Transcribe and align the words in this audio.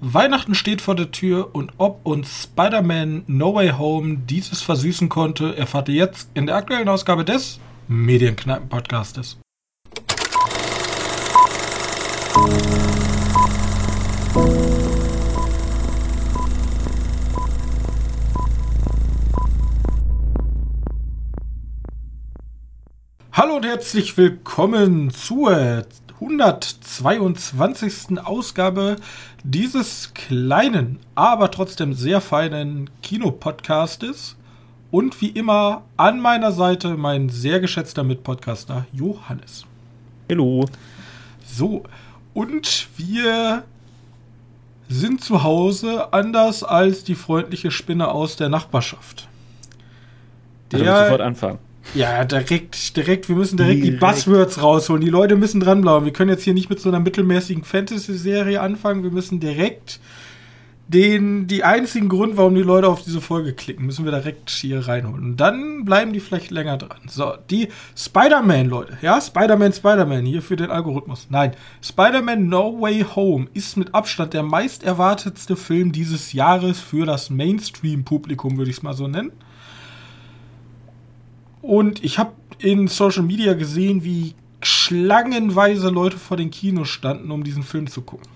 Weihnachten 0.00 0.54
steht 0.54 0.80
vor 0.80 0.94
der 0.94 1.10
Tür 1.10 1.56
und 1.56 1.72
ob 1.76 2.06
uns 2.06 2.44
Spider-Man 2.44 3.24
No 3.26 3.54
Way 3.54 3.70
Home 3.70 4.18
dieses 4.18 4.62
versüßen 4.62 5.08
konnte, 5.08 5.56
erfahrt 5.56 5.88
ihr 5.88 5.96
jetzt 5.96 6.30
in 6.34 6.46
der 6.46 6.54
aktuellen 6.54 6.88
Ausgabe 6.88 7.24
des 7.24 7.58
Medienkneipen-Podcastes. 7.88 9.38
Hallo 23.32 23.56
und 23.56 23.66
herzlich 23.66 24.16
willkommen 24.16 25.10
zur 25.10 25.84
122. 26.20 28.18
Ausgabe 28.24 28.96
dieses 29.44 30.12
kleinen, 30.14 30.98
aber 31.14 31.50
trotzdem 31.50 31.94
sehr 31.94 32.20
feinen 32.20 32.90
Kinopodcastes. 33.02 34.36
Und 34.90 35.20
wie 35.20 35.28
immer 35.28 35.82
an 35.96 36.18
meiner 36.18 36.50
Seite 36.50 36.96
mein 36.96 37.28
sehr 37.28 37.60
geschätzter 37.60 38.04
Mitpodcaster 38.04 38.86
Johannes. 38.92 39.66
Hallo. 40.30 40.64
So, 41.44 41.82
und 42.32 42.88
wir 42.96 43.64
sind 44.88 45.22
zu 45.22 45.42
Hause 45.42 46.12
anders 46.12 46.62
als 46.62 47.04
die 47.04 47.14
freundliche 47.14 47.70
Spinne 47.70 48.08
aus 48.08 48.36
der 48.36 48.48
Nachbarschaft. 48.48 49.28
Der, 50.72 50.80
also 50.80 51.04
sofort 51.04 51.20
anfangen. 51.20 51.58
Ja, 51.94 52.24
direkt, 52.24 52.96
direkt, 52.96 53.28
wir 53.28 53.36
müssen 53.36 53.56
direkt, 53.56 53.82
direkt, 53.82 53.94
die 53.94 53.98
Buzzwords 53.98 54.62
rausholen. 54.62 55.02
Die 55.02 55.10
Leute 55.10 55.36
müssen 55.36 55.60
dranbleiben. 55.60 56.04
Wir 56.04 56.12
können 56.12 56.30
jetzt 56.30 56.44
hier 56.44 56.54
nicht 56.54 56.70
mit 56.70 56.80
so 56.80 56.88
einer 56.88 57.00
mittelmäßigen 57.00 57.64
Fantasy-Serie 57.64 58.60
anfangen. 58.60 59.02
Wir 59.02 59.10
müssen 59.10 59.40
direkt 59.40 60.00
den, 60.88 61.46
die 61.46 61.64
einzigen 61.64 62.08
Grund, 62.08 62.36
warum 62.38 62.54
die 62.54 62.62
Leute 62.62 62.88
auf 62.88 63.02
diese 63.02 63.20
Folge 63.20 63.52
klicken, 63.52 63.84
müssen 63.84 64.06
wir 64.06 64.12
direkt 64.12 64.48
hier 64.48 64.88
reinholen. 64.88 65.22
Und 65.22 65.36
dann 65.36 65.84
bleiben 65.84 66.14
die 66.14 66.20
vielleicht 66.20 66.50
länger 66.50 66.78
dran. 66.78 66.98
So, 67.08 67.34
die 67.50 67.68
Spider-Man, 67.94 68.66
Leute. 68.68 68.96
Ja, 69.02 69.20
Spider-Man, 69.20 69.74
Spider-Man, 69.74 70.24
hier 70.24 70.40
für 70.40 70.56
den 70.56 70.70
Algorithmus. 70.70 71.26
Nein, 71.28 71.52
Spider-Man 71.82 72.48
No 72.48 72.80
Way 72.80 73.04
Home 73.14 73.48
ist 73.52 73.76
mit 73.76 73.94
Abstand 73.94 74.32
der 74.32 74.42
meist 74.42 74.82
erwartetste 74.82 75.56
Film 75.56 75.92
dieses 75.92 76.32
Jahres 76.32 76.80
für 76.80 77.04
das 77.04 77.28
Mainstream-Publikum, 77.28 78.56
würde 78.56 78.70
ich 78.70 78.78
es 78.78 78.82
mal 78.82 78.94
so 78.94 79.08
nennen. 79.08 79.32
Und 81.68 82.02
ich 82.02 82.18
habe 82.18 82.32
in 82.60 82.88
Social 82.88 83.22
Media 83.22 83.52
gesehen, 83.52 84.02
wie 84.02 84.34
schlangenweise 84.62 85.90
Leute 85.90 86.16
vor 86.16 86.38
den 86.38 86.50
Kinos 86.50 86.88
standen, 86.88 87.30
um 87.30 87.44
diesen 87.44 87.62
Film 87.62 87.88
zu 87.88 88.00
gucken. 88.00 88.26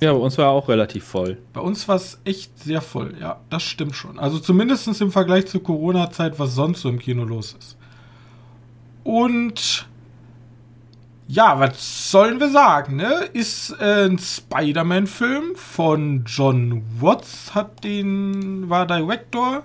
Ja, 0.00 0.12
bei 0.12 0.18
uns 0.18 0.36
war 0.36 0.46
er 0.46 0.50
auch 0.50 0.68
relativ 0.68 1.04
voll. 1.04 1.38
Bei 1.52 1.60
uns 1.60 1.86
war 1.86 1.94
es 1.94 2.20
echt 2.24 2.58
sehr 2.58 2.80
voll, 2.80 3.14
ja, 3.20 3.38
das 3.50 3.62
stimmt 3.62 3.94
schon. 3.94 4.18
Also 4.18 4.40
zumindest 4.40 5.00
im 5.00 5.12
Vergleich 5.12 5.46
zur 5.46 5.62
Corona-Zeit, 5.62 6.40
was 6.40 6.56
sonst 6.56 6.80
so 6.80 6.88
im 6.88 6.98
Kino 6.98 7.22
los 7.22 7.54
ist. 7.56 7.76
Und 9.04 9.86
ja, 11.28 11.60
was 11.60 12.10
sollen 12.10 12.40
wir 12.40 12.50
sagen, 12.50 12.96
ne? 12.96 13.28
Ist 13.32 13.70
äh, 13.80 14.06
ein 14.06 14.18
Spider-Man-Film 14.18 15.54
von 15.54 16.24
John 16.26 16.82
Watts, 16.98 17.54
hat 17.54 17.84
den, 17.84 18.68
war 18.68 18.88
Director. 18.88 19.62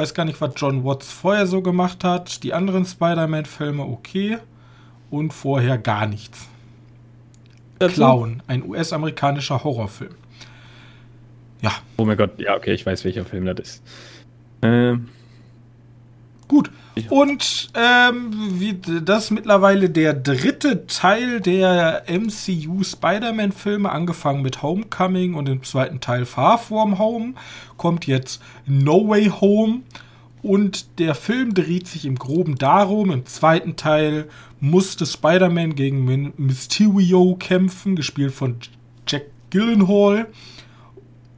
Ich 0.00 0.02
weiß 0.04 0.14
gar 0.14 0.24
nicht, 0.24 0.40
was 0.40 0.54
John 0.56 0.82
Watts 0.82 1.12
vorher 1.12 1.46
so 1.46 1.60
gemacht 1.60 2.04
hat. 2.04 2.42
Die 2.42 2.54
anderen 2.54 2.86
Spider-Man-Filme 2.86 3.82
okay. 3.82 4.38
Und 5.10 5.34
vorher 5.34 5.76
gar 5.76 6.06
nichts. 6.06 6.48
Clown, 7.78 8.42
ein 8.46 8.66
US-amerikanischer 8.66 9.62
Horrorfilm. 9.62 10.14
Ja. 11.60 11.72
Oh 11.98 12.06
mein 12.06 12.16
Gott, 12.16 12.40
ja, 12.40 12.56
okay, 12.56 12.72
ich 12.72 12.86
weiß, 12.86 13.04
welcher 13.04 13.26
Film 13.26 13.44
das 13.44 13.58
ist. 13.60 13.82
Ähm. 14.62 15.10
Gut. 16.50 16.72
Und 17.10 17.70
ähm, 17.74 18.32
wie, 18.58 18.74
das 18.74 19.26
ist 19.26 19.30
mittlerweile 19.30 19.88
der 19.88 20.14
dritte 20.14 20.84
Teil 20.88 21.40
der 21.40 22.02
MCU 22.08 22.82
Spider-Man-Filme, 22.82 23.88
angefangen 23.88 24.42
mit 24.42 24.60
Homecoming 24.60 25.34
und 25.34 25.48
im 25.48 25.62
zweiten 25.62 26.00
Teil 26.00 26.26
Far 26.26 26.58
From 26.58 26.98
Home, 26.98 27.34
kommt 27.76 28.08
jetzt 28.08 28.42
No 28.66 29.08
Way 29.08 29.30
Home. 29.40 29.82
Und 30.42 30.98
der 30.98 31.14
Film 31.14 31.54
dreht 31.54 31.86
sich 31.86 32.04
im 32.04 32.16
Groben 32.16 32.56
darum, 32.56 33.12
im 33.12 33.26
zweiten 33.26 33.76
Teil 33.76 34.28
musste 34.58 35.06
Spider-Man 35.06 35.76
gegen 35.76 36.32
Mysterio 36.36 37.36
kämpfen, 37.38 37.94
gespielt 37.94 38.34
von 38.34 38.56
Jack 39.06 39.26
Gyllenhaal. 39.50 40.26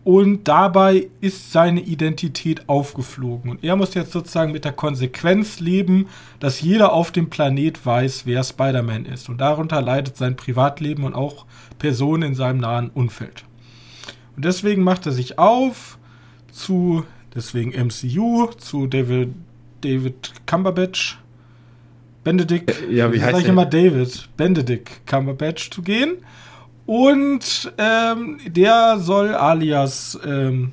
Und 0.05 0.49
dabei 0.49 1.09
ist 1.21 1.53
seine 1.53 1.81
Identität 1.81 2.69
aufgeflogen. 2.69 3.51
Und 3.51 3.63
er 3.63 3.77
muss 3.77 3.95
jetzt 3.95 4.11
sozusagen 4.11 4.51
mit 4.51 4.65
der 4.65 4.73
Konsequenz 4.73 5.61
leben, 5.61 6.09
dass 6.41 6.61
jeder 6.61 6.93
auf 6.93 7.13
dem 7.13 7.31
Planet 7.31 7.85
weiß, 7.87 8.27
wer 8.27 8.43
Spider-Man 8.43 9.07
ist. 9.07 9.29
Und 9.29 9.41
darunter 9.41 9.81
leidet 9.81 10.17
sein 10.17 10.35
Privatleben 10.35 11.05
und 11.05 11.15
auch 11.15 11.47
Personen 11.79 12.31
in 12.31 12.35
seinem 12.35 12.59
nahen 12.59 12.91
Umfeld. 12.91 13.45
Und 14.35 14.45
deswegen 14.45 14.83
macht 14.83 15.07
er 15.07 15.13
sich 15.13 15.39
auf 15.39 15.99
zu, 16.51 17.05
deswegen 17.35 17.71
MCU, 17.71 18.49
zu 18.59 18.89
David, 18.89 19.31
David 19.83 20.33
Cumberbatch. 20.47 21.19
Benedict, 22.25 22.73
ja, 22.91 23.13
wie 23.13 23.21
heißt 23.21 23.33
sag 23.33 23.43
ich 23.43 23.49
immer 23.49 23.67
David, 23.67 24.29
Benedict 24.37 25.07
Cumberbatch 25.07 25.71
zu 25.71 25.83
gehen 25.83 26.19
und 26.87 27.73
ähm, 27.79 28.39
der 28.47 28.99
soll 28.99 29.35
alias 29.35 30.19
ähm, 30.25 30.73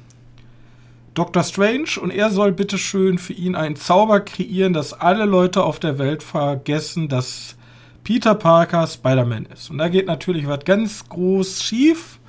Dr. 1.14 1.44
Strange 1.44 2.00
und 2.02 2.12
er 2.12 2.30
soll 2.30 2.52
bitteschön 2.52 3.18
für 3.18 3.34
ihn 3.34 3.56
einen 3.56 3.76
Zauber 3.76 4.22
kreieren, 4.22 4.74
dass 4.74 4.94
alle 4.94 5.26
Leute 5.26 5.64
auf 5.64 5.80
der 5.80 6.00
Welt 6.00 6.24
vergessen, 6.24 7.10
dass 7.10 7.58
Peter 8.04 8.36
Parker 8.36 8.88
Spider-Man 8.88 9.46
ist. 9.48 9.70
Und 9.70 9.80
da 9.80 9.90
geht 9.90 10.08
natürlich 10.08 10.48
was 10.48 10.64
ganz 10.66 11.08
groß 11.10 11.62
schief. 11.62 12.20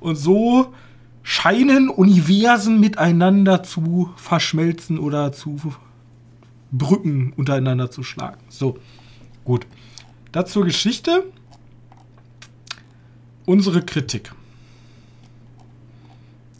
Und 0.00 0.16
so 0.16 0.74
scheinen 1.22 1.88
Universen 1.88 2.80
miteinander 2.80 3.62
zu 3.62 4.10
verschmelzen 4.16 4.98
oder 4.98 5.32
zu 5.32 5.58
Brücken 6.72 7.32
untereinander 7.36 7.90
zu 7.90 8.02
schlagen. 8.02 8.40
So, 8.48 8.78
gut. 9.44 9.66
Dazu 10.32 10.62
Geschichte 10.62 11.24
unsere 13.52 13.82
Kritik. 13.82 14.32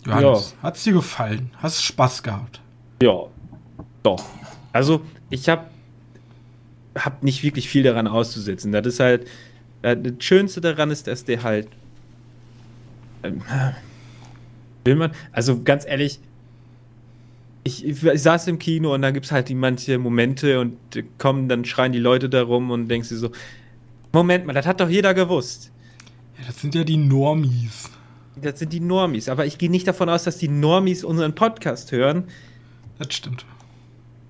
Johannes, 0.05 0.55
ja. 0.57 0.63
hat 0.63 0.77
es 0.77 0.85
dir 0.85 0.93
gefallen? 0.93 1.51
Hast 1.57 1.79
du 1.79 1.83
Spaß 1.85 2.23
gehabt? 2.23 2.61
Ja, 3.03 3.25
doch. 4.03 4.23
Also, 4.73 5.01
ich 5.31 5.49
habe 5.49 5.65
hab 6.95 7.23
nicht 7.23 7.43
wirklich 7.43 7.69
viel 7.69 7.83
daran 7.83 8.07
auszusetzen. 8.07 8.73
Das 8.73 8.87
ist 8.87 9.01
halt, 9.01 9.27
das 9.81 9.97
Schönste 10.19 10.61
daran 10.61 10.91
ist, 10.91 11.07
dass 11.07 11.25
der 11.25 11.43
halt. 11.43 11.69
Ähm, 13.23 13.41
will 14.85 14.97
man, 14.97 15.13
also 15.31 15.63
ganz 15.63 15.87
ehrlich, 15.87 16.21
ich, 17.65 17.87
ich, 17.87 18.05
ich, 18.05 18.23
saß 18.23 18.49
im 18.49 18.59
Kino 18.59 18.93
und 18.93 19.01
da 19.01 19.13
gibt 19.13 19.27
es 19.27 19.33
halt 19.33 19.49
die 19.49 19.55
manche 19.55 19.97
Momente 19.99 20.61
und 20.61 20.77
kommen, 21.17 21.49
dann 21.49 21.65
schreien 21.65 21.93
die 21.93 22.01
Leute 22.01 22.29
darum 22.29 22.71
und 22.71 22.89
denkst 22.89 23.09
dir 23.09 23.17
so, 23.17 23.31
Moment 24.13 24.45
mal, 24.45 24.53
das 24.53 24.67
hat 24.67 24.81
doch 24.81 24.91
jeder 24.91 25.15
gewusst. 25.15 25.72
Das 26.47 26.61
sind 26.61 26.75
ja 26.75 26.85
die 26.85 26.97
Normies. 26.97 27.91
Das 28.41 28.59
sind 28.59 28.73
die 28.73 28.81
Normies. 28.81 29.29
Aber 29.29 29.47
ich 29.47 29.59
gehe 29.59 29.71
nicht 29.71 29.87
davon 29.87 30.09
aus, 30.09 30.25
dass 30.25 30.39
die 30.39 30.49
Normies 30.49 31.05
unseren 31.05 31.35
Podcast 31.35 31.93
hören. 31.93 32.25
Das 32.99 33.15
stimmt. 33.15 33.45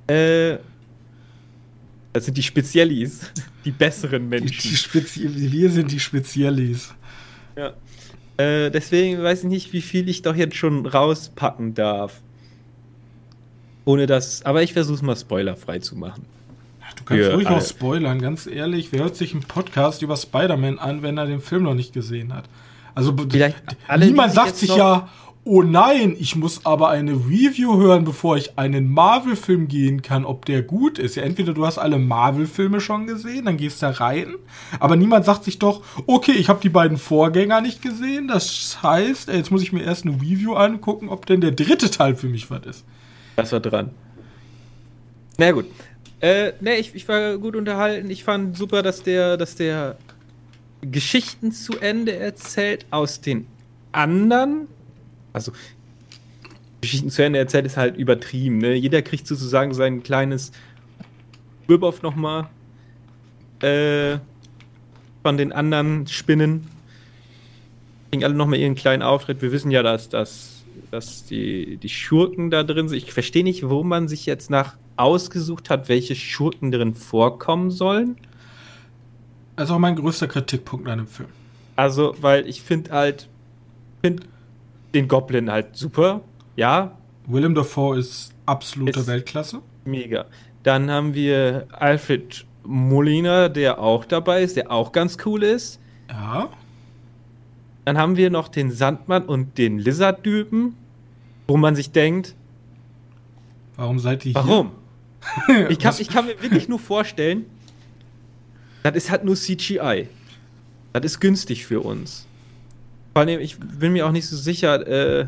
Äh, 0.06 0.59
das 2.12 2.27
sind 2.27 2.37
die 2.37 2.43
Speziellis. 2.43 3.33
Die 3.65 3.71
besseren 3.71 4.28
Menschen. 4.28 4.77
Die, 5.15 5.28
die 5.28 5.53
wir 5.53 5.71
sind 5.71 5.93
die 5.93 6.01
Speziellis. 6.01 6.93
Ja. 7.56 7.75
Äh, 8.37 8.72
deswegen 8.72 9.22
weiß 9.22 9.45
ich 9.45 9.49
nicht, 9.49 9.72
wie 9.72 9.81
viel 9.81 10.09
ich 10.09 10.22
doch 10.22 10.34
jetzt 10.34 10.57
schon 10.57 10.84
rauspacken 10.84 11.75
darf. 11.75 12.21
Ohne 13.84 14.07
das. 14.07 14.45
Aber 14.45 14.65
ich 14.65 14.72
versuche 14.72 14.97
es 14.97 15.03
mal 15.03 15.15
spoilerfrei 15.15 15.78
zu 15.78 15.95
machen. 15.95 16.27
Du 17.04 17.15
kannst 17.15 17.33
ruhig 17.33 17.47
auch 17.49 17.60
spoilern, 17.60 18.21
ganz 18.21 18.47
ehrlich. 18.47 18.93
Wer 18.93 19.01
hört 19.01 19.16
sich 19.16 19.33
einen 19.33 19.43
Podcast 19.43 20.03
über 20.03 20.16
Spider-Man 20.16 20.78
an, 20.78 21.03
wenn 21.03 21.19
er 21.19 21.27
den 21.27 21.41
Film 21.41 21.65
noch 21.65 21.75
nicht 21.75 21.93
gesehen 21.93 22.33
hat? 22.33 22.45
Also 22.95 23.15
alle, 23.89 24.07
niemand 24.07 24.33
sagt 24.33 24.57
sich 24.57 24.75
ja, 24.75 25.09
oh 25.45 25.63
nein, 25.63 26.15
ich 26.19 26.37
muss 26.37 26.65
aber 26.65 26.91
eine 26.91 27.13
Review 27.13 27.77
hören, 27.77 28.04
bevor 28.04 28.37
ich 28.37 28.59
einen 28.59 28.93
Marvel-Film 28.93 29.66
gehen 29.66 30.03
kann, 30.03 30.25
ob 30.25 30.45
der 30.45 30.63
gut 30.63 30.99
ist. 30.99 31.16
Ja, 31.16 31.22
entweder 31.25 31.54
du 31.54 31.66
hast 31.66 31.78
alle 31.78 31.99
Marvel-Filme 31.99 32.81
schon 32.81 33.07
gesehen, 33.07 33.47
dann 33.47 33.57
gehst 33.57 33.83
du 33.83 33.87
da 33.87 33.93
rein. 33.93 34.34
Aber 34.78 34.95
niemand 34.95 35.25
sagt 35.25 35.45
sich 35.45 35.59
doch, 35.59 35.83
okay, 36.07 36.33
ich 36.33 36.48
habe 36.48 36.60
die 36.60 36.69
beiden 36.69 36.98
Vorgänger 36.98 37.60
nicht 37.60 37.83
gesehen. 37.83 38.28
Das 38.28 38.78
heißt, 38.83 39.28
jetzt 39.28 39.51
muss 39.51 39.63
ich 39.63 39.72
mir 39.72 39.83
erst 39.83 40.07
eine 40.07 40.15
Review 40.16 40.55
angucken, 40.55 41.09
ob 41.09 41.27
denn 41.27 41.41
der 41.41 41.53
dritte 41.53 41.91
Teil 41.91 42.15
für 42.15 42.28
mich 42.28 42.51
was 42.51 42.65
ist. 42.66 42.84
Das 43.37 43.51
war 43.51 43.60
dran. 43.60 43.91
Na 45.39 45.51
gut. 45.51 45.66
Äh, 46.22 46.53
ne, 46.60 46.77
ich, 46.77 46.95
ich 46.95 47.09
war 47.09 47.36
gut 47.36 47.57
unterhalten. 47.57 48.09
Ich 48.09 48.22
fand 48.22 48.57
super, 48.57 48.83
dass 48.83 49.03
der, 49.03 49.36
dass 49.36 49.57
der 49.57 49.97
Geschichten 50.80 51.51
zu 51.51 51.78
Ende 51.80 52.15
erzählt 52.15 52.86
aus 52.91 53.21
den 53.21 53.48
anderen, 53.91 54.69
also 55.33 55.51
Geschichten 56.80 57.10
zu 57.10 57.24
Ende 57.24 57.41
erzählt, 57.41 57.66
ist 57.66 57.77
halt 57.77 57.97
übertrieben. 57.97 58.59
Ne? 58.59 58.74
Jeder 58.74 59.03
kriegt 59.03 59.27
sozusagen 59.27 59.74
sein 59.74 60.04
kleines 60.04 60.53
Rip-Off 61.69 62.03
nochmal 62.03 62.48
äh, 63.60 64.19
von 65.24 65.36
den 65.36 65.53
anderen 65.53 66.07
Spinnen. 66.07 66.69
Kriegen 68.10 68.22
alle 68.22 68.34
nochmal 68.34 68.60
ihren 68.60 68.77
kleinen 68.77 69.03
Auftritt. 69.03 69.42
Wir 69.42 69.51
wissen 69.51 69.72
ja, 69.72 69.83
dass, 69.83 70.09
dass, 70.09 70.63
dass 70.92 71.24
die, 71.24 71.78
die 71.78 71.89
Schurken 71.89 72.51
da 72.51 72.63
drin 72.63 72.89
sind. 72.89 72.98
Ich 72.98 73.13
verstehe 73.13 73.42
nicht, 73.42 73.69
wo 73.69 73.83
man 73.83 74.07
sich 74.07 74.24
jetzt 74.24 74.51
nach 74.51 74.77
ausgesucht 74.97 75.71
hat, 75.71 75.89
welche 75.89 76.15
Schurken 76.15 76.71
drin 76.71 76.94
vorkommen 76.94 77.71
sollen. 77.71 78.16
Das 79.56 79.68
ist 79.68 79.71
auch 79.71 79.78
mein 79.78 79.97
größter 79.97 80.28
Kritikpunkt 80.28 80.89
an 80.89 80.98
dem 80.98 81.06
Film. 81.06 81.28
Also, 81.77 82.15
weil 82.21 82.47
ich 82.48 82.62
finde 82.62 82.91
halt, 82.91 83.28
finde 84.03 84.24
den 84.94 85.09
Goblin 85.09 85.50
halt 85.50 85.77
super, 85.77 86.21
ja. 86.56 86.97
Willem 87.27 87.54
Dafoe 87.54 87.98
ist 87.98 88.34
absolute 88.47 89.00
ist 89.00 89.06
Weltklasse. 89.06 89.60
Mega. 89.84 90.27
Dann 90.62 90.91
haben 90.91 91.15
wir 91.15 91.66
Alfred 91.72 92.45
Molina, 92.65 93.48
der 93.48 93.78
auch 93.78 94.04
dabei 94.04 94.42
ist, 94.42 94.56
der 94.56 94.71
auch 94.71 94.92
ganz 94.92 95.16
cool 95.24 95.42
ist. 95.42 95.80
Ja. 96.09 96.48
Dann 97.84 97.98
haben 97.98 98.16
wir 98.16 98.30
noch 98.30 98.48
den 98.48 98.71
Sandmann 98.71 99.24
und 99.24 99.59
den 99.59 99.78
Lizard-Typen, 99.78 100.77
wo 101.48 101.56
man 101.56 101.74
sich 101.74 101.91
denkt, 101.91 102.36
warum 103.77 103.98
seid 103.98 104.24
ihr 104.24 104.33
hier? 104.33 104.42
Warum? 104.47 104.72
ich, 105.69 105.78
kann, 105.78 105.95
ich 105.98 106.09
kann 106.09 106.27
mir 106.27 106.41
wirklich 106.41 106.69
nur 106.69 106.78
vorstellen, 106.78 107.47
das 108.83 108.97
ist 108.97 109.10
halt 109.10 109.24
nur 109.24 109.36
CGI. 109.36 110.09
Das 110.92 111.04
ist 111.04 111.21
günstig 111.21 111.65
für 111.65 111.80
uns. 111.80 112.27
Vor 113.13 113.22
allem, 113.22 113.41
ich 113.41 113.59
bin 113.59 113.92
mir 113.92 114.07
auch 114.07 114.13
nicht 114.13 114.27
so 114.27 114.36
sicher, 114.36 114.86
äh, 114.86 115.27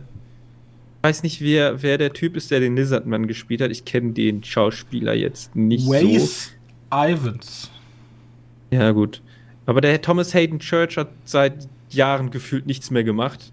weiß 1.03 1.23
nicht, 1.23 1.41
wer, 1.41 1.83
wer 1.83 1.99
der 1.99 2.13
Typ 2.13 2.37
ist, 2.37 2.51
der 2.51 2.61
den 2.61 2.77
Lizardman 2.77 3.27
gespielt 3.27 3.61
hat. 3.61 3.71
Ich 3.71 3.85
kenne 3.85 4.13
den 4.13 4.43
Schauspieler 4.43 5.15
jetzt 5.15 5.55
nicht 5.55 5.87
Waze 5.87 6.21
so. 6.21 6.97
Ivans. 6.97 7.71
Ja, 8.71 8.91
gut. 8.91 9.23
Aber 9.67 9.81
der 9.81 10.01
Thomas 10.01 10.35
Hayden 10.35 10.59
Church 10.59 10.97
hat 10.97 11.11
seit 11.25 11.69
Jahren 11.91 12.31
gefühlt 12.31 12.67
nichts 12.67 12.91
mehr 12.91 13.05
gemacht. 13.05 13.53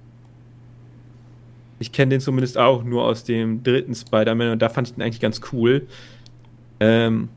Ich 1.79 1.91
kenne 1.91 2.09
den 2.09 2.21
zumindest 2.21 2.57
auch 2.57 2.83
nur 2.83 3.05
aus 3.05 3.23
dem 3.23 3.63
dritten 3.63 3.95
Spider-Man 3.95 4.51
und 4.51 4.61
da 4.61 4.69
fand 4.69 4.89
ich 4.89 4.93
den 4.93 5.01
eigentlich 5.01 5.19
ganz 5.19 5.41
cool. 5.51 5.88
Ähm, 6.81 7.29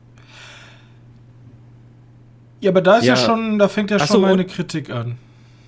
ja, 2.61 2.71
aber 2.71 2.81
da 2.81 2.97
ist 2.97 3.05
ja, 3.05 3.13
ja 3.13 3.23
schon, 3.23 3.59
da 3.59 3.67
fängt 3.67 3.91
ja 3.91 3.99
schon 3.99 4.07
so, 4.07 4.19
meine 4.19 4.43
Kritik 4.43 4.89
an. 4.89 5.19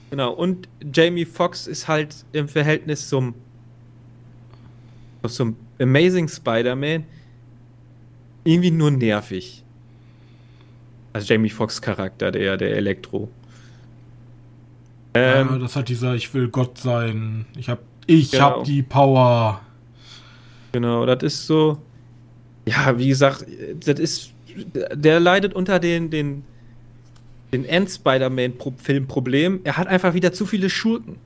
Genau, 0.10 0.34
und 0.34 0.68
Jamie 0.94 1.26
Foxx 1.26 1.68
ist 1.68 1.88
halt 1.88 2.26
im 2.32 2.48
Verhältnis 2.48 3.08
zum, 3.08 3.36
zum 5.28 5.56
Amazing 5.80 6.28
Spider-Man 6.28 7.04
irgendwie 8.44 8.72
nur 8.72 8.90
nervig. 8.90 9.64
Also 11.14 11.32
Jamie 11.32 11.50
Foxx 11.50 11.80
Charakter, 11.80 12.32
der, 12.32 12.58
der 12.58 12.76
Elektro. 12.76 13.30
Ähm, 15.14 15.50
ja, 15.52 15.58
das 15.60 15.76
hat 15.76 15.90
dieser, 15.90 16.16
ich 16.16 16.34
will 16.34 16.48
Gott 16.48 16.80
sein. 16.80 17.46
Ich 17.56 17.70
hab, 17.70 17.80
ich 18.08 18.32
genau. 18.32 18.44
hab 18.44 18.64
die 18.64 18.82
Power. 18.82 19.62
Genau, 20.72 21.06
das 21.06 21.22
ist 21.22 21.46
so. 21.46 21.78
Ja, 22.68 22.98
wie 22.98 23.08
gesagt, 23.08 23.46
das 23.86 24.00
ist. 24.00 24.34
Der 24.94 25.20
leidet 25.20 25.54
unter 25.54 25.80
den, 25.80 26.10
den 26.10 26.44
den 27.54 27.66
End-Spider-Man-Film-Problem. 27.66 29.62
Er 29.64 29.78
hat 29.78 29.88
einfach 29.88 30.14
wieder 30.14 30.34
zu 30.34 30.46
viele 30.46 30.70
Schurken. 30.70 31.18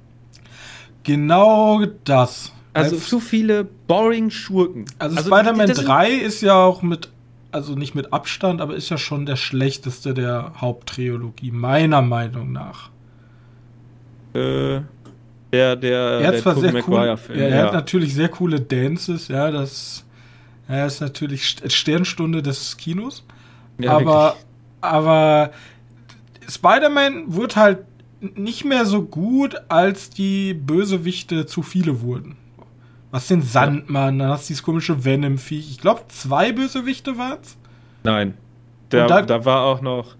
Genau 1.03 1.83
das. 2.03 2.51
Also 2.73 2.95
zu 2.97 3.19
viele 3.19 3.65
boring 3.87 4.29
Schurken. 4.29 4.85
Also, 4.99 5.17
also 5.17 5.29
Spider-Man 5.29 5.67
3 5.67 6.11
ist 6.11 6.41
ja 6.41 6.55
auch 6.55 6.81
mit, 6.81 7.09
also 7.51 7.75
nicht 7.75 7.95
mit 7.95 8.13
Abstand, 8.13 8.61
aber 8.61 8.75
ist 8.75 8.89
ja 8.89 8.97
schon 8.97 9.25
der 9.25 9.35
schlechteste 9.35 10.13
der 10.13 10.53
Haupttrilogie, 10.57 11.51
meiner 11.51 12.01
Meinung 12.01 12.51
nach. 12.51 12.89
Äh, 14.33 14.81
der, 15.51 15.75
der, 15.75 15.99
er 16.21 16.31
der 16.31 16.41
Tobey 16.43 16.71
Maguire 16.71 17.11
cool, 17.11 17.17
Film. 17.17 17.39
Ja, 17.39 17.45
er 17.45 17.57
ja. 17.57 17.65
hat 17.65 17.73
natürlich 17.73 18.13
sehr 18.13 18.29
coole 18.29 18.61
Dances, 18.61 19.27
ja, 19.27 19.51
das 19.51 20.05
er 20.71 20.87
ist 20.87 21.01
natürlich 21.01 21.57
Sternstunde 21.67 22.41
des 22.41 22.77
Kinos. 22.77 23.23
Ja, 23.79 23.93
aber, 23.93 24.05
wirklich. 24.05 24.43
aber 24.81 25.51
Spider-Man 26.47 27.35
wird 27.35 27.55
halt 27.55 27.79
nicht 28.35 28.65
mehr 28.65 28.85
so 28.85 29.01
gut, 29.01 29.55
als 29.67 30.09
die 30.09 30.53
Bösewichte 30.53 31.45
zu 31.45 31.63
viele 31.63 32.01
wurden. 32.01 32.35
Was 33.09 33.27
den 33.27 33.41
Sandmann, 33.41 34.19
dann 34.19 34.29
hast 34.29 34.45
du 34.45 34.47
dieses 34.49 34.63
komische 34.63 35.03
Venom-Viech. 35.03 35.69
Ich 35.69 35.81
glaube, 35.81 36.03
zwei 36.07 36.51
Bösewichte 36.51 37.17
waren's. 37.17 37.57
Nein. 38.03 38.35
Da, 38.89 39.07
da, 39.07 39.21
da, 39.21 39.45
war 39.45 39.63
auch 39.63 39.81
noch, 39.81 40.15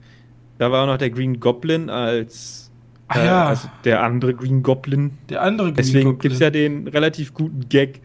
da 0.58 0.72
war 0.72 0.84
auch 0.84 0.88
noch 0.88 0.98
der 0.98 1.10
Green 1.10 1.40
Goblin 1.40 1.90
als 1.90 2.72
ah, 3.08 3.20
äh, 3.20 3.26
ja. 3.26 3.48
also 3.48 3.70
der 3.84 4.04
andere 4.04 4.34
Green 4.34 4.64
Goblin. 4.64 5.18
Der 5.30 5.42
andere 5.42 5.68
Green 5.68 5.76
Deswegen 5.76 6.06
Goblin. 6.06 6.20
gibt 6.20 6.34
es 6.34 6.40
ja 6.40 6.50
den 6.50 6.88
relativ 6.88 7.34
guten 7.34 7.68
Gag 7.70 8.02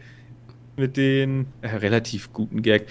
mit 0.77 0.95
den 0.95 1.47
äh, 1.61 1.67
relativ 1.67 2.31
guten 2.31 2.61
Gag 2.61 2.87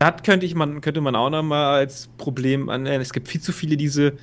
das 0.00 0.22
könnte, 0.22 0.46
ich 0.46 0.54
man, 0.54 0.80
könnte 0.80 1.02
man 1.02 1.14
auch 1.14 1.28
noch 1.28 1.42
mal 1.42 1.74
als 1.74 2.08
Problem 2.16 2.70
annehmen. 2.70 3.02
Es 3.02 3.12
gibt 3.12 3.28
viel 3.28 3.40
zu 3.40 3.52
viele 3.52 3.76
diese. 3.76 4.14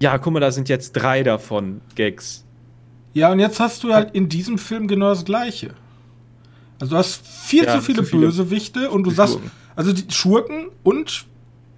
Ja, 0.00 0.16
guck 0.18 0.32
mal, 0.32 0.40
da 0.40 0.52
sind 0.52 0.68
jetzt 0.68 0.92
drei 0.92 1.24
davon 1.24 1.80
Gags. 1.96 2.44
Ja, 3.14 3.32
und 3.32 3.40
jetzt 3.40 3.58
hast 3.58 3.82
du 3.82 3.92
halt 3.92 4.14
in 4.14 4.28
diesem 4.28 4.58
Film 4.58 4.86
genau 4.86 5.10
das 5.10 5.24
Gleiche. 5.24 5.74
Also 6.80 6.92
du 6.92 6.98
hast 6.98 7.26
viel 7.26 7.64
ja, 7.64 7.74
zu, 7.74 7.82
viele 7.82 8.04
zu, 8.04 8.10
viele 8.10 8.26
Bösewichte 8.26 8.90
und 8.90 9.02
du 9.02 9.10
sagst, 9.10 9.38
also 9.74 9.92
die 9.92 10.10
Schurken 10.12 10.70
und 10.84 11.26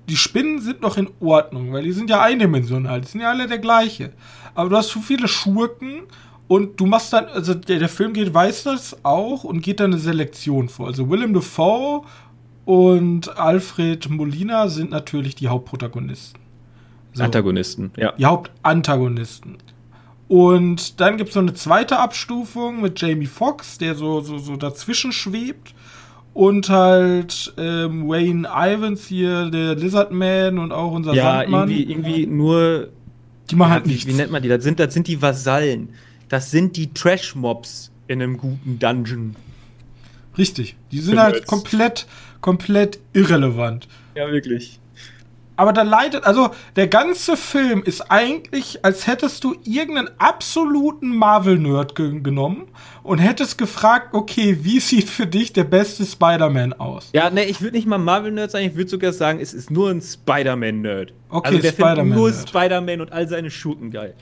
die 0.08 0.16
Spinnen 0.16 0.60
sind 0.60 0.82
noch 0.82 0.98
in 0.98 1.08
Ordnung, 1.20 1.72
weil 1.72 1.82
die 1.82 1.92
sind 1.92 2.10
ja 2.10 2.20
eindimensional, 2.20 3.00
die 3.00 3.08
sind 3.08 3.20
ja 3.22 3.30
alle 3.30 3.46
der 3.46 3.58
gleiche. 3.58 4.12
Aber 4.54 4.68
du 4.68 4.76
hast 4.76 4.88
zu 4.88 5.00
viele 5.00 5.28
Schurken 5.28 6.02
und 6.46 6.78
du 6.78 6.86
machst 6.86 7.12
dann, 7.12 7.26
also 7.26 7.54
der, 7.54 7.78
der 7.78 7.88
Film 7.88 8.12
geht, 8.12 8.32
weiß 8.32 8.64
das 8.64 9.04
auch 9.04 9.44
und 9.44 9.62
geht 9.62 9.80
dann 9.80 9.92
eine 9.92 10.00
Selektion 10.00 10.68
vor. 10.68 10.86
Also 10.88 11.08
Willem 11.08 11.32
Dafoe 11.32 12.02
und 12.64 13.36
Alfred 13.38 14.08
Molina 14.10 14.68
sind 14.68 14.90
natürlich 14.90 15.34
die 15.34 15.48
Hauptprotagonisten. 15.48 16.40
So. 17.12 17.22
Antagonisten, 17.22 17.92
ja. 17.96 18.12
Die 18.12 18.24
Hauptantagonisten. 18.24 19.58
Und 20.28 21.00
dann 21.00 21.16
gibt 21.16 21.30
es 21.30 21.36
noch 21.36 21.42
eine 21.42 21.54
zweite 21.54 21.98
Abstufung 21.98 22.80
mit 22.80 23.00
Jamie 23.00 23.26
Foxx, 23.26 23.78
der 23.78 23.94
so, 23.94 24.20
so, 24.20 24.38
so 24.38 24.56
dazwischen 24.56 25.12
schwebt. 25.12 25.74
Und 26.32 26.68
halt 26.68 27.54
ähm, 27.56 28.08
Wayne 28.08 28.48
Ivans 28.48 29.06
hier, 29.06 29.50
der 29.50 29.76
Lizardman 29.76 30.58
und 30.58 30.72
auch 30.72 30.90
unser 30.90 31.14
ja, 31.14 31.38
Sandmann. 31.38 31.70
Ja, 31.70 31.76
irgendwie, 31.76 31.92
irgendwie 31.92 32.26
nur. 32.26 32.88
Die 33.48 33.54
machen 33.54 33.72
halt 33.72 33.86
nichts. 33.86 34.06
Wie, 34.06 34.12
wie 34.12 34.16
nennt 34.16 34.32
man 34.32 34.42
die? 34.42 34.48
Das 34.48 34.64
sind, 34.64 34.80
das 34.80 34.92
sind 34.92 35.06
die 35.06 35.22
Vasallen. 35.22 35.90
Das 36.28 36.50
sind 36.50 36.76
die 36.76 36.92
Trash-Mobs 36.92 37.90
in 38.06 38.22
einem 38.22 38.36
guten 38.36 38.78
Dungeon. 38.78 39.36
Richtig. 40.36 40.76
Die 40.90 40.98
sind 40.98 41.18
halt 41.18 41.46
komplett 41.46 42.06
komplett 42.44 42.98
irrelevant. 43.14 43.88
Ja, 44.14 44.30
wirklich. 44.30 44.78
Aber 45.56 45.72
da 45.72 45.80
leidet, 45.80 46.24
also 46.24 46.50
der 46.76 46.88
ganze 46.88 47.38
Film 47.38 47.82
ist 47.82 48.10
eigentlich, 48.10 48.84
als 48.84 49.06
hättest 49.06 49.44
du 49.44 49.54
irgendeinen 49.64 50.10
absoluten 50.18 51.16
Marvel-Nerd 51.16 51.94
ge 51.94 52.20
genommen 52.20 52.66
und 53.02 53.16
hättest 53.16 53.56
gefragt, 53.56 54.12
okay, 54.12 54.58
wie 54.60 54.78
sieht 54.78 55.08
für 55.08 55.26
dich 55.26 55.54
der 55.54 55.64
beste 55.64 56.04
Spider-Man 56.04 56.74
aus? 56.74 57.08
Ja, 57.14 57.30
ne, 57.30 57.46
ich 57.46 57.62
würde 57.62 57.78
nicht 57.78 57.86
mal 57.86 57.96
Marvel-Nerd 57.96 58.50
sagen, 58.50 58.66
ich 58.66 58.74
würde 58.74 58.90
sogar 58.90 59.14
sagen, 59.14 59.40
es 59.40 59.54
ist 59.54 59.70
nur 59.70 59.88
ein 59.88 60.02
Spider-Man-Nerd. 60.02 61.14
Okay, 61.30 61.48
also 61.48 61.62
der 61.62 61.72
Spider-Man. 61.72 62.10
Nur 62.10 62.30
Spider-Man 62.30 63.00
und 63.00 63.10
all 63.10 63.26
seine 63.26 63.50
Schurken 63.50 63.90
geil. 63.90 64.14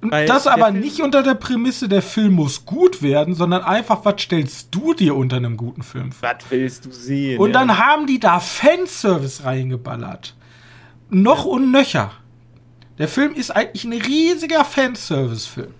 Weil 0.00 0.26
das 0.26 0.46
aber 0.46 0.70
nicht 0.70 1.00
unter 1.00 1.22
der 1.22 1.34
Prämisse, 1.34 1.88
der 1.88 2.02
Film 2.02 2.34
muss 2.34 2.64
gut 2.64 3.02
werden, 3.02 3.34
sondern 3.34 3.62
einfach, 3.62 4.04
was 4.04 4.22
stellst 4.22 4.68
du 4.70 4.94
dir 4.94 5.16
unter 5.16 5.36
einem 5.36 5.56
guten 5.56 5.82
Film 5.82 6.12
vor? 6.12 6.28
Was 6.28 6.44
willst 6.50 6.86
du 6.86 6.92
sehen? 6.92 7.40
Und 7.40 7.50
ja. 7.50 7.58
dann 7.58 7.78
haben 7.78 8.06
die 8.06 8.20
da 8.20 8.38
Fanservice 8.38 9.44
reingeballert. 9.44 10.36
Noch 11.10 11.44
ja. 11.44 11.50
und 11.50 11.72
nöcher. 11.72 12.12
Der 12.98 13.08
Film 13.08 13.34
ist 13.34 13.50
eigentlich 13.50 13.84
ein 13.84 13.92
riesiger 13.92 14.64
Fanservice-Film. 14.64 15.74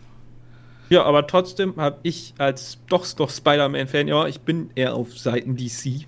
Ja, 0.88 1.04
aber 1.04 1.26
trotzdem 1.26 1.76
habe 1.76 1.98
ich 2.02 2.34
als 2.38 2.78
doch, 2.88 3.06
doch 3.14 3.30
Spider-Man-Fan, 3.30 4.08
ja, 4.08 4.26
ich 4.26 4.40
bin 4.40 4.70
eher 4.74 4.94
auf 4.94 5.18
Seiten 5.18 5.56
DC. 5.56 6.06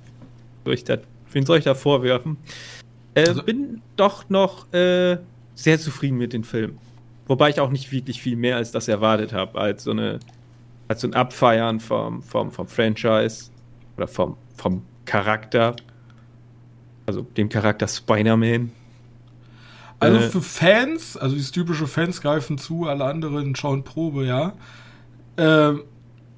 Soll 0.64 0.74
ich 0.74 0.84
da, 0.84 0.98
wen 1.32 1.44
soll 1.44 1.58
ich 1.58 1.64
da 1.64 1.74
vorwerfen? 1.74 2.38
Äh, 3.14 3.28
also, 3.28 3.42
bin 3.42 3.82
doch 3.96 4.28
noch 4.30 4.72
äh, 4.72 5.18
sehr 5.54 5.78
zufrieden 5.78 6.16
mit 6.16 6.32
dem 6.32 6.44
Film. 6.44 6.78
Wobei 7.30 7.50
ich 7.50 7.60
auch 7.60 7.70
nicht 7.70 7.92
wirklich 7.92 8.20
viel 8.20 8.34
mehr 8.34 8.56
als 8.56 8.72
das 8.72 8.88
erwartet 8.88 9.32
habe, 9.32 9.56
als 9.56 9.84
so 9.84 9.92
eine, 9.92 10.18
als 10.88 11.02
so 11.02 11.06
ein 11.06 11.14
Abfeiern 11.14 11.78
vom, 11.78 12.24
vom, 12.24 12.50
vom 12.50 12.66
Franchise 12.66 13.50
oder 13.96 14.08
vom, 14.08 14.36
vom 14.56 14.82
Charakter. 15.04 15.76
Also 17.06 17.22
dem 17.22 17.48
Charakter 17.48 17.86
Spider-Man. 17.86 18.72
Also 20.00 20.18
Äh. 20.18 20.28
für 20.28 20.42
Fans, 20.42 21.16
also 21.16 21.36
dieses 21.36 21.52
typische 21.52 21.86
Fans 21.86 22.20
greifen 22.20 22.58
zu, 22.58 22.88
alle 22.88 23.04
anderen 23.04 23.54
schauen 23.54 23.84
Probe, 23.84 24.26
ja. 24.26 24.54
Ähm, 25.36 25.84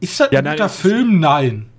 ist 0.01 0.21
das 0.21 0.29
Ja, 0.31 0.41
ein 0.41 0.45
nein, 0.45 0.57
guter 0.59 0.69
Film? 0.69 1.21
Nein. 1.21 1.71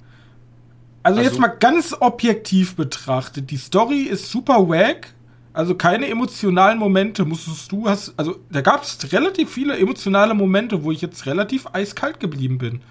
Also, 1.03 1.19
jetzt 1.19 1.33
Also- 1.33 1.41
mal 1.41 1.49
ganz 1.49 1.95
objektiv 1.99 2.75
betrachtet, 2.75 3.51
die 3.51 3.57
Story 3.57 4.03
ist 4.09 4.31
super 4.31 4.67
wack. 4.67 5.13
Also 5.53 5.75
keine 5.75 6.07
emotionalen 6.07 6.79
Momente 6.79 7.25
musstest 7.25 7.71
du 7.71 7.87
hast. 7.87 8.13
Also 8.17 8.39
da 8.51 8.61
gab 8.61 8.81
es 8.81 9.13
relativ 9.13 9.51
viele 9.51 9.77
emotionale 9.77 10.33
Momente, 10.33 10.83
wo 10.83 10.91
ich 10.91 11.01
jetzt 11.01 11.27
relativ 11.27 11.67
eiskalt 11.73 12.19
geblieben 12.19 12.57
bin. 12.57 12.81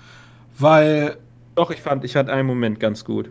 Weil 0.59 1.17
Doch, 1.57 1.71
ich 1.73 1.81
fand, 1.83 2.05
ich 2.05 2.13
fand 2.13 2.31
einen 2.31 2.47
Moment 2.47 2.79
ganz 2.79 3.05
gut. 3.05 3.31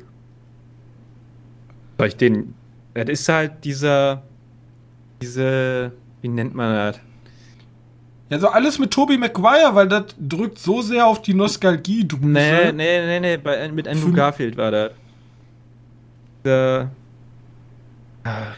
Soll 1.98 2.08
ich 2.08 2.18
den. 2.18 2.54
Das 2.94 3.08
ist 3.08 3.30
halt 3.30 3.64
dieser. 3.64 4.24
Diese. 5.22 5.94
Wie 6.22 6.28
nennt 6.28 6.54
man 6.54 6.76
das? 6.76 7.00
Ja, 8.30 8.40
so 8.40 8.48
alles 8.50 8.80
mit 8.80 8.92
Tobey 8.92 9.18
Maguire, 9.18 9.76
weil 9.76 9.88
das 9.88 10.16
drückt 10.20 10.60
so 10.60 10.82
sehr 10.82 11.06
auf 11.06 11.22
die 11.22 11.34
Nostalgie 11.34 12.08
drüse. 12.08 12.28
Nee, 12.28 12.72
nee, 12.72 13.06
nee, 13.06 13.20
nee, 13.20 13.38
bei, 13.38 13.70
mit 13.72 13.88
Andrew 13.88 14.12
Garfield 14.12 14.58
war 14.58 14.72
das. 14.72 14.92
Dieser. 16.44 16.92
Ah, 18.24 18.54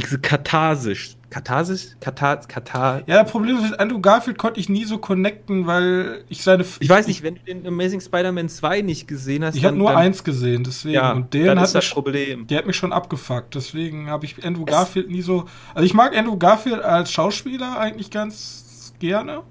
diese 0.00 0.18
Katharsisch. 0.18 1.16
Katharsisch? 1.30 1.88
Katar, 2.00 2.38
Katar. 2.48 3.02
Ja, 3.06 3.22
das 3.22 3.30
Problem 3.30 3.56
ist, 3.58 3.78
Andrew 3.78 4.00
Garfield 4.00 4.36
konnte 4.36 4.58
ich 4.58 4.68
nie 4.68 4.84
so 4.84 4.98
connecten, 4.98 5.66
weil 5.66 6.24
ich 6.28 6.42
seine. 6.42 6.64
Ich 6.80 6.88
weiß 6.88 7.06
nicht, 7.06 7.22
wenn 7.22 7.36
du 7.36 7.40
den 7.42 7.66
Amazing 7.66 8.00
Spider-Man 8.00 8.48
2 8.48 8.82
nicht 8.82 9.06
gesehen 9.06 9.44
hast. 9.44 9.54
Ich 9.54 9.64
habe 9.64 9.76
nur 9.76 9.90
dann, 9.90 9.98
eins 9.98 10.24
gesehen, 10.24 10.64
deswegen. 10.64 10.94
Ja, 10.94 11.12
und 11.12 11.32
den 11.32 11.48
hat 11.50 11.66
ist 11.66 11.74
das 11.74 11.84
mich, 11.84 11.92
Problem. 11.92 12.46
der 12.48 12.58
hat 12.58 12.66
mich 12.66 12.76
schon 12.76 12.92
abgefuckt. 12.92 13.54
Deswegen 13.54 14.10
habe 14.10 14.24
ich 14.24 14.44
Andrew 14.44 14.64
Garfield 14.64 15.08
nie 15.08 15.22
so. 15.22 15.44
Also 15.72 15.86
ich 15.86 15.94
mag 15.94 16.16
Andrew 16.16 16.36
Garfield 16.36 16.82
als 16.82 17.12
Schauspieler 17.12 17.78
eigentlich 17.78 18.10
ganz 18.10 18.92
gerne. 18.98 19.42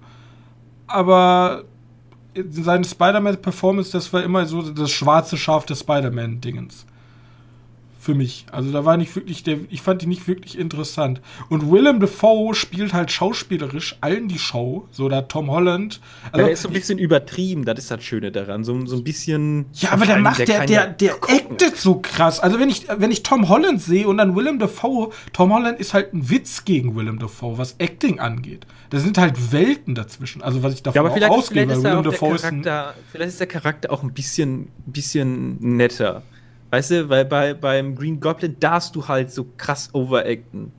Aber 0.87 1.63
seine 2.49 2.83
Spider-Man-Performance, 2.83 3.91
das 3.91 4.11
war 4.11 4.23
immer 4.23 4.45
so 4.45 4.61
das 4.61 4.91
schwarze 4.91 5.37
Schaf 5.37 5.65
des 5.65 5.79
Spider-Man-Dingens. 5.79 6.85
Für 8.01 8.15
mich. 8.15 8.45
Also 8.49 8.71
da 8.71 8.85
war 8.85 8.95
nicht 8.95 9.13
wirklich, 9.13 9.43
der, 9.43 9.57
ich 9.69 9.81
fand 9.81 10.01
die 10.01 10.05
nicht 10.07 10.25
wirklich 10.25 10.57
interessant. 10.57 11.19
Und 11.49 11.69
Willem 11.69 11.99
Dafoe 11.99 12.55
spielt 12.55 12.93
halt 12.93 13.11
schauspielerisch 13.11 13.97
allen 13.99 14.29
die 14.29 14.39
Show. 14.39 14.87
So 14.89 15.09
da 15.09 15.23
Tom 15.23 15.51
Holland. 15.51 15.95
Ja, 15.95 16.29
Also, 16.31 16.45
der 16.45 16.53
ist 16.53 16.61
so 16.61 16.69
ein 16.69 16.73
bisschen 16.73 16.97
übertrieben, 16.97 17.65
das 17.65 17.77
ist 17.77 17.91
das 17.91 18.01
Schöne 18.01 18.31
daran. 18.31 18.63
So, 18.63 18.85
so 18.85 18.95
ein 18.95 19.03
bisschen. 19.03 19.65
Ja, 19.73 19.91
aber 19.91 20.05
der 20.05 20.15
macht, 20.17 20.39
der, 20.39 20.65
der, 20.65 20.69
ja 20.69 20.85
der 20.87 21.11
gucken. 21.15 21.51
actet 21.51 21.75
so 21.75 21.95
krass. 21.95 22.39
Also 22.39 22.57
wenn 22.57 22.69
ich, 22.69 22.87
wenn 22.87 23.11
ich 23.11 23.21
Tom 23.23 23.49
Holland 23.49 23.81
sehe 23.81 24.07
und 24.07 24.17
dann 24.17 24.33
Willem 24.33 24.59
Dafoe, 24.59 25.09
Tom 25.33 25.53
Holland 25.53 25.77
ist 25.77 25.93
halt 25.93 26.13
ein 26.13 26.29
Witz 26.29 26.63
gegen 26.63 26.95
Willem 26.95 27.19
Dafoe, 27.19 27.57
was 27.57 27.75
Acting 27.79 28.19
angeht. 28.19 28.65
Da 28.91 28.99
sind 28.99 29.17
halt 29.17 29.51
Welten 29.51 29.93
dazwischen. 29.93 30.41
Also 30.41 30.63
was 30.63 30.73
ich 30.73 30.83
davon 30.83 30.95
Ja, 30.95 31.01
aber 31.01 31.09
auch 31.11 31.15
vielleicht, 31.15 31.31
ausgehe, 31.31 31.63
vielleicht, 31.63 31.69
weil 31.69 31.75
ist 31.77 31.83
der 31.83 31.91
Willem 31.91 31.99
auch 31.99 32.03
der 32.03 32.11
Dafoe 32.13 32.35
ist 32.35 32.45
ein, 32.45 32.61
Charakter, 32.61 32.95
vielleicht 33.11 33.29
ist 33.29 33.39
der 33.41 33.47
Charakter 33.47 33.91
auch 33.91 34.03
ein 34.03 34.13
bisschen, 34.13 34.69
bisschen 34.85 35.57
netter. 35.77 36.23
Weißt 36.71 36.91
du, 36.91 37.09
weil 37.09 37.25
bei, 37.25 37.53
beim 37.53 37.95
Green 37.95 38.19
Goblin 38.19 38.55
darfst 38.59 38.95
du 38.95 39.07
halt 39.07 39.31
so 39.31 39.45
krass 39.57 39.89
overacten. 39.93 40.71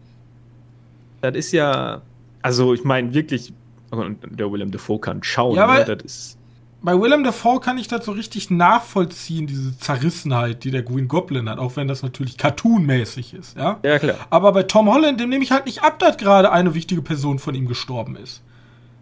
Das 1.20 1.34
ist 1.34 1.52
ja. 1.52 2.02
Also, 2.42 2.72
ich 2.74 2.84
meine, 2.84 3.12
wirklich. 3.12 3.52
Und 3.90 4.18
der 4.38 4.50
Willem 4.52 4.70
Dafoe 4.70 5.00
kann 5.00 5.22
schauen, 5.22 5.56
Ja, 5.56 5.66
ne? 5.66 5.72
aber- 5.82 5.96
das 5.96 6.04
ist. 6.04 6.38
bei 6.80 6.92
Willem 6.98 7.24
Dafoe 7.24 7.58
kann 7.60 7.76
ich 7.76 7.88
das 7.88 8.04
so 8.04 8.12
richtig 8.12 8.48
nachvollziehen, 8.50 9.48
diese 9.48 9.76
Zerrissenheit, 9.76 10.62
die 10.62 10.70
der 10.70 10.82
Green 10.84 11.08
Goblin 11.08 11.48
hat, 11.50 11.58
auch 11.58 11.74
wenn 11.74 11.88
das 11.88 12.02
natürlich 12.04 12.38
cartoonmäßig 12.38 13.34
ist, 13.34 13.56
ja. 13.58 13.80
Ja, 13.84 13.98
klar. 13.98 14.14
Aber 14.30 14.52
bei 14.52 14.62
Tom 14.62 14.88
Holland, 14.88 15.18
dem 15.18 15.28
nehme 15.28 15.42
ich 15.42 15.50
halt 15.50 15.66
nicht 15.66 15.82
ab, 15.82 15.98
dass 15.98 16.16
gerade 16.18 16.52
eine 16.52 16.72
wichtige 16.74 17.02
Person 17.02 17.40
von 17.40 17.54
ihm 17.56 17.66
gestorben 17.66 18.14
ist. 18.16 18.42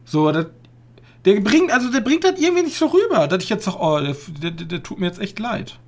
So, 0.06 0.32
das, 0.32 0.46
der 1.26 1.38
bringt, 1.42 1.70
also 1.70 1.92
der 1.92 2.00
bringt 2.00 2.24
das 2.24 2.40
irgendwie 2.40 2.62
nicht 2.62 2.78
so 2.78 2.86
rüber, 2.86 3.28
dass 3.28 3.44
ich 3.44 3.50
jetzt 3.50 3.66
sage, 3.66 3.76
oh, 3.78 4.00
der, 4.00 4.16
der, 4.40 4.50
der, 4.52 4.66
der 4.66 4.82
tut 4.82 4.98
mir 4.98 5.06
jetzt 5.06 5.20
echt 5.20 5.38
leid. 5.38 5.78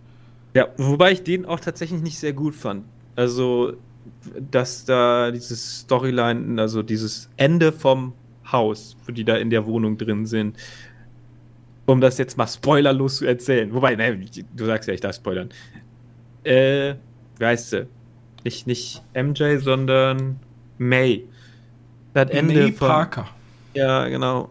Ja, 0.54 0.68
wobei 0.76 1.12
ich 1.12 1.22
den 1.22 1.46
auch 1.46 1.60
tatsächlich 1.60 2.02
nicht 2.02 2.18
sehr 2.18 2.32
gut 2.32 2.54
fand. 2.54 2.84
Also, 3.16 3.74
dass 4.50 4.84
da 4.84 5.30
dieses 5.30 5.80
Storyline, 5.80 6.60
also 6.60 6.82
dieses 6.82 7.28
Ende 7.36 7.72
vom 7.72 8.12
Haus, 8.50 8.96
wo 9.06 9.12
die 9.12 9.24
da 9.24 9.36
in 9.36 9.50
der 9.50 9.66
Wohnung 9.66 9.96
drin 9.96 10.26
sind, 10.26 10.56
um 11.86 12.00
das 12.00 12.18
jetzt 12.18 12.36
mal 12.36 12.46
spoilerlos 12.46 13.18
zu 13.18 13.26
erzählen. 13.26 13.72
Wobei, 13.72 13.94
ne, 13.96 14.24
du 14.56 14.64
sagst 14.64 14.88
ja, 14.88 14.94
ich 14.94 15.00
darf 15.00 15.16
spoilern. 15.16 15.50
Äh, 16.44 16.94
heißt 17.40 17.70
sie? 17.70 17.86
Nicht, 18.44 18.66
nicht 18.66 19.02
MJ, 19.14 19.58
sondern 19.58 20.40
May. 20.78 21.26
Das 22.14 22.30
Ende 22.30 22.54
May 22.54 22.72
Parker. 22.72 23.28
Ja, 23.74 24.08
genau. 24.08 24.50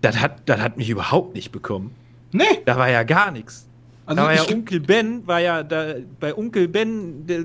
Das 0.00 0.20
hat, 0.20 0.42
das 0.46 0.60
hat 0.60 0.76
mich 0.76 0.90
überhaupt 0.90 1.34
nicht 1.34 1.52
bekommen. 1.52 1.94
Nee, 2.32 2.44
Da 2.64 2.76
war 2.76 2.90
ja 2.90 3.02
gar 3.02 3.30
nichts. 3.30 3.68
Also 4.06 4.22
war 4.22 4.34
ja 4.34 4.42
ich, 4.42 4.54
Onkel 4.54 4.80
Ben, 4.80 5.26
war 5.26 5.40
ja 5.40 5.62
da 5.62 5.94
bei 6.20 6.36
Onkel 6.36 6.68
Ben, 6.68 7.26
der, 7.26 7.44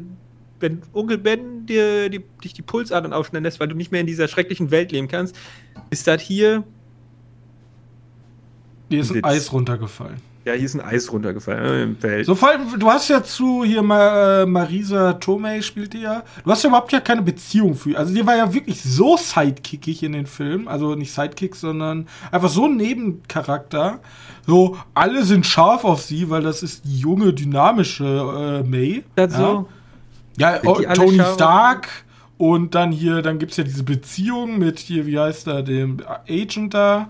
wenn 0.59 0.81
Onkel 0.93 1.17
Ben 1.17 1.65
dir 1.65 2.09
die, 2.09 2.23
dich 2.43 2.53
die 2.53 2.61
Pulsadern 2.61 3.13
aufschneiden 3.13 3.43
lässt, 3.43 3.59
weil 3.59 3.67
du 3.67 3.75
nicht 3.75 3.91
mehr 3.91 4.01
in 4.01 4.07
dieser 4.07 4.27
schrecklichen 4.27 4.71
Welt 4.71 4.91
leben 4.91 5.07
kannst, 5.07 5.35
ist 5.89 6.07
das 6.07 6.21
hier, 6.21 6.63
dir 8.89 9.01
ist 9.01 9.11
ein. 9.11 9.23
Eis 9.23 9.51
runtergefallen. 9.51 10.26
Ja, 10.47 10.53
hier 10.53 10.65
ist 10.65 10.75
ein 10.75 10.81
Eis 10.81 11.11
runtergefallen 11.11 11.65
äh, 11.65 11.83
im 11.83 11.97
Feld. 11.97 12.25
So, 12.25 12.33
vor 12.33 12.49
allem, 12.49 12.79
du 12.79 12.89
hast 12.89 13.09
ja 13.09 13.21
zu 13.21 13.65
hier 13.65 13.83
Ma, 13.83 14.43
äh, 14.43 14.45
Marisa 14.45 15.13
Tomei 15.13 15.61
spielt 15.61 15.93
die 15.93 16.01
ja. 16.01 16.23
Du 16.43 16.49
hast 16.49 16.63
ja 16.63 16.69
überhaupt 16.69 16.91
ja 16.93 17.01
keine 17.01 17.21
Beziehung 17.21 17.75
für. 17.75 17.97
Also 17.97 18.13
die 18.13 18.25
war 18.25 18.37
ja 18.37 18.53
wirklich 18.53 18.81
so 18.81 19.17
sidekickig 19.17 20.03
in 20.03 20.13
den 20.13 20.25
Filmen, 20.25 20.69
also 20.69 20.95
nicht 20.95 21.11
Sidekick, 21.11 21.55
sondern 21.55 22.07
einfach 22.31 22.49
so 22.49 22.65
ein 22.65 22.77
Nebencharakter. 22.77 23.99
So 24.45 24.77
alle 24.93 25.23
sind 25.23 25.45
scharf 25.45 25.83
auf 25.83 26.01
sie, 26.01 26.29
weil 26.29 26.43
das 26.43 26.63
ist 26.63 26.85
die 26.85 26.97
junge 26.97 27.33
dynamische 27.33 28.63
äh, 28.63 28.67
May. 28.67 29.03
das 29.15 29.33
ja. 29.33 29.39
so? 29.39 29.69
Ja, 30.37 30.59
oh, 30.63 30.81
Tony 30.93 31.21
Stark 31.33 31.89
und 32.37 32.73
dann 32.73 32.91
hier, 32.91 33.21
dann 33.21 33.37
gibt's 33.37 33.57
ja 33.57 33.65
diese 33.65 33.83
Beziehung 33.83 34.59
mit 34.59 34.79
hier, 34.79 35.07
wie 35.07 35.19
heißt 35.19 35.47
er, 35.47 35.61
dem 35.63 35.97
Agent 36.29 36.73
da. 36.73 37.09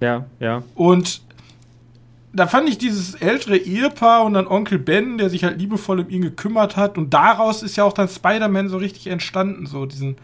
Ja, 0.00 0.24
ja. 0.40 0.62
Und 0.74 1.22
da 2.32 2.46
fand 2.46 2.68
ich 2.68 2.78
dieses 2.78 3.14
ältere 3.14 3.56
Ehepaar 3.56 4.24
und 4.24 4.34
dann 4.34 4.46
Onkel 4.46 4.78
Ben, 4.78 5.18
der 5.18 5.30
sich 5.30 5.44
halt 5.44 5.58
liebevoll 5.58 6.00
um 6.00 6.08
ihn 6.08 6.22
gekümmert 6.22 6.76
hat. 6.76 6.96
Und 6.96 7.12
daraus 7.12 7.62
ist 7.62 7.76
ja 7.76 7.84
auch 7.84 7.92
dann 7.92 8.08
Spider-Man 8.08 8.68
so 8.68 8.76
richtig 8.76 9.08
entstanden. 9.08 9.66
So 9.66 9.86
diesen. 9.86 10.16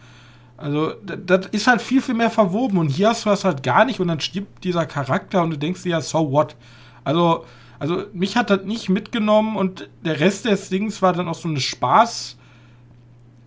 Also, 0.55 0.93
das 1.03 1.47
ist 1.47 1.67
halt 1.67 1.81
viel, 1.81 2.01
viel 2.01 2.15
mehr 2.15 2.31
verwoben. 2.31 2.79
Und 2.79 2.87
hier 2.87 3.09
hast 3.09 3.25
du 3.25 3.29
das 3.29 3.43
halt 3.43 3.61
gar 3.61 3.85
nicht. 3.85 3.99
Und 3.99 4.07
dann 4.07 4.19
stirbt 4.19 4.63
dieser 4.63 4.85
Charakter 4.85 5.43
und 5.43 5.51
du 5.51 5.57
denkst 5.57 5.83
dir 5.83 5.89
ja, 5.89 6.01
so 6.01 6.31
what? 6.31 6.55
Also, 7.03 7.45
also 7.77 8.03
mich 8.13 8.37
hat 8.37 8.49
das 8.49 8.63
nicht 8.63 8.89
mitgenommen. 8.89 9.57
Und 9.57 9.89
der 10.03 10.19
Rest 10.19 10.45
des 10.45 10.69
Dings 10.69 11.01
war 11.01 11.13
dann 11.13 11.27
auch 11.27 11.35
so 11.35 11.49
eine 11.49 11.59
Spaß. 11.59 12.37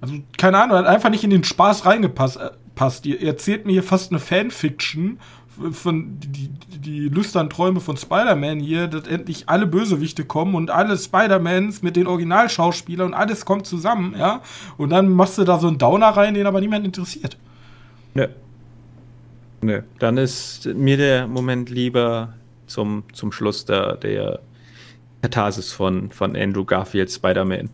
Also, 0.02 0.14
keine 0.36 0.58
Ahnung, 0.58 0.76
hat 0.76 0.86
einfach 0.86 1.10
nicht 1.10 1.24
in 1.24 1.30
den 1.30 1.44
Spaß 1.44 1.86
reingepasst. 1.86 2.38
Äh. 2.38 2.50
Ihr 3.04 3.20
erzählt 3.22 3.66
mir 3.66 3.72
hier 3.72 3.82
fast 3.82 4.10
eine 4.10 4.20
Fanfiction 4.20 5.18
von 5.72 6.18
die, 6.20 6.48
die, 6.78 7.08
lüsternen 7.08 7.50
Träume 7.50 7.80
von 7.80 7.96
Spider-Man 7.96 8.60
hier, 8.60 8.86
dass 8.86 9.06
endlich 9.06 9.48
alle 9.48 9.66
Bösewichte 9.66 10.24
kommen 10.24 10.54
und 10.54 10.70
alle 10.70 10.96
Spider-Mans 10.96 11.82
mit 11.82 11.96
den 11.96 12.06
Originalschauspielern 12.06 13.08
und 13.08 13.14
alles 13.14 13.44
kommt 13.44 13.66
zusammen, 13.66 14.14
ja. 14.18 14.42
Und 14.76 14.90
dann 14.90 15.10
machst 15.10 15.38
du 15.38 15.44
da 15.44 15.58
so 15.58 15.68
einen 15.68 15.78
Downer 15.78 16.08
rein, 16.08 16.34
den 16.34 16.46
aber 16.46 16.60
niemand 16.60 16.84
interessiert. 16.84 17.36
Nö. 18.14 18.26
Nö. 19.62 19.82
Dann 19.98 20.16
ist 20.16 20.66
mir 20.66 20.96
der 20.96 21.26
Moment 21.26 21.70
lieber 21.70 22.34
zum, 22.66 23.04
zum 23.12 23.32
Schluss 23.32 23.64
der, 23.64 23.96
der 23.96 24.40
Katharsis 25.22 25.72
von, 25.72 26.10
von 26.10 26.36
Andrew 26.36 26.64
Garfield 26.64 27.10
Spider-Man. 27.10 27.70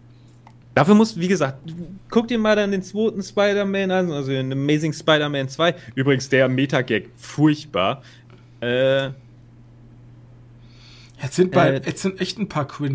Dafür 0.76 0.94
muss, 0.94 1.18
wie 1.18 1.26
gesagt, 1.26 1.72
guck 2.10 2.28
dir 2.28 2.38
mal 2.38 2.54
dann 2.54 2.70
den 2.70 2.82
zweiten 2.82 3.22
Spider-Man 3.22 3.90
an, 3.90 4.12
also 4.12 4.30
den 4.30 4.52
Amazing 4.52 4.92
Spider-Man 4.92 5.48
2. 5.48 5.74
Übrigens 5.94 6.28
der 6.28 6.50
Metagag, 6.50 7.04
furchtbar. 7.16 8.02
Äh, 8.60 9.08
Jetzt 11.22 11.36
sind, 11.36 11.50
bei, 11.50 11.70
Äh, 11.70 11.82
jetzt 11.86 12.02
sind 12.02 12.20
echt 12.20 12.38
ein 12.38 12.48
paar 12.48 12.68
Cringe. 12.68 12.94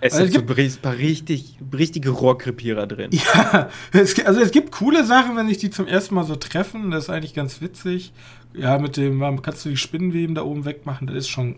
es 0.00 0.14
Also 0.14 0.16
sind 0.24 0.34
so 0.34 0.40
gibt- 0.42 0.58
ein 0.58 0.82
paar 0.82 0.96
richtig, 0.96 1.58
richtige 1.72 2.10
Rohrkrepierer 2.10 2.88
drin. 2.88 3.10
Ja, 3.12 3.70
es, 3.92 4.18
also 4.26 4.40
es 4.40 4.50
gibt 4.50 4.72
coole 4.72 5.04
Sachen, 5.04 5.36
wenn 5.36 5.46
sich 5.46 5.58
die 5.58 5.70
zum 5.70 5.86
ersten 5.86 6.16
Mal 6.16 6.24
so 6.24 6.34
treffen. 6.34 6.90
Das 6.90 7.04
ist 7.04 7.10
eigentlich 7.10 7.34
ganz 7.34 7.60
witzig. 7.60 8.12
Ja, 8.52 8.78
mit 8.78 8.96
dem, 8.96 9.20
kannst 9.42 9.64
du 9.64 9.68
die 9.68 9.76
Spinnenweben 9.76 10.34
da 10.34 10.42
oben 10.42 10.64
wegmachen, 10.64 11.06
das 11.06 11.16
ist 11.16 11.28
schon. 11.28 11.56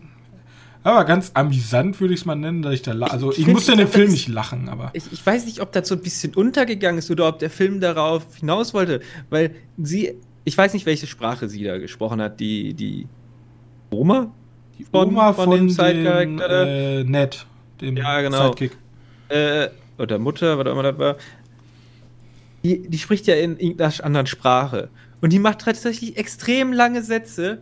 Aber 0.85 1.05
ganz 1.05 1.33
amüsant 1.35 2.01
würde 2.01 2.15
ich 2.15 2.21
es 2.21 2.27
mal 2.27 2.35
nennen, 2.37 2.63
dass 2.63 2.73
ich 2.75 2.83
da 2.83 2.93
la- 2.93 3.09
Also 3.09 3.33
ich 3.33 3.41
ich, 3.41 3.47
musste 3.47 3.73
in 3.73 3.79
dem 3.79 3.89
Film 3.89 4.07
das 4.07 4.13
nicht 4.13 4.29
lachen, 4.29 4.69
aber. 4.69 4.91
Ich, 4.95 5.05
ich 5.13 5.25
weiß 5.27 5.45
nicht, 5.47 5.61
ob 5.61 5.73
das 5.73 5.89
so 5.89 5.95
ein 5.97 6.01
bisschen 6.01 6.35
untergegangen 6.35 6.99
ist 6.99 7.11
oder 7.11 7.29
ob 7.29 7.39
der 7.41 7.51
Film 7.51 7.81
darauf 7.81 8.37
hinaus 8.37 8.73
wollte, 8.75 9.01
weil 9.29 9.55
sie, 9.77 10.15
ich 10.45 10.57
weiß 10.57 10.73
nicht, 10.75 10.87
welche 10.87 11.07
Sprache 11.07 11.49
sie 11.49 11.65
da 11.65 11.79
gesprochen 11.79 12.23
hat, 12.23 12.41
die, 12.41 12.75
die 12.75 13.07
Oma? 13.91 14.31
Die 14.79 14.85
Von- 14.85 15.09
Oma 15.09 15.33
von 15.33 15.45
von, 15.71 15.87
dem 15.95 16.39
dem 16.39 16.41
äh, 16.49 17.05
Ned, 17.05 17.45
dem 17.81 17.97
Ja, 17.97 18.21
genau. 18.21 18.49
Sidekick. 18.53 18.77
Äh, 19.29 19.69
oder 19.99 20.19
Mutter, 20.19 20.57
was 20.59 20.67
auch 20.67 20.73
immer 20.73 20.85
das 20.85 20.99
war. 20.99 21.17
die, 22.65 22.89
die 22.89 22.99
spricht 22.99 23.27
ja 23.27 23.35
in 23.35 23.59
irgendeiner 23.59 23.93
anderen 24.05 24.27
Sprache. 24.29 24.89
Und 25.21 25.33
die 25.33 25.41
macht 25.41 25.61
tatsächlich 25.63 26.17
extrem 26.17 26.73
lange 26.73 27.03
Sätze. 27.03 27.61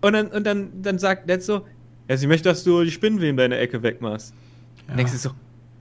Und 0.00 0.12
dann, 0.14 0.26
und 0.26 0.44
dann, 0.44 0.70
dann 0.82 0.98
sagt 0.98 1.26
Ned 1.28 1.42
so, 1.42 1.64
ja, 2.08 2.16
sie 2.16 2.26
möchte, 2.26 2.48
dass 2.48 2.64
du 2.64 2.82
die 2.84 2.90
Spinnenweben 2.90 3.36
deine 3.36 3.58
Ecke 3.58 3.82
wegmachst. 3.82 4.34
Ja. 4.88 4.94
denkst 4.96 5.12
du 5.12 5.18
so, 5.18 5.30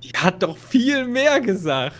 die 0.03 0.09
hat 0.09 0.43
doch 0.43 0.57
viel 0.57 1.07
mehr 1.07 1.39
gesagt. 1.39 1.95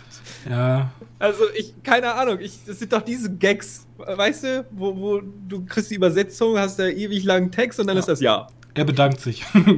Ja. 0.50 0.92
Also 1.20 1.44
ich, 1.56 1.74
keine 1.84 2.14
Ahnung, 2.14 2.40
ich, 2.40 2.60
das 2.66 2.80
sind 2.80 2.94
doch 2.94 3.02
diese 3.02 3.34
Gags, 3.34 3.88
weißt 3.98 4.44
du, 4.44 4.66
wo, 4.72 4.96
wo 4.96 5.22
du 5.22 5.66
kriegst 5.66 5.90
die 5.92 5.96
Übersetzung, 5.96 6.58
hast 6.58 6.78
da 6.78 6.88
ewig 6.88 7.24
langen 7.24 7.52
Text 7.52 7.80
und 7.80 7.88
dann 7.88 7.96
ja. 7.96 8.00
ist 8.02 8.08
das 8.08 8.20
Ja. 8.20 8.48
Er 8.74 8.86
bedankt 8.86 9.22
sich. 9.22 9.44
ja. 9.54 9.74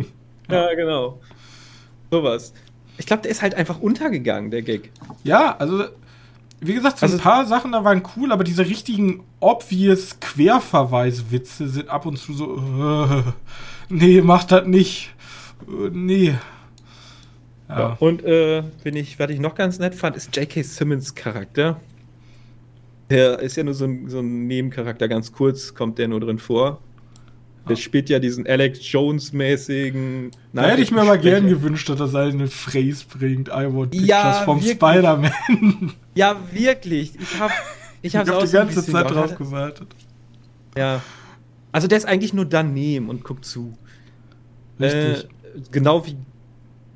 ja, 0.68 0.74
genau. 0.74 1.22
Sowas. 2.12 2.54
Ich 2.98 3.06
glaube, 3.06 3.22
der 3.22 3.32
ist 3.32 3.42
halt 3.42 3.56
einfach 3.56 3.80
untergegangen, 3.80 4.52
der 4.52 4.62
Gag. 4.62 4.92
Ja, 5.24 5.56
also 5.58 5.86
wie 6.62 6.74
gesagt, 6.74 7.00
so 7.00 7.06
also, 7.06 7.18
ein 7.18 7.22
paar 7.22 7.46
Sachen 7.46 7.72
da 7.72 7.84
waren 7.84 8.04
cool, 8.18 8.32
aber 8.32 8.44
diese 8.44 8.66
richtigen 8.66 9.24
obvious 9.40 10.20
Querverweiswitze 10.20 11.70
sind 11.70 11.90
ab 11.90 12.06
und 12.06 12.18
zu 12.18 12.34
so, 12.34 12.58
äh, 12.58 13.24
nee, 13.90 14.22
mach 14.22 14.44
das 14.46 14.66
nicht. 14.66 15.14
Äh, 15.68 15.90
nee. 15.92 16.36
Ja. 17.68 17.80
ja. 17.80 17.98
Und 18.00 18.24
äh, 18.24 18.64
wenn 18.84 18.96
ich, 18.96 19.20
was 19.20 19.30
ich 19.30 19.40
noch 19.40 19.56
ganz 19.56 19.80
nett 19.80 19.96
fand, 19.96 20.16
ist 20.16 20.36
J.K. 20.36 20.64
Simmons 20.64 21.16
Charakter. 21.16 21.80
Der 23.10 23.40
ist 23.40 23.56
ja 23.58 23.64
nur 23.64 23.74
so 23.74 23.86
ein, 23.86 24.08
so 24.08 24.20
ein 24.20 24.48
Nebencharakter, 24.48 25.08
ganz 25.08 25.32
kurz 25.32 25.74
kommt 25.74 25.98
der 25.98 26.08
nur 26.08 26.20
drin 26.20 26.38
vor. 26.38 26.80
Der 27.68 27.76
spielt 27.76 28.10
ja 28.10 28.18
diesen 28.18 28.48
Alex 28.48 28.80
Jones-mäßigen. 28.92 30.32
Da 30.54 30.64
hätte 30.64 30.82
ich 30.82 30.92
mir 30.92 31.02
aber 31.02 31.18
gern 31.20 31.48
gewünscht, 31.48 31.88
dass 31.90 32.00
er 32.00 32.08
seine 32.08 32.48
Phrase 32.48 33.06
bringt. 33.08 33.50
I 33.50 33.68
want 33.72 33.92
pictures 33.92 34.08
ja, 34.08 34.42
vom 34.44 34.62
Spider-Man. 34.62 35.32
Ja, 36.16 36.36
wirklich. 36.52 37.14
Ich 37.20 37.40
habe 37.40 37.54
ich 38.02 38.14
ich 38.14 38.18
hab 38.18 38.26
die 38.26 38.52
ganze 38.52 38.84
Zeit 38.84 39.12
drauf 39.12 39.36
gewartet. 39.36 39.88
Ja. 40.76 41.02
Also 41.72 41.88
der 41.88 41.98
ist 41.98 42.06
eigentlich 42.06 42.34
nur 42.34 42.46
daneben 42.46 43.10
und 43.10 43.24
guckt 43.24 43.46
zu. 43.46 43.74
Richtig. 44.80 45.26
Äh, 45.26 45.28
genau 45.72 46.06
wie 46.06 46.16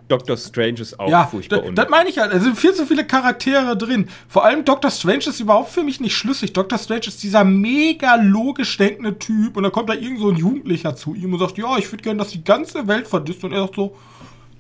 Doctor 0.07 0.37
Strange 0.37 0.81
ist 0.81 0.99
auch 0.99 1.09
ja, 1.09 1.25
furchtbar 1.25 1.61
das, 1.61 1.73
das 1.73 1.89
meine 1.89 2.09
ich 2.09 2.19
halt. 2.19 2.33
Es 2.33 2.43
sind 2.43 2.57
viel 2.57 2.73
zu 2.73 2.85
viele 2.85 3.05
Charaktere 3.05 3.77
drin. 3.77 4.07
Vor 4.27 4.45
allem 4.45 4.65
Doctor 4.65 4.91
Strange 4.91 5.25
ist 5.27 5.39
überhaupt 5.39 5.69
für 5.69 5.83
mich 5.83 5.99
nicht 5.99 6.15
schlüssig. 6.15 6.53
Doctor 6.53 6.77
Strange 6.77 7.07
ist 7.07 7.23
dieser 7.23 7.43
mega 7.43 8.15
logisch 8.15 8.77
denkende 8.77 9.17
Typ 9.17 9.57
und 9.57 9.63
dann 9.63 9.71
kommt 9.71 9.89
da 9.89 9.93
irgend 9.93 10.19
so 10.19 10.29
ein 10.29 10.35
Jugendlicher 10.35 10.95
zu 10.95 11.15
ihm 11.15 11.33
und 11.33 11.39
sagt, 11.39 11.57
ja, 11.57 11.77
ich 11.77 11.91
würde 11.91 12.03
gerne, 12.03 12.19
dass 12.19 12.29
die 12.29 12.43
ganze 12.43 12.87
Welt 12.87 13.07
verdisst. 13.07 13.43
Und 13.43 13.53
er 13.53 13.61
sagt 13.61 13.75
so, 13.75 13.95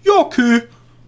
ja, 0.03 0.13
okay. 0.19 0.63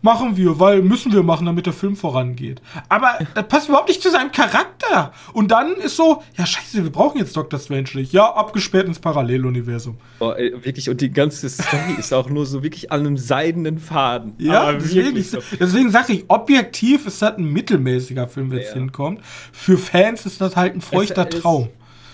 Machen 0.05 0.38
wir, 0.38 0.59
weil 0.59 0.83
müssen 0.83 1.12
wir 1.13 1.24
machen, 1.24 1.47
damit 1.47 1.65
der 1.65 1.74
Film 1.74 1.95
vorangeht. 1.95 2.62
Aber 2.89 3.17
das 3.33 3.47
passt 3.47 3.69
überhaupt 3.69 3.88
nicht 3.88 4.03
zu 4.03 4.12
seinem 4.12 4.31
Charakter. 4.31 5.12
Und 5.33 5.50
dann 5.50 5.77
ist 5.77 5.95
so, 5.95 6.21
ja 6.38 6.45
scheiße, 6.45 6.83
wir 6.83 6.91
brauchen 6.91 7.17
jetzt 7.17 7.35
Dr. 7.35 7.59
Strange 7.59 7.89
nicht. 7.95 8.13
Ja, 8.13 8.31
abgesperrt 8.31 8.85
ins 8.85 9.00
Paralleluniversum. 9.00 9.97
Oh, 10.19 10.31
ey, 10.31 10.53
wirklich, 10.63 10.91
und 10.91 11.01
die 11.01 11.12
ganze 11.12 11.50
Story 11.50 11.95
ist 11.97 12.13
auch 12.13 12.29
nur 12.29 12.45
so 12.45 12.62
wirklich 12.62 12.91
an 12.91 13.00
einem 13.00 13.17
seidenen 13.17 13.79
Faden. 13.79 14.35
Ja, 14.38 14.74
deswegen, 14.74 15.24
so. 15.24 15.39
deswegen 15.59 15.89
sage 15.89 16.13
ich, 16.13 16.25
objektiv 16.27 17.07
ist 17.07 17.24
das 17.24 17.39
ein 17.39 17.45
mittelmäßiger 17.45 18.27
Film, 18.27 18.51
wenn 18.51 18.59
es 18.59 18.67
ja. 18.67 18.74
hinkommt. 18.75 19.21
Für 19.51 19.79
Fans 19.79 20.27
ist 20.27 20.39
das 20.39 20.55
halt 20.55 20.75
ein 20.75 20.81
feuchter 20.81 21.27
es, 21.27 21.41
Traum. 21.41 21.69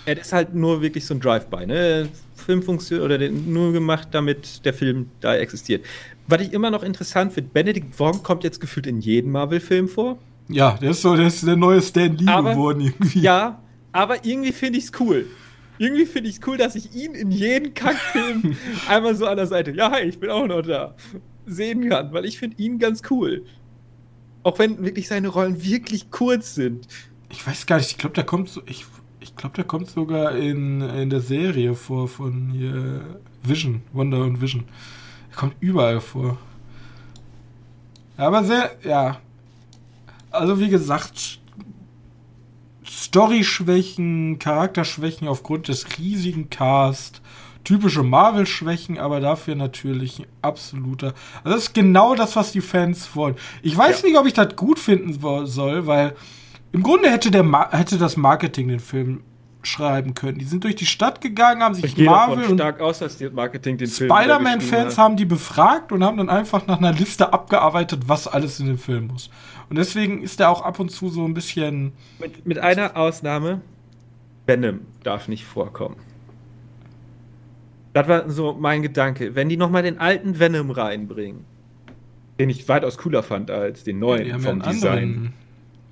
Er 0.06 0.18
ist 0.18 0.32
halt 0.32 0.56
nur 0.56 0.82
wirklich 0.82 1.06
so 1.06 1.14
ein 1.14 1.20
Drive-By, 1.20 1.68
ne? 1.68 2.08
Filmfunktion 2.42 3.02
oder 3.02 3.18
nur 3.30 3.72
gemacht, 3.72 4.08
damit 4.12 4.66
der 4.66 4.74
Film 4.74 5.10
da 5.20 5.36
existiert. 5.36 5.86
Was 6.32 6.40
ich 6.40 6.54
immer 6.54 6.72
noch 6.72 6.82
interessant 6.82 7.34
finde, 7.34 7.50
Benedict 7.52 8.00
Wong 8.00 8.24
kommt 8.24 8.46
jetzt 8.46 8.62
gefühlt 8.62 8.88
in 8.88 9.02
jedem 9.02 9.34
Marvel-Film 9.34 9.90
vor. 9.90 10.18
Ja, 10.48 10.78
der 10.82 10.92
ist 10.92 11.02
so, 11.02 11.14
der 11.14 11.28
ist 11.28 11.46
der 11.46 11.58
neue 11.58 11.82
Stan 11.82 12.16
Lee 12.16 12.32
aber, 12.32 12.52
geworden 12.52 12.80
irgendwie. 12.80 13.20
Ja, 13.20 13.62
aber 13.92 14.24
irgendwie 14.24 14.54
finde 14.54 14.80
ich 14.80 14.86
es 14.86 14.92
cool. 15.02 15.26
Irgendwie 15.78 16.06
finde 16.06 16.30
ich 16.30 16.38
es 16.38 16.48
cool, 16.48 16.56
dass 16.56 16.76
ich 16.76 16.96
ihn 16.96 17.16
in 17.16 17.32
jedem 17.32 17.74
Kackfilm 17.74 18.56
einmal 18.88 19.14
so 19.14 19.26
an 19.26 19.36
der 19.36 19.48
Seite, 19.48 19.72
ja, 19.72 19.92
hi, 19.92 20.04
ich 20.04 20.20
bin 20.20 20.30
auch 20.30 20.48
noch 20.48 20.62
da, 20.62 20.96
sehen 21.46 21.90
kann, 21.90 22.14
weil 22.14 22.24
ich 22.24 22.40
finde 22.40 22.56
ihn 22.64 22.80
ganz 22.80 23.02
cool. 23.10 23.44
Auch 24.44 24.58
wenn 24.58 24.86
wirklich 24.86 25.10
seine 25.10 25.28
Rollen 25.28 25.62
wirklich 25.62 26.12
kurz 26.12 26.56
sind. 26.56 26.88
Ich 27.30 27.46
weiß 27.46 27.66
gar 27.66 27.76
nicht, 27.76 27.92
ich 27.92 27.98
glaube, 27.98 28.16
der 28.16 28.24
kommt 28.24 28.48
so, 28.48 28.62
ich, 28.68 28.86
ich 29.20 29.36
glaube, 29.36 29.58
der 29.58 29.66
kommt 29.66 29.90
sogar 29.90 30.34
in, 30.38 30.80
in 30.80 31.10
der 31.10 31.20
Serie 31.20 31.76
vor 31.76 32.08
von 32.08 32.52
hier 32.52 33.20
Vision, 33.44 33.82
Wonder 33.92 34.24
und 34.24 34.40
Vision. 34.40 34.64
Er 35.32 35.36
kommt 35.36 35.56
überall 35.60 36.02
vor. 36.02 36.38
Aber 38.18 38.44
sehr, 38.44 38.72
ja. 38.84 39.18
Also 40.30 40.60
wie 40.60 40.70
gesagt, 40.70 41.40
Story-Schwächen, 42.86 44.40
Charakterschwächen 44.40 45.28
aufgrund 45.28 45.68
des 45.68 45.98
riesigen 45.98 46.50
Cast, 46.50 47.22
typische 47.64 48.04
Marvel-Schwächen, 48.04 48.98
aber 48.98 49.20
dafür 49.20 49.56
natürlich 49.56 50.20
ein 50.20 50.26
absoluter. 50.42 51.14
Also 51.44 51.56
das 51.56 51.64
ist 51.64 51.74
genau 51.74 52.16
das, 52.16 52.36
was 52.36 52.52
die 52.52 52.62
Fans 52.62 53.16
wollen. 53.16 53.36
Ich 53.62 53.76
weiß 53.76 54.02
ja. 54.02 54.08
nicht, 54.08 54.18
ob 54.18 54.28
ich 54.28 54.34
das 54.34 54.56
gut 54.56 54.80
finden 54.80 55.20
soll, 55.46 55.88
weil 55.88 56.16
im 56.72 56.84
Grunde 56.84 57.10
hätte, 57.10 57.32
der 57.32 57.70
hätte 57.72 57.98
das 57.98 58.18
Marketing 58.18 58.68
den 58.68 58.80
Film 58.80 59.24
schreiben 59.64 60.14
können. 60.14 60.38
Die 60.38 60.46
sind 60.46 60.64
durch 60.64 60.76
die 60.76 60.86
Stadt 60.86 61.22
gegangen, 61.22 61.64
haben 61.64 61.76
sich 61.76 61.86
ich 61.86 61.98
Marvel 62.06 62.46
und 62.46 62.56
stark 62.56 62.80
aus, 62.80 63.00
Spider-Man-Fans 63.00 64.98
haben 64.98 65.18
die 65.18 65.26
befragt 65.26 65.92
und 65.92 66.04
haben 66.04 66.18
dann 66.18 66.30
einfach 66.30 66.68
nach 66.68 66.78
einer 66.78 66.94
Liste 66.94 67.34
abgearbeitet, 67.34 68.04
was 68.08 68.28
alles 68.28 68.60
in 68.60 68.68
den 68.68 68.78
Film 68.78 69.08
muss. 69.08 69.30
Und 69.70 69.78
deswegen 69.78 70.22
ist 70.22 70.40
er 70.40 70.50
auch 70.50 70.64
ab 70.64 70.80
und 70.80 70.90
zu 70.90 71.10
so 71.10 71.26
ein 71.26 71.34
bisschen. 71.34 71.94
Mit, 72.20 72.46
mit 72.46 72.60
einer 72.60 72.98
Ausnahme: 72.98 73.62
Venom 74.46 74.82
darf 75.04 75.28
nicht 75.28 75.46
vorkommen. 75.46 75.98
Das 77.94 78.08
war 78.08 78.30
so 78.30 78.54
mein 78.54 78.82
Gedanke. 78.82 79.36
Wenn 79.36 79.50
die 79.50 79.58
nochmal 79.58 79.84
den 79.84 80.00
alten 80.00 80.40
Venom 80.40 80.72
reinbringen, 80.72 81.46
den 82.40 82.50
ich 82.50 82.68
weitaus 82.68 82.98
cooler 82.98 83.24
fand 83.24 83.52
als 83.52 83.84
den 83.84 84.00
neuen 84.00 84.28
ja, 84.28 84.40
vom 84.40 84.62
Design. 84.62 85.34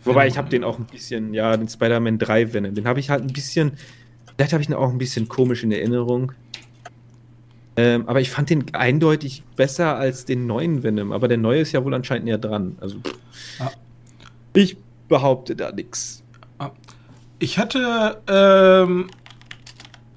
Wobei 0.03 0.27
ich 0.27 0.37
habe 0.37 0.49
den 0.49 0.63
auch 0.63 0.79
ein 0.79 0.85
bisschen, 0.85 1.33
ja, 1.33 1.55
den 1.55 1.67
Spider-Man 1.67 2.19
3 2.19 2.53
Venom, 2.53 2.73
den 2.73 2.87
habe 2.87 2.99
ich 2.99 3.09
halt 3.09 3.23
ein 3.23 3.33
bisschen, 3.33 3.73
vielleicht 4.35 4.53
habe 4.53 4.63
ich 4.63 4.69
ihn 4.69 4.75
auch 4.75 4.89
ein 4.89 4.97
bisschen 4.97 5.27
komisch 5.27 5.63
in 5.63 5.71
Erinnerung. 5.71 6.31
Ähm, 7.75 8.07
aber 8.07 8.19
ich 8.19 8.29
fand 8.29 8.49
den 8.49 8.73
eindeutig 8.73 9.43
besser 9.55 9.95
als 9.95 10.25
den 10.25 10.47
neuen 10.47 10.83
Venom. 10.83 11.11
Aber 11.13 11.27
der 11.27 11.37
neue 11.37 11.61
ist 11.61 11.71
ja 11.71 11.83
wohl 11.83 11.93
anscheinend 11.93 12.25
näher 12.25 12.37
dran. 12.37 12.77
Also, 12.81 12.97
ja. 13.57 13.71
ich 14.53 14.77
behaupte 15.07 15.55
da 15.55 15.71
nichts. 15.71 16.23
Ich 17.39 17.57
hätte, 17.57 18.21
ähm, 18.27 19.09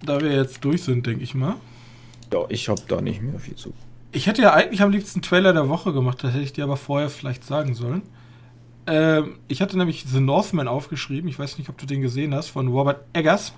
da 0.04 0.20
wir 0.20 0.32
jetzt 0.32 0.64
durch 0.64 0.82
sind, 0.82 1.06
denke 1.06 1.22
ich 1.22 1.34
mal. 1.34 1.54
Ja, 2.32 2.46
ich 2.48 2.68
habe 2.68 2.82
da 2.88 3.00
nicht 3.00 3.22
mehr 3.22 3.38
viel 3.38 3.54
zu. 3.54 3.72
Ich 4.10 4.26
hätte 4.26 4.42
ja 4.42 4.52
eigentlich 4.52 4.82
am 4.82 4.90
liebsten 4.90 5.22
Trailer 5.22 5.52
der 5.52 5.68
Woche 5.68 5.92
gemacht, 5.92 6.24
das 6.24 6.32
hätte 6.32 6.42
ich 6.42 6.52
dir 6.52 6.64
aber 6.64 6.76
vorher 6.76 7.10
vielleicht 7.10 7.44
sagen 7.44 7.74
sollen. 7.74 8.02
Ähm, 8.86 9.38
ich 9.48 9.62
hatte 9.62 9.78
nämlich 9.78 10.04
The 10.06 10.20
Northman 10.20 10.68
aufgeschrieben. 10.68 11.28
Ich 11.28 11.38
weiß 11.38 11.58
nicht, 11.58 11.68
ob 11.68 11.78
du 11.78 11.86
den 11.86 12.00
gesehen 12.00 12.34
hast, 12.34 12.48
von 12.48 12.68
Robert 12.68 13.04
Eggers. 13.12 13.52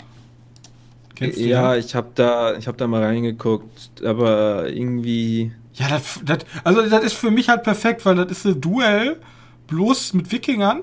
Kennst 1.15 1.39
du 1.39 1.43
ja, 1.43 1.73
den? 1.73 1.81
ich 1.85 1.95
habe 1.95 2.09
da, 2.15 2.55
hab 2.65 2.77
da 2.77 2.87
mal 2.87 3.03
reingeguckt, 3.03 4.05
aber 4.05 4.69
irgendwie. 4.69 5.53
Ja, 5.75 5.89
das, 5.89 6.21
das, 6.25 6.39
also 6.63 6.83
das 6.83 7.05
ist 7.05 7.15
für 7.15 7.31
mich 7.31 7.49
halt 7.49 7.63
perfekt, 7.63 8.05
weil 8.05 8.17
das 8.17 8.31
ist 8.31 8.47
ein 8.47 8.61
Duell, 8.61 9.21
bloß 9.67 10.15
mit 10.15 10.31
Wikingern. 10.31 10.83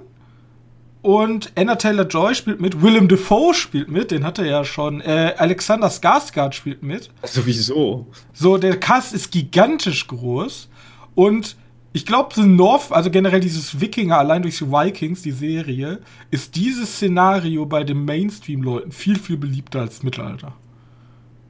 Und 1.02 1.52
Anna 1.56 1.76
Taylor 1.76 2.06
Joy 2.06 2.36
spielt 2.36 2.62
mit, 2.62 2.82
Willem 2.82 3.08
Dafoe 3.08 3.56
spielt 3.56 3.90
mit, 3.90 4.12
den 4.12 4.24
hat 4.24 4.38
er 4.38 4.46
ja 4.46 4.64
schon. 4.64 5.02
Äh, 5.02 5.34
Alexander 5.38 5.88
Skarsgård 5.88 6.54
spielt 6.54 6.84
mit. 6.84 7.10
Sowieso. 7.24 8.08
So, 8.34 8.58
der 8.58 8.80
Cast 8.80 9.14
ist 9.14 9.32
gigantisch 9.32 10.06
groß. 10.08 10.70
Und 11.16 11.56
ich 11.94 12.06
glaube, 12.06 12.34
The 12.34 12.44
North, 12.44 12.92
also 12.92 13.10
generell 13.10 13.42
dieses 13.42 13.82
Wikinger, 13.82 14.18
allein 14.18 14.42
durch 14.42 14.58
die 14.58 14.72
Vikings, 14.72 15.22
die 15.24 15.32
Serie, 15.32 16.00
ist 16.30 16.56
dieses 16.56 16.96
Szenario 16.96 17.66
bei 17.66 17.84
den 17.84 18.06
Mainstream-Leuten 18.06 18.92
viel, 18.92 19.20
viel 19.20 19.38
beliebter 19.38 19.82
als 19.82 20.02
Mittelalter. 20.02 20.54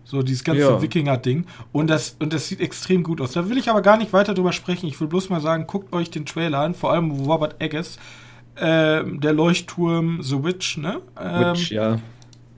So, 0.04 0.24
dieses 0.24 0.44
ganze 0.44 0.64
ja. 0.64 0.82
Wikinger-Ding. 0.82 1.46
Und 1.72 1.90
das, 1.90 2.18
und 2.20 2.34
das 2.34 2.48
sieht 2.48 2.60
extrem 2.60 3.04
gut 3.04 3.22
aus. 3.22 3.34
Da 3.34 3.50
will 3.50 3.58
ich 3.58 3.70
aber 3.70 3.82
gar 3.82 3.98
nicht 3.98 4.14
weiter 4.14 4.34
drüber 4.34 4.52
sprechen. 4.52 4.88
Ich 4.88 5.00
will 5.00 5.08
bloß 5.08 5.30
mal 5.30 5.42
sagen, 5.42 5.68
guckt 5.68 5.94
euch 5.94 6.10
den 6.10 6.26
Trailer 6.26 6.60
an, 6.60 6.74
vor 6.74 6.92
allem 6.92 7.12
Robert 7.12 7.62
Eggers, 7.62 7.98
ähm, 8.60 9.22
der 9.22 9.34
Leuchtturm 9.34 10.22
The 10.22 10.44
Witch, 10.44 10.78
ne? 10.78 11.02
Ähm, 11.20 11.54
Witch, 11.54 11.72
ja. 11.72 12.00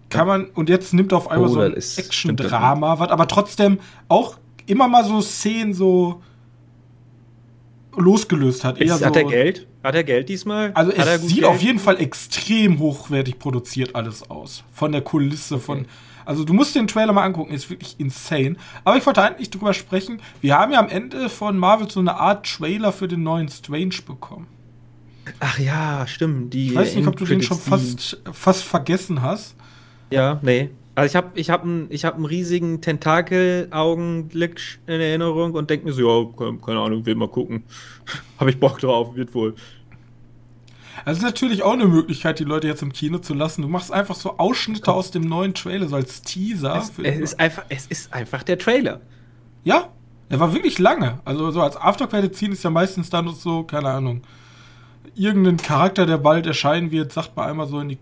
Kann 0.10 0.28
man, 0.28 0.46
und 0.46 0.70
jetzt 0.70 0.94
nimmt 0.94 1.12
auf 1.12 1.30
einmal 1.30 1.50
oh, 1.50 1.54
so 1.54 1.60
ein 1.60 1.74
Action-Drama, 1.74 2.98
was 2.98 3.10
aber 3.10 3.28
trotzdem 3.28 3.80
auch 4.08 4.38
immer 4.66 4.88
mal 4.88 5.04
so 5.04 5.22
Szenen 5.22 5.74
so 5.74 6.22
losgelöst 7.98 8.64
hat. 8.64 8.80
Eher 8.80 8.94
hat 8.94 9.00
so, 9.00 9.20
er 9.20 9.26
Geld? 9.26 9.68
Hat 9.84 9.96
er 9.96 10.04
Geld 10.04 10.30
diesmal? 10.30 10.72
Also 10.74 10.92
es 10.92 11.22
sieht 11.24 11.40
Geld? 11.40 11.46
auf 11.46 11.62
jeden 11.62 11.80
Fall 11.80 12.00
extrem 12.00 12.80
hochwertig 12.80 13.40
produziert 13.40 13.96
alles 13.96 14.30
aus. 14.30 14.64
Von 14.72 14.92
der 14.92 15.02
Kulisse, 15.02 15.56
okay. 15.56 15.64
von. 15.64 15.86
Also 16.26 16.46
du 16.46 16.54
musst 16.54 16.74
den 16.76 16.88
Trailer 16.88 17.12
mal 17.12 17.24
angucken, 17.24 17.54
ist 17.54 17.70
wirklich 17.70 17.96
insane. 18.00 18.56
Aber 18.86 18.98
ich 18.98 19.06
wollte 19.06 19.22
eigentlich 19.22 19.50
drüber 19.50 19.74
sprechen. 19.74 20.22
Wir 20.42 20.58
haben 20.58 20.72
ja 20.72 20.80
am 20.80 20.88
Ende 20.88 21.30
von 21.30 21.58
Marvel 21.58 21.90
so 21.90 22.00
eine 22.00 22.16
Art 22.16 22.46
Trailer 22.46 22.94
für 22.94 23.10
den 23.10 23.24
neuen 23.24 23.50
Strange 23.50 23.96
bekommen. 24.06 24.48
Ach 25.40 25.60
ja, 25.60 26.06
stimmt. 26.08 26.54
Die 26.54 26.68
Ich 26.68 26.76
weiß 26.76 26.96
nicht, 26.96 27.08
ob 27.08 27.16
du 27.18 27.26
den 27.26 27.42
schon 27.42 27.58
fast, 27.58 28.22
fast 28.32 28.64
vergessen 28.64 29.22
hast. 29.22 29.56
Ja, 30.12 30.40
nee. 30.42 30.70
Also 30.96 31.08
ich 31.08 31.16
habe 31.16 31.40
ich 31.40 31.50
hab 31.50 31.64
einen 31.64 31.88
ich 31.90 32.06
hab 32.06 32.16
einen 32.16 32.26
riesigen 32.26 32.82
Tentakel-Augenblick 32.82 34.80
in 34.86 35.02
Erinnerung 35.02 35.54
und 35.54 35.70
denke 35.70 35.88
mir 35.88 35.94
so, 35.94 36.32
ja, 36.38 36.54
keine, 36.64 36.80
Ahnung, 36.80 37.06
will 37.06 37.16
mal 37.16 37.28
gucken. 37.28 37.64
habe 38.40 38.52
ich 38.52 38.60
Bock 38.60 38.80
drauf, 38.80 39.16
wird 39.16 39.34
wohl. 39.34 39.56
Das 41.06 41.18
ist 41.18 41.24
natürlich 41.24 41.64
auch 41.64 41.74
eine 41.74 41.88
Möglichkeit, 41.88 42.40
die 42.40 42.44
Leute 42.44 42.68
jetzt 42.68 42.84
im 42.84 42.94
Kino 42.94 43.18
zu 43.18 43.34
lassen. 43.34 43.64
Du 43.64 43.68
machst 43.68 43.92
einfach 43.92 44.16
so 44.16 44.38
Ausschnitte 44.38 44.94
aus 44.94 45.10
dem 45.12 45.24
neuen 45.24 45.54
Trailer, 45.54 45.88
so 45.88 45.96
als 45.96 46.22
Teaser. 46.22 46.78
Es, 46.78 46.92
es, 47.02 47.20
ist 47.20 47.40
einfach, 47.40 47.66
es 47.70 47.88
ist 47.88 48.14
einfach 48.14 48.44
der 48.44 48.60
Trailer. 48.60 49.02
ja, 49.64 49.90
er 50.30 50.40
war 50.40 50.54
wirklich 50.54 50.80
lange. 50.80 51.20
Also 51.26 51.52
so 51.52 51.62
als 51.62 51.78
Aftercredit 51.78 52.36
ziehen 52.36 52.52
ist 52.54 52.64
ja 52.64 52.70
meistens 52.70 53.10
dann 53.10 53.28
so, 53.30 53.64
keine 53.64 53.90
Ahnung, 53.90 54.22
irgendein 55.16 55.58
Charakter, 55.58 56.06
der 56.06 56.18
bald 56.18 56.48
erscheinen 56.48 56.92
wird, 56.92 57.12
sagt 57.12 57.36
mal 57.36 57.50
einmal 57.50 57.68
so 57.68 57.80
in 57.80 57.90
die 57.90 58.00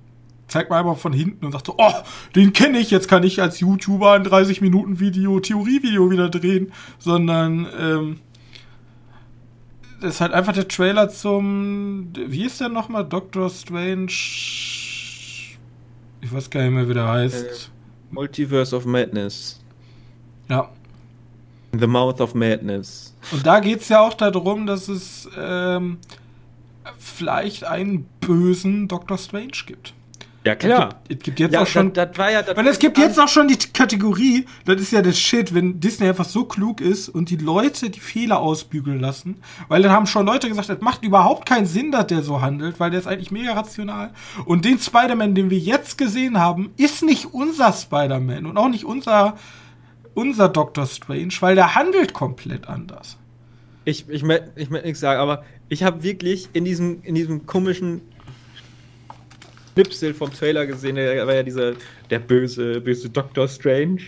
zeigt 0.52 0.70
mal 0.70 0.80
einmal 0.80 0.96
von 0.96 1.14
hinten 1.14 1.46
und 1.46 1.52
sagt 1.52 1.68
so, 1.68 1.76
oh, 1.78 1.94
den 2.36 2.54
kenne 2.54 2.80
ich, 2.80 2.92
jetzt 2.92 3.08
kann 3.08 3.24
ich 3.24 3.42
als 3.42 3.60
YouTuber 3.60 4.14
ein 4.14 4.24
30 4.24 4.62
Minuten 4.62 5.00
Video, 5.00 5.40
Theorievideo 5.40 6.12
wieder 6.12 6.30
drehen, 6.30 6.72
sondern 7.00 7.68
ähm, 7.80 8.20
das 10.02 10.16
ist 10.16 10.22
halt 10.22 10.34
einfach 10.34 10.54
der 10.54 10.68
Trailer 10.68 11.10
zum, 11.10 12.10
wie 12.14 12.46
ist 12.46 12.60
der 12.60 12.70
nochmal, 12.70 13.06
Doctor 13.06 13.50
Strange, 13.50 14.08
ich 14.08 15.58
weiß 16.30 16.50
gar 16.50 16.62
nicht 16.64 16.74
mehr, 16.74 16.90
wie 16.90 16.94
der 16.94 17.08
heißt. 17.08 17.72
Multiverse 18.12 18.76
of 18.76 18.86
Madness. 18.86 19.60
Ja, 20.50 20.70
The 21.78 21.88
Mouth 21.88 22.20
of 22.20 22.36
Madness. 22.36 23.16
Und 23.32 23.46
da 23.48 23.60
geht 23.60 23.82
es 23.82 23.90
ja 23.90 24.02
auch 24.02 24.14
darum, 24.14 24.66
dass 24.66 24.90
es 24.90 25.30
ähm, 25.38 26.00
vielleicht 26.98 27.64
einen 27.64 28.10
bösen 28.20 28.88
Doctor 28.88 29.18
Strange 29.18 29.64
gibt. 29.66 29.94
Ja, 30.44 30.54
Es 30.54 30.60
gibt, 30.60 30.96
es 31.10 31.20
gibt 31.20 31.40
jetzt 31.40 31.56
auch 31.56 31.68
schon. 31.68 31.94
Das, 31.94 32.10
das 32.10 32.18
war 32.18 32.32
ja. 32.32 32.42
Das 32.42 32.58
weil 32.58 32.66
es 32.68 32.80
gibt 32.80 32.98
jetzt 32.98 33.20
auch 33.20 33.28
schon 33.28 33.48
die 33.48 33.58
Kategorie, 33.58 34.48
das 34.66 34.82
ist 34.82 34.92
ja 34.92 35.04
der 35.04 35.14
Shit, 35.14 35.54
wenn 35.54 35.80
Disney 35.80 36.08
einfach 36.08 36.26
so 36.26 36.46
klug 36.46 36.82
ist 36.82 37.10
und 37.10 37.30
die 37.30 37.36
Leute 37.36 37.92
die 37.92 38.00
Fehler 38.00 38.40
ausbügeln 38.40 39.00
lassen. 39.00 39.36
Weil 39.68 39.84
dann 39.84 39.92
haben 39.92 40.08
schon 40.08 40.26
Leute 40.26 40.50
gesagt, 40.50 40.70
das 40.70 40.82
macht 40.82 41.04
überhaupt 41.04 41.48
keinen 41.48 41.68
Sinn, 41.68 41.92
dass 41.92 42.08
der 42.08 42.24
so 42.24 42.42
handelt, 42.42 42.80
weil 42.80 42.90
der 42.90 43.00
ist 43.00 43.08
eigentlich 43.08 43.30
mega 43.30 43.54
rational. 43.54 44.12
Und 44.46 44.66
den 44.66 44.80
Spider-Man, 44.80 45.36
den 45.36 45.52
wir 45.52 45.60
jetzt 45.60 46.00
gesehen 46.00 46.40
haben, 46.40 46.72
ist 46.76 47.04
nicht 47.04 47.34
unser 47.34 47.72
Spider-Man 47.72 48.48
und 48.48 48.58
auch 48.58 48.70
nicht 48.70 48.84
unser, 48.84 49.38
unser 50.16 50.50
Doctor 50.50 50.88
Strange, 50.88 51.34
weil 51.42 51.54
der 51.54 51.76
handelt 51.76 52.14
komplett 52.14 52.68
anders. 52.68 53.18
Ich, 53.86 54.10
ich 54.10 54.24
möchte 54.24 54.52
ich 54.56 54.72
möcht 54.72 54.86
nichts 54.86 55.00
sagen, 55.02 55.20
aber 55.20 55.44
ich 55.70 55.84
habe 55.84 56.02
wirklich 56.02 56.50
in 56.54 56.66
diesem, 56.66 57.04
in 57.04 57.14
diesem 57.14 57.46
komischen 57.46 58.02
Schnipsel 59.74 60.14
vom 60.14 60.32
Trailer 60.34 60.66
gesehen, 60.66 60.96
der 60.96 61.26
war 61.26 61.36
ja 61.36 61.44
dieser, 61.44 61.74
der 62.10 62.20
böse, 62.20 62.82
böse 62.82 63.10
Doctor 63.10 63.48
Strange. 63.48 64.02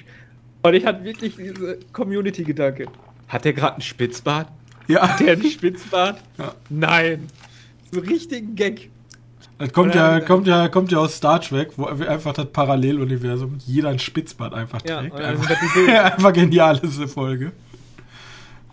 Und 0.61 0.73
ich 0.73 0.85
hatte 0.85 1.03
wirklich 1.03 1.35
diese 1.35 1.77
Community-Gedanke. 1.91 2.87
Hat 3.27 3.45
der 3.45 3.53
gerade 3.53 3.73
einen 3.73 3.81
Spitzbart? 3.81 4.47
Ja. 4.87 5.07
Hat 5.09 5.19
der 5.19 5.33
einen 5.33 5.45
Spitzbart? 5.45 6.21
Ja. 6.37 6.55
Nein. 6.69 7.27
So 7.91 7.99
richtigen 7.99 8.55
Gag. 8.55 8.89
Das 9.59 9.71
kommt 9.71 9.93
ja, 9.95 10.19
kommt 10.19 10.47
ja, 10.47 10.67
kommt 10.67 10.91
ja 10.91 10.97
aus 10.97 11.15
Star 11.15 11.39
Trek, 11.39 11.69
wo 11.77 11.85
einfach 11.85 12.33
das 12.33 12.47
Paralleluniversum 12.47 13.57
jeder 13.65 13.89
ein 13.89 13.99
Spitzbart 13.99 14.53
einfach 14.53 14.79
Ja, 14.85 14.99
trägt. 15.01 15.13
dann 15.13 15.23
einfach, 15.23 15.49
einfach 15.87 16.33
genial 16.33 16.79
diese 16.79 17.07
Folge. 17.07 17.51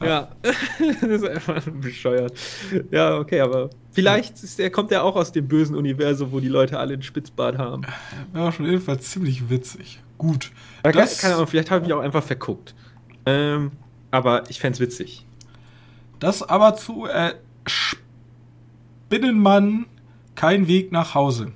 Ja, 0.03 0.29
das 0.43 1.03
ist 1.23 1.29
einfach 1.29 1.63
bescheuert. 1.73 2.33
Ja, 2.91 3.19
okay, 3.19 3.41
aber 3.41 3.69
vielleicht 3.93 4.43
ist 4.43 4.59
der, 4.59 4.71
kommt 4.71 4.91
er 4.93 5.05
auch 5.05 5.15
aus 5.17 5.31
dem 5.33 5.47
bösen 5.47 5.77
Universum, 5.77 6.33
wo 6.33 6.41
die 6.41 6.49
Leute 6.49 6.79
alle 6.79 6.95
einen 6.95 7.03
Spitzbart 7.03 7.59
haben. 7.59 7.83
War 8.33 8.49
auch 8.49 8.53
schon 8.53 8.65
jedenfalls 8.67 9.11
ziemlich 9.11 9.51
witzig. 9.51 10.01
Gut. 10.17 10.53
Aber 10.83 10.93
Das- 10.93 11.19
keine 11.19 11.35
Ahnung, 11.35 11.47
vielleicht 11.47 11.71
habe 11.71 11.83
ich 11.83 11.89
mich 11.89 11.95
auch 11.95 12.01
einfach 12.03 12.23
verguckt. 12.25 12.75
Ähm, 13.27 13.73
aber 14.11 14.49
ich 14.49 14.59
fände 14.61 14.75
es 14.75 14.81
witzig. 14.81 15.27
Das 16.19 16.43
aber 16.43 16.75
zu 16.77 17.07
äh, 17.07 17.35
Spinnenmann, 19.09 19.87
kein 20.35 20.67
Weg 20.69 20.93
nach 20.93 21.15
Hause. 21.15 21.53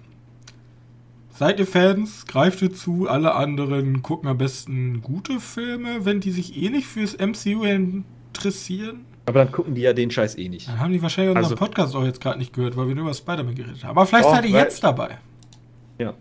Seid 1.36 1.58
ihr 1.58 1.66
Fans? 1.66 2.26
Greift 2.26 2.62
ihr 2.62 2.72
zu. 2.72 3.08
Alle 3.08 3.34
anderen 3.34 4.02
gucken 4.02 4.28
am 4.28 4.38
besten 4.38 5.02
gute 5.02 5.40
Filme, 5.40 6.04
wenn 6.04 6.20
die 6.20 6.30
sich 6.30 6.56
eh 6.62 6.68
nicht 6.70 6.86
fürs 6.86 7.16
MCU 7.18 7.64
interessieren. 8.44 9.04
Aber 9.26 9.38
dann 9.44 9.52
gucken 9.52 9.74
die 9.74 9.80
ja 9.80 9.92
den 9.92 10.10
Scheiß 10.10 10.36
eh 10.36 10.48
nicht. 10.48 10.68
Dann 10.68 10.78
haben 10.78 10.92
die 10.92 11.00
wahrscheinlich 11.00 11.34
unseren 11.34 11.44
Also- 11.52 11.56
Podcast 11.56 11.96
auch 11.96 12.04
jetzt 12.04 12.20
gerade 12.20 12.38
nicht 12.38 12.52
gehört, 12.52 12.76
weil 12.76 12.88
wir 12.88 12.94
nur 12.94 13.04
über 13.04 13.14
Spider-Man 13.14 13.54
geredet 13.54 13.82
haben. 13.82 13.90
Aber 13.90 14.06
vielleicht 14.06 14.26
Doch, 14.26 14.34
seid 14.34 14.44
ihr 14.44 14.50
jetzt 14.50 14.84
dabei. 14.84 15.18
Ja. 15.98 16.12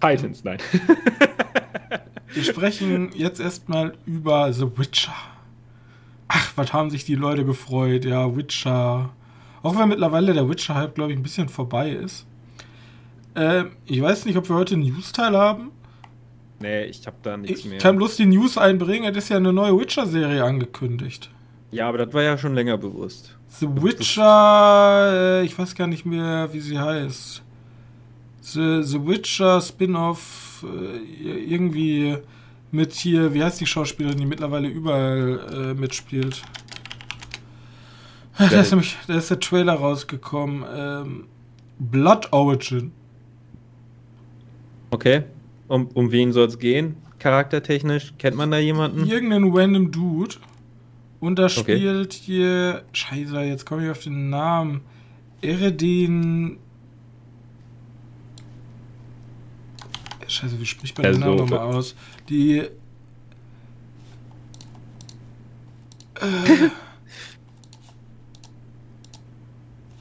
Titans, 0.00 0.44
nein. 0.44 0.58
Wir 2.34 2.42
sprechen 2.42 3.10
jetzt 3.14 3.38
erstmal 3.40 3.94
über 4.06 4.52
The 4.52 4.66
Witcher. 4.76 5.14
Ach, 6.26 6.52
was 6.56 6.72
haben 6.72 6.90
sich 6.90 7.04
die 7.04 7.14
Leute 7.14 7.44
gefreut? 7.44 8.04
Ja, 8.04 8.36
Witcher. 8.36 9.10
Auch 9.62 9.78
wenn 9.78 9.88
mittlerweile 9.88 10.34
der 10.34 10.48
Witcher-Hype, 10.48 10.96
glaube 10.96 11.12
ich, 11.12 11.18
ein 11.18 11.22
bisschen 11.22 11.48
vorbei 11.48 11.90
ist. 11.90 12.26
Ähm, 13.36 13.76
ich 13.86 14.02
weiß 14.02 14.24
nicht, 14.24 14.36
ob 14.36 14.48
wir 14.48 14.56
heute 14.56 14.74
einen 14.74 14.82
News-Teil 14.82 15.36
haben. 15.36 15.70
Nee, 16.64 16.84
ich 16.86 17.06
habe 17.06 17.16
da 17.22 17.36
nichts 17.36 17.60
Ich 17.60 17.66
mehr. 17.66 17.78
kann 17.78 17.96
bloß 17.96 18.16
die 18.16 18.26
News 18.26 18.58
einbringen. 18.58 19.10
Es 19.10 19.16
ist 19.24 19.28
ja 19.28 19.36
eine 19.36 19.52
neue 19.52 19.78
Witcher-Serie 19.78 20.42
angekündigt. 20.42 21.30
Ja, 21.70 21.88
aber 21.88 21.98
das 21.98 22.12
war 22.14 22.22
ja 22.22 22.38
schon 22.38 22.54
länger 22.54 22.78
bewusst. 22.78 23.36
The 23.48 23.66
Witcher, 23.68 25.40
äh, 25.40 25.44
ich 25.44 25.58
weiß 25.58 25.74
gar 25.74 25.86
nicht 25.86 26.04
mehr, 26.06 26.48
wie 26.52 26.60
sie 26.60 26.78
heißt. 26.78 27.42
The, 28.42 28.82
The 28.82 29.06
Witcher 29.06 29.60
Spin-off, 29.60 30.64
äh, 30.68 31.44
irgendwie 31.44 32.16
mit 32.70 32.92
hier, 32.92 33.32
wie 33.34 33.42
heißt 33.42 33.60
die 33.60 33.66
Schauspielerin, 33.66 34.18
die 34.18 34.26
mittlerweile 34.26 34.68
überall 34.68 35.40
äh, 35.52 35.74
mitspielt? 35.74 36.42
Da 38.36 38.46
ist 38.60 38.70
nämlich, 38.72 38.96
da 39.06 39.14
ist 39.16 39.30
der 39.30 39.38
Trailer 39.38 39.74
rausgekommen. 39.74 40.64
Ähm, 40.74 41.24
Blood 41.78 42.28
Origin. 42.32 42.90
Okay. 44.90 45.22
Um, 45.68 45.88
um 45.94 46.10
wen 46.12 46.32
soll 46.32 46.46
es 46.46 46.58
gehen? 46.58 46.96
Charaktertechnisch? 47.18 48.14
Kennt 48.18 48.36
man 48.36 48.50
da 48.50 48.58
jemanden? 48.58 49.06
Irgendein 49.06 49.50
random 49.50 49.90
Dude. 49.90 50.36
Und 51.20 51.38
da 51.38 51.44
Okay. 51.46 51.76
spielt 51.78 52.12
hier. 52.12 52.82
Scheiße, 52.92 53.40
jetzt 53.40 53.64
komme 53.64 53.84
ich 53.84 53.90
auf 53.90 54.00
den 54.02 54.28
Namen. 54.28 54.82
Eredin. 55.40 56.58
Scheiße, 60.26 60.60
wie 60.60 60.66
spricht 60.66 60.98
man 60.98 61.12
den 61.12 61.20
Namen 61.20 61.36
nochmal 61.36 61.60
aus? 61.60 61.94
Die. 62.28 62.58
Äh, 62.58 62.70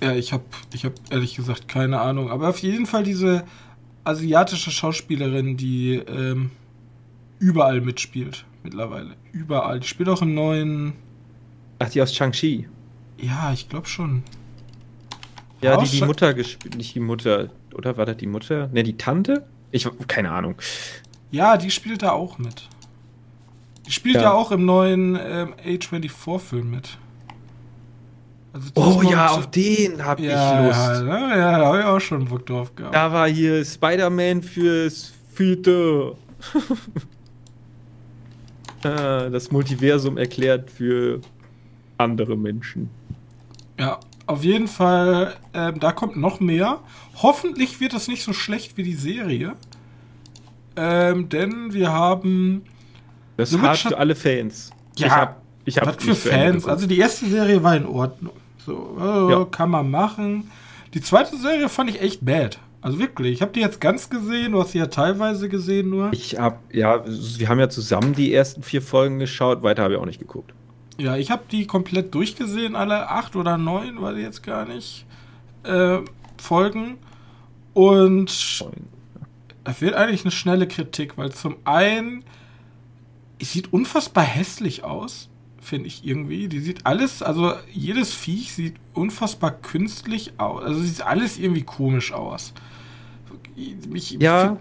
ja, 0.02 0.14
ich 0.16 0.34
habe 0.34 0.44
ich 0.74 0.86
hab 0.86 0.94
ehrlich 1.10 1.36
gesagt 1.36 1.68
keine 1.68 2.02
Ahnung. 2.02 2.30
Aber 2.32 2.50
auf 2.50 2.60
jeden 2.60 2.86
Fall 2.86 3.04
diese 3.04 3.44
asiatische 4.04 4.72
Schauspielerin, 4.72 5.58
die 5.58 5.96
ähm, 5.96 6.52
überall 7.40 7.82
mitspielt 7.82 8.46
mittlerweile. 8.64 9.16
Überall. 9.32 9.80
Die 9.80 9.88
spielt 9.88 10.10
auch 10.10 10.22
im 10.22 10.34
neuen. 10.34 10.94
Ach, 11.80 11.90
die 11.90 12.02
aus 12.02 12.16
Shang-Chi. 12.16 12.68
Ja, 13.18 13.52
ich 13.54 13.70
glaube 13.70 13.88
schon. 13.88 14.24
Ja, 15.62 15.78
die 15.78 15.90
die 15.90 16.04
Mutter 16.04 16.34
gespielt. 16.34 16.76
Nicht 16.76 16.94
die 16.96 17.00
Mutter. 17.00 17.50
Oder 17.74 17.96
war 17.98 18.06
das 18.06 18.18
die 18.18 18.28
Mutter? 18.28 18.68
Ne, 18.74 18.84
die 18.84 18.98
Tante? 18.98 19.46
Ich 19.72 19.88
keine 20.08 20.32
Ahnung. 20.32 20.56
Ja, 21.32 21.58
die 21.58 21.72
spielt 21.72 22.04
da 22.04 22.12
auch 22.12 22.38
mit. 22.38 22.68
Die 23.88 23.92
spielt 23.92 24.16
ja, 24.16 24.22
Ja. 24.24 24.34
auch 24.34 24.52
im 24.52 24.66
neuen 24.66 25.18
ähm, 25.22 25.54
A24-Film 25.66 26.70
mit. 26.70 26.98
Also 28.54 28.70
Oh 28.76 29.02
ja, 29.02 29.30
auf 29.32 29.50
den 29.50 30.06
hab 30.06 30.20
ja, 30.20 30.60
ich 30.62 30.68
Lust. 30.68 31.02
Ja, 31.08 31.36
ja, 31.38 31.58
da 31.58 31.66
habe 31.66 31.80
ich 31.80 31.86
auch 31.86 32.00
schon 32.00 32.26
Bock 32.26 32.46
drauf 32.46 32.76
gehabt. 32.76 32.94
Da 32.94 33.12
war 33.12 33.28
hier 33.28 33.66
Spider-Man 33.66 34.44
fürs 34.44 35.12
Fiete. 35.34 36.16
Das 38.82 39.50
Multiversum 39.50 40.18
erklärt 40.18 40.70
für 40.70 41.22
andere 41.98 42.36
Menschen. 42.36 42.90
Ja, 43.80 43.98
auf 44.26 44.44
jeden 44.44 44.68
Fall, 44.68 45.36
ähm, 45.54 45.80
da 45.80 45.94
kommt 45.94 46.18
noch 46.18 46.42
mehr. 46.42 46.80
Hoffentlich 47.16 47.80
wird 47.80 47.94
das 47.94 48.10
nicht 48.10 48.24
so 48.24 48.34
schlecht 48.34 48.76
wie 48.76 48.84
die 48.84 48.96
Serie. 48.96 49.54
Ähm, 50.76 51.30
denn 51.30 51.74
wir 51.74 51.94
haben. 51.94 52.64
Das 53.38 53.54
Witcher- 53.54 53.90
für 53.90 53.98
alle 53.98 54.16
Fans. 54.16 54.72
Ja, 54.98 55.08
ich 55.08 55.14
hab, 55.14 55.42
ich 55.64 55.78
hab 55.78 55.88
was 55.88 56.04
für 56.04 56.16
Fans. 56.16 56.68
Also 56.68 56.86
die 56.86 56.98
erste 56.98 57.26
Serie 57.28 57.64
war 57.64 57.78
in 57.78 57.86
Ordnung. 57.86 58.34
So, 58.66 58.98
äh, 59.00 59.32
Ja. 59.32 59.46
kann 59.46 59.70
man 59.70 59.90
machen. 59.92 60.52
Die 60.94 61.02
zweite 61.02 61.36
Serie 61.38 61.70
fand 61.70 61.90
ich 61.90 62.02
echt 62.02 62.24
bad. 62.26 62.60
Also 62.82 63.00
wirklich. 63.00 63.34
Ich 63.34 63.42
habe 63.42 63.52
die 63.54 63.62
jetzt 63.62 63.80
ganz 63.82 64.10
gesehen. 64.10 64.52
Du 64.52 64.62
hast 64.62 64.72
sie 64.74 64.78
ja 64.80 64.88
teilweise 64.88 65.48
gesehen 65.50 65.90
nur. 65.90 66.12
ich 66.12 66.38
hab, 66.38 66.60
ja, 66.74 67.04
wir 67.06 67.48
haben 67.50 67.60
ja 67.60 67.70
zusammen 67.70 68.14
die 68.14 68.34
ersten 68.34 68.62
vier 68.62 68.82
Folgen 68.82 69.20
geschaut, 69.20 69.64
weiter 69.64 69.84
habe 69.84 69.94
ich 69.96 70.00
auch 70.00 70.06
nicht 70.06 70.20
geguckt. 70.20 70.54
Ja, 70.98 71.16
ich 71.16 71.32
habe 71.32 71.44
die 71.50 71.66
komplett 71.66 72.14
durchgesehen, 72.14 72.76
alle 72.76 73.10
acht 73.10 73.36
oder 73.36 73.58
neun, 73.58 73.98
ich 74.18 74.24
jetzt 74.24 74.44
gar 74.44 74.66
nicht. 74.66 75.06
äh, 75.64 76.00
Folgen. 76.38 76.98
Und 77.74 78.30
es 79.64 79.82
wird 79.82 79.94
eigentlich 79.96 80.24
eine 80.26 80.32
schnelle 80.32 80.68
Kritik, 80.68 81.18
weil 81.18 81.32
zum 81.32 81.56
einen, 81.64 82.24
es 83.40 83.54
sieht 83.54 83.72
unfassbar 83.72 84.26
hässlich 84.26 84.84
aus, 84.84 85.30
finde 85.64 85.88
ich 85.88 86.06
irgendwie. 86.06 86.48
Die 86.48 86.60
sieht 86.60 86.86
alles, 86.86 87.24
also 87.24 87.54
jedes 87.72 88.14
Viech 88.14 88.54
sieht 88.54 88.76
unfassbar 88.94 89.52
künstlich 89.52 90.34
aus. 90.38 90.64
Also 90.64 90.82
sieht 90.82 91.02
alles 91.02 91.40
irgendwie 91.40 91.64
komisch 91.64 92.14
aus. 92.14 92.54
Ich, 93.56 94.12
ja, 94.12 94.58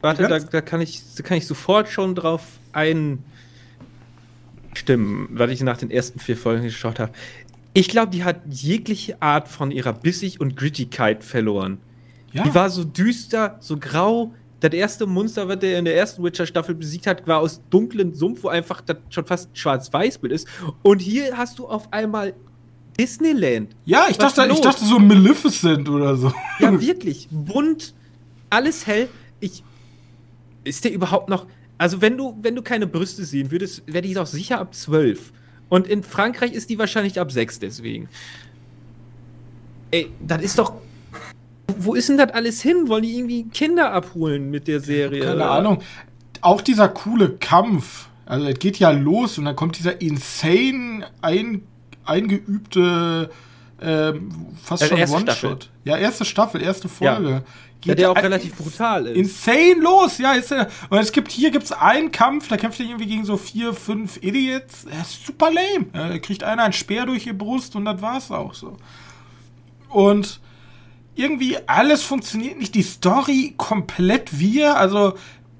warte, 0.00 0.28
da, 0.28 0.38
da, 0.38 0.60
kann 0.60 0.80
ich, 0.80 1.02
da 1.16 1.22
kann 1.22 1.38
ich 1.38 1.46
sofort 1.46 1.88
schon 1.88 2.14
drauf 2.14 2.42
einstimmen, 2.72 3.22
weil 5.30 5.50
ich 5.50 5.62
nach 5.62 5.78
den 5.78 5.90
ersten 5.90 6.18
vier 6.18 6.36
Folgen 6.36 6.62
geschaut 6.64 6.98
habe. 6.98 7.12
Ich 7.72 7.88
glaube, 7.88 8.10
die 8.10 8.24
hat 8.24 8.40
jegliche 8.48 9.20
Art 9.20 9.48
von 9.48 9.70
ihrer 9.70 9.92
Bissig 9.92 10.40
und 10.40 10.56
Grittigkeit 10.56 11.24
verloren. 11.24 11.78
Ja. 12.32 12.42
Die 12.42 12.54
war 12.54 12.70
so 12.70 12.84
düster, 12.84 13.56
so 13.60 13.78
grau. 13.78 14.32
Das 14.68 14.74
erste 14.74 15.06
Monster, 15.06 15.46
was 15.46 15.60
der 15.60 15.78
in 15.78 15.84
der 15.84 15.96
ersten 15.96 16.24
Witcher-Staffel 16.24 16.74
besiegt 16.74 17.06
hat, 17.06 17.24
war 17.28 17.38
aus 17.38 17.60
dunklen 17.70 18.14
Sumpf, 18.14 18.42
wo 18.42 18.48
einfach 18.48 18.80
das 18.80 18.96
schon 19.10 19.24
fast 19.24 19.56
schwarz-weiß-Bild 19.56 20.32
ist. 20.32 20.48
Und 20.82 21.00
hier 21.00 21.36
hast 21.36 21.60
du 21.60 21.68
auf 21.68 21.92
einmal 21.92 22.34
Disneyland. 22.98 23.76
Ja, 23.84 24.06
ich 24.10 24.18
dachte, 24.18 24.48
ich 24.50 24.60
dachte 24.60 24.84
so 24.84 24.98
Maleficent 24.98 25.88
oder 25.88 26.16
so. 26.16 26.32
Ja, 26.58 26.80
wirklich. 26.80 27.28
Bunt, 27.30 27.94
alles 28.50 28.88
hell. 28.88 29.08
Ich. 29.38 29.62
Ist 30.64 30.84
der 30.84 30.92
überhaupt 30.92 31.28
noch. 31.28 31.46
Also, 31.78 32.00
wenn 32.00 32.16
du, 32.16 32.36
wenn 32.42 32.56
du 32.56 32.62
keine 32.62 32.88
Brüste 32.88 33.24
sehen 33.24 33.52
würdest, 33.52 33.84
wäre 33.86 34.02
die 34.02 34.14
doch 34.14 34.26
sicher 34.26 34.58
ab 34.58 34.74
12. 34.74 35.32
Und 35.68 35.86
in 35.86 36.02
Frankreich 36.02 36.52
ist 36.52 36.70
die 36.70 36.78
wahrscheinlich 36.78 37.20
ab 37.20 37.30
6 37.30 37.60
deswegen. 37.60 38.08
Ey, 39.92 40.10
das 40.26 40.42
ist 40.42 40.58
doch 40.58 40.72
wo 41.78 41.94
ist 41.94 42.08
denn 42.08 42.18
das 42.18 42.30
alles 42.32 42.62
hin? 42.62 42.88
Wollen 42.88 43.02
die 43.02 43.16
irgendwie 43.16 43.44
Kinder 43.44 43.92
abholen 43.92 44.50
mit 44.50 44.68
der 44.68 44.80
Serie? 44.80 45.20
Keine 45.20 45.36
oder? 45.36 45.50
Ahnung. 45.50 45.82
Auch 46.40 46.60
dieser 46.60 46.88
coole 46.88 47.30
Kampf. 47.36 48.08
Also, 48.24 48.46
es 48.46 48.58
geht 48.58 48.78
ja 48.78 48.90
los 48.90 49.38
und 49.38 49.44
dann 49.44 49.56
kommt 49.56 49.78
dieser 49.78 50.00
insane 50.00 51.06
ein, 51.22 51.62
eingeübte, 52.04 53.30
ähm, 53.80 54.30
fast 54.62 54.82
also 54.82 54.96
schon 54.96 55.10
One-Shot. 55.10 55.70
Ja, 55.84 55.96
erste 55.96 56.24
Staffel, 56.24 56.62
erste 56.62 56.88
Folge. 56.88 57.30
Ja. 57.30 57.42
Geht 57.80 57.88
ja, 57.88 57.94
der 57.94 58.10
auch 58.10 58.16
relativ 58.16 58.56
brutal 58.56 59.06
ist. 59.06 59.16
Insane 59.16 59.80
los, 59.80 60.18
ja. 60.18 60.32
Ist, 60.32 60.50
und 60.50 60.98
es 60.98 61.12
gibt 61.12 61.30
hier 61.30 61.50
gibt's 61.50 61.72
einen 61.72 62.10
Kampf, 62.10 62.48
da 62.48 62.56
kämpft 62.56 62.80
er 62.80 62.86
irgendwie 62.86 63.06
gegen 63.06 63.24
so 63.24 63.36
vier, 63.36 63.74
fünf 63.74 64.16
Idiots. 64.22 64.86
Er 64.90 65.02
ist 65.02 65.26
super 65.26 65.50
lame. 65.52 65.86
Da 65.92 66.18
kriegt 66.18 66.42
einer 66.42 66.64
einen 66.64 66.72
Speer 66.72 67.06
durch 67.06 67.24
die 67.24 67.32
Brust 67.32 67.76
und 67.76 67.84
das 67.84 68.00
war's 68.02 68.30
auch 68.30 68.54
so. 68.54 68.76
Und 69.88 70.40
irgendwie 71.16 71.56
alles 71.66 72.02
funktioniert 72.02 72.58
nicht, 72.58 72.74
die 72.74 72.82
Story 72.82 73.54
komplett 73.56 74.38
wir, 74.38 74.76
also 74.76 75.14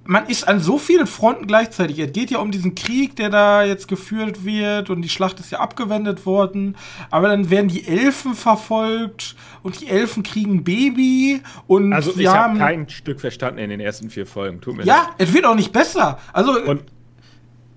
man 0.08 0.26
ist 0.26 0.46
an 0.46 0.60
so 0.60 0.78
vielen 0.78 1.06
Fronten 1.06 1.46
gleichzeitig. 1.46 1.98
Es 1.98 2.12
geht 2.12 2.30
ja 2.30 2.38
um 2.38 2.50
diesen 2.50 2.74
Krieg, 2.74 3.16
der 3.16 3.30
da 3.30 3.64
jetzt 3.64 3.88
geführt 3.88 4.44
wird 4.44 4.90
und 4.90 5.02
die 5.02 5.08
Schlacht 5.08 5.40
ist 5.40 5.50
ja 5.50 5.58
abgewendet 5.58 6.26
worden. 6.26 6.76
Aber 7.10 7.28
dann 7.28 7.50
werden 7.50 7.68
die 7.68 7.86
Elfen 7.86 8.34
verfolgt 8.34 9.34
und 9.62 9.80
die 9.80 9.88
Elfen 9.88 10.22
kriegen 10.22 10.64
Baby 10.64 11.42
und 11.66 11.92
also 11.92 12.16
ich 12.16 12.26
habe 12.28 12.58
kein 12.58 12.88
Stück 12.88 13.20
verstanden 13.20 13.58
in 13.58 13.70
den 13.70 13.80
ersten 13.80 14.10
vier 14.10 14.26
Folgen. 14.26 14.60
Tut 14.60 14.76
mir 14.76 14.84
ja, 14.84 14.96
leid. 14.96 15.14
es 15.18 15.32
wird 15.32 15.44
auch 15.44 15.56
nicht 15.56 15.72
besser. 15.72 16.18
Also 16.32 16.52
und 16.62 16.82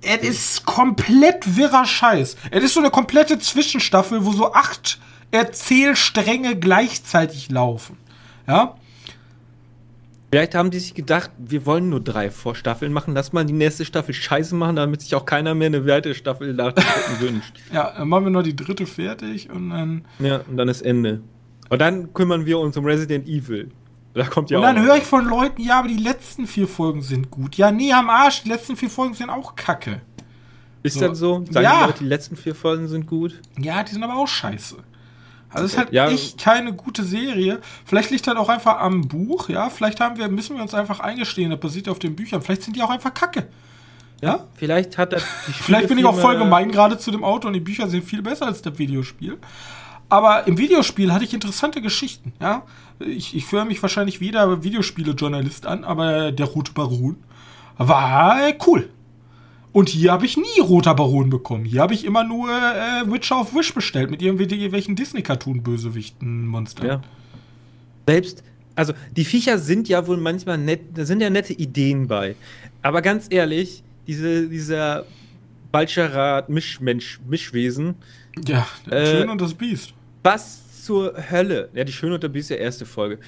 es 0.02 0.22
ist 0.22 0.66
komplett 0.66 1.58
wirrer 1.58 1.86
Scheiß. 1.86 2.38
Es 2.52 2.64
ist 2.64 2.74
so 2.74 2.80
eine 2.80 2.90
komplette 2.90 3.40
Zwischenstaffel, 3.40 4.24
wo 4.24 4.32
so 4.32 4.54
acht 4.54 5.00
Erzählstränge 5.32 6.56
gleichzeitig 6.58 7.50
laufen. 7.50 7.98
Ja. 8.48 8.76
Vielleicht 10.32 10.54
haben 10.54 10.70
die 10.70 10.80
sich 10.80 10.94
gedacht, 10.94 11.32
wir 11.40 11.66
wollen 11.66 11.90
nur 11.90 12.02
drei 12.02 12.30
Vorstaffeln 12.30 12.94
machen, 12.94 13.16
lass 13.16 13.34
mal 13.34 13.46
die 13.46 13.54
nächste 13.54 13.84
Staffel 13.84 14.14
scheiße 14.14 14.54
machen, 14.54 14.76
damit 14.76 15.02
sich 15.02 15.16
auch 15.16 15.26
keiner 15.26 15.56
mehr 15.56 15.68
eine 15.68 15.88
weitere 15.88 16.14
Staffel 16.14 16.54
nachgucken 16.54 16.86
wünscht. 17.20 17.60
Ja, 17.74 17.94
dann 17.98 18.08
machen 18.08 18.26
wir 18.26 18.32
noch 18.32 18.44
die 18.44 18.56
dritte 18.56 18.86
fertig 18.86 19.50
und 19.50 19.72
dann. 19.72 20.06
Ja, 20.20 20.42
und 20.48 20.58
dann 20.58 20.68
ist 20.68 20.82
Ende. 20.82 21.22
Und 21.70 21.80
dann 21.80 22.14
kümmern 22.14 22.46
wir 22.46 22.60
uns 22.60 22.78
um 22.78 22.86
Resident 22.86 23.28
Evil. 23.28 23.72
Da 24.14 24.26
kommt 24.26 24.50
ja 24.50 24.58
und 24.58 24.64
dann 24.64 24.82
höre 24.82 24.98
ich 24.98 25.04
von 25.04 25.26
Leuten, 25.26 25.62
ja, 25.62 25.80
aber 25.80 25.88
die 25.88 25.98
letzten 25.98 26.48
vier 26.48 26.68
Folgen 26.68 27.02
sind 27.02 27.32
gut. 27.32 27.56
Ja, 27.56 27.72
nee, 27.72 27.94
am 27.94 28.10
Arsch, 28.10 28.44
die 28.44 28.50
letzten 28.50 28.76
vier 28.76 28.90
Folgen 28.90 29.14
sind 29.14 29.30
auch 29.30 29.56
kacke. 29.56 30.02
Ist 30.82 30.96
so. 30.96 31.08
das 31.08 31.18
so? 31.18 31.46
Sagen 31.50 31.64
ja. 31.64 31.80
die 31.80 31.86
Leute, 31.86 32.00
die 32.00 32.10
letzten 32.10 32.36
vier 32.36 32.56
Folgen 32.56 32.88
sind 32.88 33.06
gut? 33.06 33.40
Ja, 33.58 33.84
die 33.84 33.92
sind 33.92 34.04
aber 34.04 34.16
auch 34.16 34.28
scheiße. 34.28 34.78
Also 35.52 35.66
es 35.66 35.72
ist 35.74 35.78
halt 35.78 35.92
ja. 35.92 36.10
echt 36.10 36.40
keine 36.40 36.74
gute 36.74 37.04
Serie. 37.04 37.60
Vielleicht 37.86 38.12
liegt 38.12 38.28
halt 38.28 38.38
auch 38.38 38.50
einfach 38.50 38.80
am 38.80 39.08
Buch, 39.08 39.50
ja. 39.50 39.70
Vielleicht 39.70 40.00
haben 40.00 40.18
wir, 40.18 40.28
müssen 40.30 40.56
wir 40.56 40.62
uns 40.62 40.74
einfach 40.74 41.00
eingestehen, 41.00 41.50
das 41.50 41.60
basiert 41.60 41.90
auf 41.90 42.00
den 42.00 42.16
Büchern. 42.16 42.42
Vielleicht 42.42 42.64
sind 42.64 42.76
die 42.76 42.84
auch 42.84 42.90
einfach 42.90 43.14
Kacke. 43.14 43.48
Ja? 44.22 44.46
Vielleicht 44.56 44.98
hat 44.98 45.14
das. 45.14 45.24
Vielleicht 45.46 45.88
bin 45.88 45.98
ich 45.98 46.06
auch 46.06 46.20
voll 46.20 46.38
gemein 46.38 46.72
gerade 46.72 46.98
zu 46.98 47.12
dem 47.12 47.24
Auto 47.24 47.48
und 47.48 47.54
die 47.54 47.60
Bücher 47.60 47.88
sind 47.88 48.04
viel 48.04 48.22
besser 48.22 48.46
als 48.46 48.62
das 48.62 48.78
Videospiel. 48.78 49.38
Aber 50.10 50.48
im 50.48 50.58
Videospiel 50.58 51.14
hatte 51.14 51.24
ich 51.24 51.34
interessante 51.34 51.82
Geschichten, 51.82 52.34
ja. 52.40 52.64
Ich, 53.00 53.36
ich 53.36 53.46
führe 53.46 53.66
mich 53.66 53.82
wahrscheinlich 53.82 54.20
wieder 54.20 54.64
Videospiele-Journalist 54.64 55.66
an, 55.66 55.86
aber 55.86 56.32
der 56.32 56.48
Rote 56.48 56.74
Baron 56.74 57.16
war 57.78 58.40
cool. 58.68 58.90
Und 59.72 59.90
hier 59.90 60.12
habe 60.12 60.26
ich 60.26 60.36
nie 60.36 60.60
Roter 60.62 60.96
Baron 60.96 61.30
bekommen. 61.30 61.66
Hier 61.66 61.82
habe 61.82 61.94
ich 61.94 62.04
immer 62.04 62.24
nur 62.24 62.50
äh, 62.50 63.12
Witcher 63.12 63.42
of 63.42 63.54
Wish 63.54 63.72
bestellt 63.74 64.10
mit 64.10 64.20
irgendwelchen 64.22 64.96
Disney-Cartoon-Bösewichten-Monstern. 64.96 66.88
Ja. 66.88 67.02
Selbst, 68.08 68.44
also 68.76 68.94
die 69.16 69.26
Viecher 69.26 69.60
sind 69.60 69.88
ja 69.88 70.08
wohl 70.08 70.18
manchmal 70.18 70.58
nett, 70.58 70.82
da 70.96 71.06
sind 71.06 71.22
ja 71.22 71.30
nette 71.30 71.54
Ideen 71.54 72.08
bei. 72.08 72.36
Aber 72.82 73.04
ganz 73.04 73.28
ehrlich, 73.30 73.84
diese, 74.08 74.48
dieser 74.48 75.06
Balcherat 75.72 76.50
Mischmensch, 76.50 77.20
Mischwesen. 77.28 77.94
Ja, 78.48 78.68
der 78.90 78.94
äh, 78.94 79.06
Schön 79.06 79.30
und 79.30 79.40
das 79.40 79.54
Biest. 79.54 79.94
Was 80.24 80.84
zur 80.84 81.14
Hölle? 81.30 81.70
Ja, 81.76 81.84
die 81.84 81.92
Schön 81.92 82.12
und 82.12 82.24
das 82.24 82.32
Biest, 82.32 82.50
der 82.50 82.60
erste 82.60 82.88
Folge. 82.88 83.20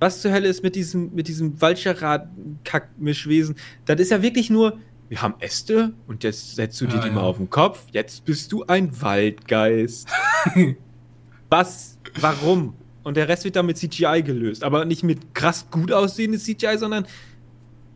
Was 0.00 0.22
zur 0.22 0.32
Hölle 0.32 0.48
ist 0.48 0.62
mit 0.62 0.76
diesem, 0.76 1.14
mit 1.14 1.28
diesem 1.28 1.56
Balcherat-Kack-Mischwesen? 1.56 3.56
Das 3.84 4.00
ist 4.00 4.10
ja 4.10 4.22
wirklich 4.22 4.48
nur 4.48 4.78
wir 5.08 5.22
haben 5.22 5.34
Äste 5.40 5.92
und 6.06 6.24
jetzt 6.24 6.56
setzt 6.56 6.80
du 6.80 6.86
dir 6.86 6.98
ah, 6.98 7.02
die 7.02 7.08
ja. 7.08 7.14
mal 7.14 7.22
auf 7.22 7.36
den 7.36 7.50
Kopf. 7.50 7.84
Jetzt 7.92 8.24
bist 8.24 8.52
du 8.52 8.64
ein 8.64 9.00
Waldgeist. 9.00 10.08
Was? 11.50 11.98
Warum? 12.20 12.74
Und 13.02 13.16
der 13.16 13.28
Rest 13.28 13.44
wird 13.44 13.56
dann 13.56 13.66
mit 13.66 13.76
CGI 13.76 14.22
gelöst. 14.22 14.64
Aber 14.64 14.84
nicht 14.84 15.02
mit 15.02 15.34
krass 15.34 15.66
gut 15.70 15.92
aussehendes 15.92 16.44
CGI, 16.44 16.78
sondern 16.78 17.06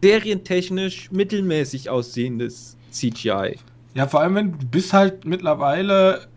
serientechnisch 0.03 1.11
mittelmäßig 1.11 1.91
aussehendes 1.91 2.77
CGI. 2.91 3.59
Ja, 3.95 4.07
vor 4.07 4.21
allem, 4.21 4.35
wenn 4.35 4.53
du 4.53 4.67
bist 4.67 4.93
halt 4.93 5.25
mittlerweile 5.25 6.29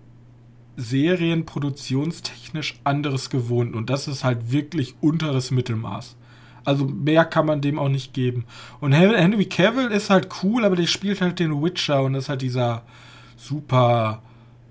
serienproduktionstechnisch 0.77 2.79
anderes 2.84 3.29
gewohnt. 3.29 3.75
Und 3.75 3.89
das 3.89 4.07
ist 4.07 4.23
halt 4.23 4.51
wirklich 4.51 4.95
unteres 5.01 5.51
Mittelmaß. 5.51 6.15
Also 6.63 6.86
mehr 6.86 7.26
kann 7.26 7.45
man 7.45 7.62
dem 7.62 7.80
auch 7.80 7.89
nicht 7.89 8.13
geben. 8.13 8.45
Und 8.80 8.93
Henry 8.93 9.45
Cavill 9.45 9.88
ist 9.91 10.10
halt 10.10 10.30
cool, 10.43 10.63
aber 10.65 10.76
der 10.76 10.88
spielt 10.88 11.21
halt 11.21 11.39
den 11.39 11.63
Witcher 11.63 12.04
und 12.04 12.15
ist 12.15 12.30
halt 12.30 12.41
dieser 12.41 12.84
super 13.36 14.21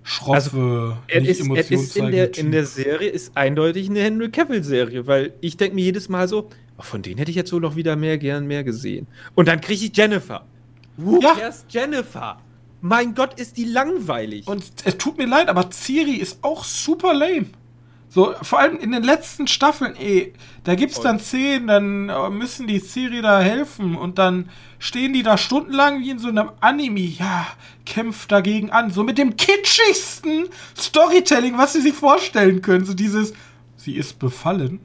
schroffe, 0.02 0.36
also, 0.36 0.96
er 1.08 1.20
nicht 1.20 1.40
ist, 1.40 1.48
er 1.48 1.70
ist 1.70 1.96
in 1.96 2.10
der, 2.10 2.36
in 2.36 2.52
der 2.52 2.64
Serie 2.66 3.10
ist 3.10 3.36
eindeutig 3.36 3.90
eine 3.90 4.00
Henry 4.00 4.30
Cavill-Serie, 4.30 5.06
weil 5.06 5.34
ich 5.40 5.56
denke 5.56 5.74
mir 5.74 5.84
jedes 5.84 6.08
Mal 6.08 6.26
so, 6.26 6.48
oh, 6.78 6.82
von 6.82 7.02
denen 7.02 7.18
hätte 7.18 7.30
ich 7.30 7.36
jetzt 7.36 7.52
wohl 7.52 7.60
noch 7.60 7.76
wieder 7.76 7.96
mehr 7.96 8.18
gern 8.18 8.46
mehr 8.46 8.64
gesehen. 8.64 9.06
Und 9.34 9.48
dann 9.48 9.60
kriege 9.60 9.84
ich 9.84 9.96
Jennifer. 9.96 10.44
Who 10.96 11.20
ja. 11.20 11.34
cares 11.34 11.64
Jennifer? 11.68 12.38
Mein 12.80 13.14
Gott, 13.14 13.38
ist 13.38 13.56
die 13.56 13.64
langweilig. 13.64 14.46
Und 14.46 14.64
es 14.84 14.96
tut 14.96 15.18
mir 15.18 15.26
leid, 15.26 15.48
aber 15.48 15.70
Ciri 15.70 16.14
ist 16.14 16.38
auch 16.42 16.64
super 16.64 17.12
lame. 17.12 17.46
So, 18.12 18.34
vor 18.42 18.58
allem 18.58 18.76
in 18.80 18.90
den 18.90 19.04
letzten 19.04 19.46
Staffeln, 19.46 19.94
ey, 19.94 20.32
da 20.64 20.74
gibt's 20.74 21.00
dann 21.00 21.20
Szenen, 21.20 21.68
dann 21.68 22.08
äh, 22.08 22.28
müssen 22.28 22.66
die 22.66 22.80
Siri 22.80 23.22
da 23.22 23.40
helfen 23.40 23.94
und 23.94 24.18
dann 24.18 24.50
stehen 24.80 25.12
die 25.12 25.22
da 25.22 25.38
stundenlang 25.38 26.00
wie 26.00 26.10
in 26.10 26.18
so 26.18 26.26
einem 26.26 26.50
Anime, 26.58 26.98
ja, 26.98 27.46
kämpft 27.86 28.32
dagegen 28.32 28.70
an, 28.70 28.90
so 28.90 29.04
mit 29.04 29.16
dem 29.16 29.36
kitschigsten 29.36 30.48
Storytelling, 30.76 31.56
was 31.56 31.74
sie 31.74 31.82
sich 31.82 31.94
vorstellen 31.94 32.62
können, 32.62 32.84
so 32.84 32.94
dieses, 32.94 33.32
sie 33.76 33.94
ist 33.94 34.18
befallen 34.18 34.80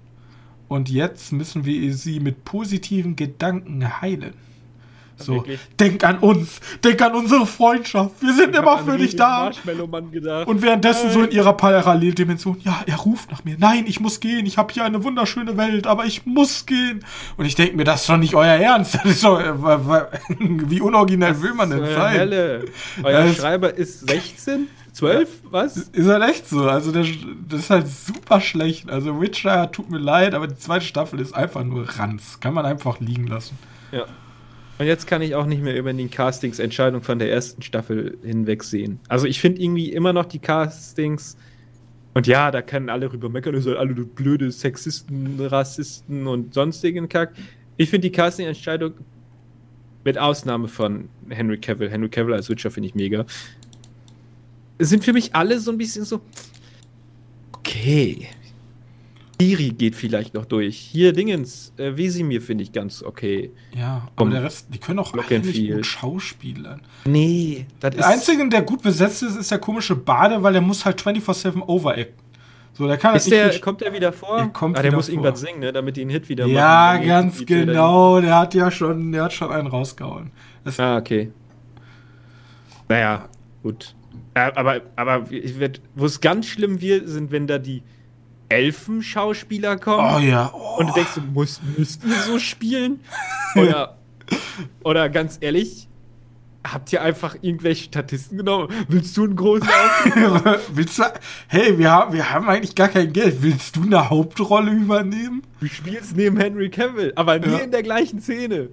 und 0.68 0.88
jetzt 0.90 1.32
müssen 1.32 1.66
wir 1.66 1.96
sie 1.96 2.20
mit 2.20 2.46
positiven 2.46 3.16
Gedanken 3.16 4.02
heilen. 4.02 4.36
So, 5.18 5.36
Wirklich? 5.36 5.60
denk 5.80 6.04
an 6.04 6.20
uns, 6.20 6.60
denk 6.84 7.02
an 7.02 7.16
unsere 7.16 7.46
Freundschaft. 7.46 8.22
Wir 8.22 8.34
sind 8.34 8.52
ich 8.54 8.60
immer 8.60 8.78
für 8.80 8.98
dich 8.98 9.16
da. 9.16 9.52
Und 10.46 10.62
währenddessen 10.62 11.10
so 11.12 11.24
in 11.24 11.32
ihrer 11.32 11.54
Paralleldimension, 11.54 12.60
ja, 12.64 12.82
er 12.86 12.98
ruft 12.98 13.32
nach 13.32 13.44
mir. 13.44 13.56
Nein, 13.58 13.86
ich 13.88 14.00
muss 14.00 14.20
gehen. 14.20 14.46
Ich 14.46 14.58
habe 14.58 14.74
hier 14.74 14.84
eine 14.84 15.04
wunderschöne 15.04 15.56
Welt, 15.58 15.88
aber 15.88 16.06
ich 16.06 16.26
muss 16.26 16.66
gehen. 16.66 17.04
Und 17.38 17.46
ich 17.46 17.56
denke 17.56 17.78
mir, 17.78 17.86
das 17.86 18.02
ist 18.02 18.10
doch 18.10 18.18
nicht 18.18 18.36
euer 18.36 18.56
Ernst. 18.56 18.96
Das 18.96 19.06
ist 19.06 19.24
doch, 19.24 19.40
äh, 19.40 19.54
wie 20.40 20.82
unoriginell 20.82 21.34
das 21.34 21.42
will 21.42 21.54
man 21.54 21.70
denn 21.70 21.86
sein? 21.86 22.20
Hölle. 22.20 22.66
Euer 23.02 23.26
das 23.26 23.36
Schreiber 23.38 23.74
ist 23.74 24.08
16? 24.10 24.68
12? 24.92 25.30
Ja. 25.30 25.52
Was? 25.52 25.78
Ist 25.78 26.08
halt 26.08 26.24
echt 26.24 26.48
so. 26.48 26.68
Also 26.68 26.92
der, 26.92 27.06
das 27.48 27.62
ist 27.62 27.70
halt 27.70 27.88
super 27.88 28.42
schlecht. 28.42 28.90
Also 28.90 29.22
Witcher 29.22 29.72
tut 29.72 29.90
mir 29.90 29.98
leid, 29.98 30.34
aber 30.34 30.48
die 30.48 30.58
zweite 30.58 30.86
Staffel 30.86 31.20
ist 31.20 31.34
einfach 31.34 31.64
nur 31.64 31.88
Ranz. 31.88 32.40
Kann 32.40 32.54
man 32.54 32.66
einfach 32.66 33.00
liegen 33.00 33.28
lassen. 33.28 33.58
Ja. 33.92 34.06
Und 34.78 34.88
jetzt 34.88 35.08
kann 35.08 35.22
ich 35.22 35.36
auch 35.36 35.46
nicht 35.46 35.64
mehr 35.64 35.78
über 35.78 35.94
die 35.94 36.08
Castingsentscheidung 36.08 37.02
von 37.02 37.18
der 37.18 37.32
ersten 37.32 37.62
Staffel 37.62 38.18
hinwegsehen. 38.24 39.00
Also 39.08 39.26
ich 39.26 39.40
finde 39.40 39.62
irgendwie 39.62 39.92
immer 39.94 40.12
noch 40.12 40.26
die 40.26 40.40
Castings. 40.40 41.38
Und 42.14 42.28
ja, 42.28 42.52
da 42.52 42.62
können 42.62 42.90
alle 42.90 43.12
rüber 43.12 43.30
meckern, 43.30 43.56
ihr 43.56 43.62
seid 43.62 43.78
alle 43.78 43.94
blöde 43.94 44.52
Sexisten, 44.52 45.40
Rassisten 45.40 46.28
und 46.28 46.54
sonstigen 46.54 47.10
Kack. 47.10 47.34
Ich 47.78 47.90
finde 47.90 48.10
die 48.10 48.12
Casting-Entscheidung 48.12 48.94
mit 50.06 50.18
Ausnahme 50.18 50.68
von 50.68 51.10
Henry 51.30 51.58
Cavill, 51.58 51.90
Henry 51.90 52.10
Cavill 52.10 52.34
als 52.34 52.50
Witcher 52.50 52.72
finde 52.72 52.88
ich 52.88 52.96
mega, 52.96 53.26
sind 54.80 55.04
für 55.04 55.14
mich 55.14 55.36
alle 55.36 55.60
so 55.60 55.72
ein 55.72 55.78
bisschen 55.78 56.06
so, 56.06 56.22
okay. 57.54 58.28
Siri 59.40 59.70
geht 59.70 59.96
vielleicht 59.96 60.34
noch 60.34 60.46
durch. 60.46 60.78
Hier 60.78 61.14
Dingens, 61.14 61.74
äh, 61.78 61.96
Wesimir 61.98 62.42
finde 62.42 62.64
ich 62.64 62.72
ganz 62.72 63.04
okay. 63.04 63.52
Ja, 63.78 64.08
aber 64.16 64.26
um, 64.26 64.32
der 64.32 64.44
Rest, 64.44 64.68
die 64.74 64.78
können 64.78 65.00
auch 65.00 65.14
alle 65.14 65.40
nicht 65.40 65.72
gut 65.72 65.86
schauspielern. 65.86 66.82
Nee, 67.06 67.66
das 67.80 67.96
Der 67.96 68.08
Einzige, 68.08 68.48
der 68.50 68.62
gut 68.62 68.82
besetzt 68.82 69.24
ist, 69.24 69.36
ist 69.36 69.52
der 69.52 69.60
komische 69.60 69.96
Bade, 69.96 70.42
weil 70.42 70.54
der 70.54 70.62
muss 70.62 70.86
halt 70.86 71.02
24-7 71.02 71.62
overacten. 71.68 72.26
So, 72.78 72.88
der 72.88 72.98
kann 72.98 73.16
ist 73.16 73.32
der, 73.32 73.58
kommt 73.60 73.80
der 73.80 73.94
wieder 73.94 74.12
vor? 74.12 74.38
Der 74.38 74.48
kommt 74.48 74.78
ah, 74.78 74.82
der 74.82 74.92
muss 74.92 75.06
vor. 75.06 75.14
irgendwas 75.14 75.40
singen, 75.40 75.62
ne, 75.62 75.72
damit 75.72 75.96
die 75.96 76.02
einen 76.02 76.10
Hit 76.10 76.28
wieder 76.28 76.46
ja, 76.46 76.94
machen. 76.94 77.08
Ja, 77.08 77.22
ganz 77.22 77.46
genau. 77.46 78.20
Der 78.20 78.38
hat 78.38 78.54
ja 78.54 78.70
schon, 78.70 79.14
der 79.14 79.24
hat 79.24 79.34
schon 79.34 79.50
einen 79.50 79.68
rausgehauen. 79.68 80.32
Das 80.66 80.80
ah, 80.80 80.98
okay. 80.98 81.32
Naja, 82.90 83.30
gut. 83.64 83.96
Aber, 84.34 84.82
aber 84.98 85.26
wo 85.96 86.06
es 86.06 86.20
ganz 86.20 86.48
schlimm 86.48 86.82
wird, 86.82 87.08
sind, 87.08 87.32
wenn 87.32 87.48
da 87.48 87.58
die 87.58 87.82
Elfen-Schauspieler 88.50 89.78
kommen. 89.78 90.16
Oh 90.16 90.20
ja. 90.20 90.52
Oh. 90.54 90.80
Und 90.80 90.88
du 90.88 90.94
denkst, 90.94 91.16
du 91.16 91.22
musst, 91.22 91.62
müsst 91.78 92.04
ihr 92.04 92.16
so 92.22 92.40
spielen? 92.40 93.00
Oder, 93.56 93.98
oder 94.84 95.08
ganz 95.08 95.38
ehrlich, 95.40 95.88
habt 96.66 96.92
ihr 96.92 97.02
einfach 97.02 97.36
irgendwelche 97.42 97.86
Statisten 97.86 98.38
genommen? 98.38 98.68
Willst 98.88 99.16
du 99.16 99.24
einen 99.24 99.36
großen 99.36 99.68
Auftritt? 99.68 100.60
Willst 100.76 101.00
du, 101.00 101.04
hey, 101.48 101.78
wir 101.78 101.92
haben, 101.92 102.14
wir 102.14 102.32
haben 102.32 102.50
eigentlich 102.50 102.76
gar 102.76 102.90
kein 102.90 103.14
Geld. 103.14 103.42
Willst 103.42 103.76
du 103.76 103.84
eine 103.84 104.10
Hauptrolle 104.10 104.72
übernehmen? 104.72 105.44
Du 105.60 105.68
spielst 105.68 106.16
neben 106.16 106.38
Henry 106.38 106.70
Cavill, 106.70 107.14
aber 107.16 107.40
nie 107.40 107.52
ja. 107.52 107.58
in 107.60 107.72
der 107.72 107.84
gleichen 107.84 108.22
Szene. 108.22 108.70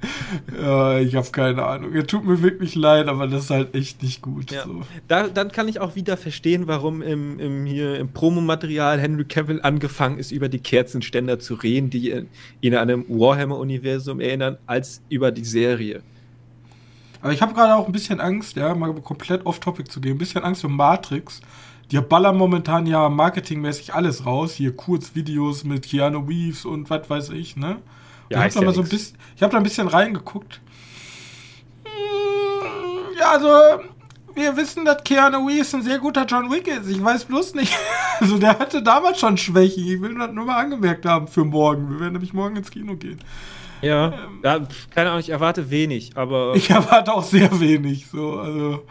ja, 0.60 0.98
ich 0.98 1.14
habe 1.14 1.28
keine 1.30 1.64
Ahnung. 1.64 1.92
Er 1.94 2.06
tut 2.06 2.24
mir 2.24 2.42
wirklich 2.42 2.74
leid, 2.74 3.08
aber 3.08 3.26
das 3.26 3.44
ist 3.44 3.50
halt 3.50 3.74
echt 3.74 4.02
nicht 4.02 4.22
gut. 4.22 4.50
Ja. 4.50 4.64
So. 4.64 4.82
Da, 5.08 5.28
dann 5.28 5.50
kann 5.50 5.68
ich 5.68 5.80
auch 5.80 5.96
wieder 5.96 6.16
verstehen, 6.16 6.66
warum 6.66 7.02
im, 7.02 7.38
im, 7.40 7.66
hier 7.66 7.98
im 7.98 8.12
Promomaterial 8.12 9.00
Henry 9.00 9.24
Cavill 9.24 9.60
angefangen 9.62 10.18
ist, 10.18 10.30
über 10.30 10.48
die 10.48 10.60
Kerzenständer 10.60 11.38
zu 11.38 11.54
reden, 11.54 11.90
die 11.90 12.26
ihn 12.60 12.74
an 12.74 12.90
einem 12.90 13.04
Warhammer-Universum 13.08 14.20
erinnern, 14.20 14.58
als 14.66 15.02
über 15.08 15.30
die 15.32 15.44
Serie. 15.44 16.02
Aber 17.20 17.32
ich 17.32 17.42
habe 17.42 17.54
gerade 17.54 17.74
auch 17.74 17.86
ein 17.86 17.92
bisschen 17.92 18.20
Angst, 18.20 18.56
ja, 18.56 18.74
mal 18.74 18.92
komplett 18.94 19.44
off-topic 19.44 19.90
zu 19.90 20.00
gehen, 20.00 20.12
ein 20.12 20.18
bisschen 20.18 20.44
Angst 20.44 20.64
um 20.64 20.76
Matrix. 20.76 21.40
Die 21.90 21.98
ballern 22.00 22.36
momentan 22.36 22.86
ja 22.86 23.08
marketingmäßig 23.08 23.94
alles 23.94 24.26
raus. 24.26 24.54
Hier 24.54 24.76
Kurzvideos 24.76 25.64
mit 25.64 25.88
Keanu 25.88 26.20
Reeves 26.20 26.66
und 26.66 26.90
was 26.90 27.08
weiß 27.08 27.30
ich, 27.30 27.56
ne? 27.56 27.78
Ja, 28.30 28.46
ich 28.46 28.56
habe 28.56 28.66
da, 28.66 28.72
so 28.72 28.82
ein 28.82 28.88
bisschen, 28.88 29.16
hab 29.40 29.50
da 29.50 29.56
ein 29.56 29.62
bisschen 29.62 29.88
reingeguckt. 29.88 30.60
Hm, 31.84 33.18
ja, 33.18 33.32
also, 33.32 33.48
wir 34.34 34.56
wissen, 34.56 34.84
dass 34.84 35.02
Keanu 35.02 35.46
Reeves 35.46 35.74
ein 35.74 35.82
sehr 35.82 35.98
guter 35.98 36.24
John 36.26 36.50
Wick 36.50 36.68
ist. 36.68 36.88
Ich 36.88 37.02
weiß 37.02 37.24
bloß 37.24 37.54
nicht. 37.54 37.76
Also, 38.20 38.36
der 38.36 38.58
hatte 38.58 38.82
damals 38.82 39.20
schon 39.20 39.36
Schwächen. 39.36 39.86
Ich 39.86 40.02
will 40.02 40.18
das 40.18 40.32
nur 40.32 40.44
mal 40.44 40.56
angemerkt 40.56 41.06
haben 41.06 41.28
für 41.28 41.44
morgen. 41.44 41.88
Wir 41.88 42.00
werden 42.00 42.14
nämlich 42.14 42.32
morgen 42.32 42.56
ins 42.56 42.68
Kino 42.68 42.96
gehen. 42.96 43.20
Ja, 43.80 44.06
ähm, 44.06 44.40
ja 44.42 44.66
keine 44.92 45.10
Ahnung, 45.10 45.20
ich 45.20 45.30
erwarte 45.30 45.70
wenig, 45.70 46.16
aber. 46.16 46.54
Ich 46.56 46.68
erwarte 46.68 47.14
auch 47.14 47.22
sehr 47.22 47.60
wenig. 47.60 48.08
So, 48.10 48.40
also. 48.40 48.84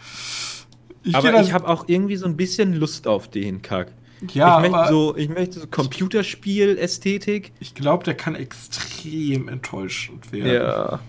Ich 1.04 1.14
aber 1.14 1.42
ich 1.42 1.52
habe 1.52 1.68
auch 1.68 1.86
irgendwie 1.88 2.16
so 2.16 2.26
ein 2.26 2.38
bisschen 2.38 2.74
Lust 2.74 3.06
auf 3.06 3.28
den 3.30 3.62
Kack. 3.62 3.92
Ja, 4.34 4.64
ich 4.64 4.72
möchte 4.72 4.88
so, 4.90 5.16
ich 5.16 5.30
möchte 5.30 5.60
so 5.60 5.68
Computerspiel-Ästhetik. 5.68 7.52
Ich 7.60 7.76
glaube, 7.76 8.04
der 8.04 8.16
kann 8.16 8.36
extrem 8.36 9.48
enttäuschend 9.48 10.32
werden. 10.32 10.54
Ja. 10.54 11.00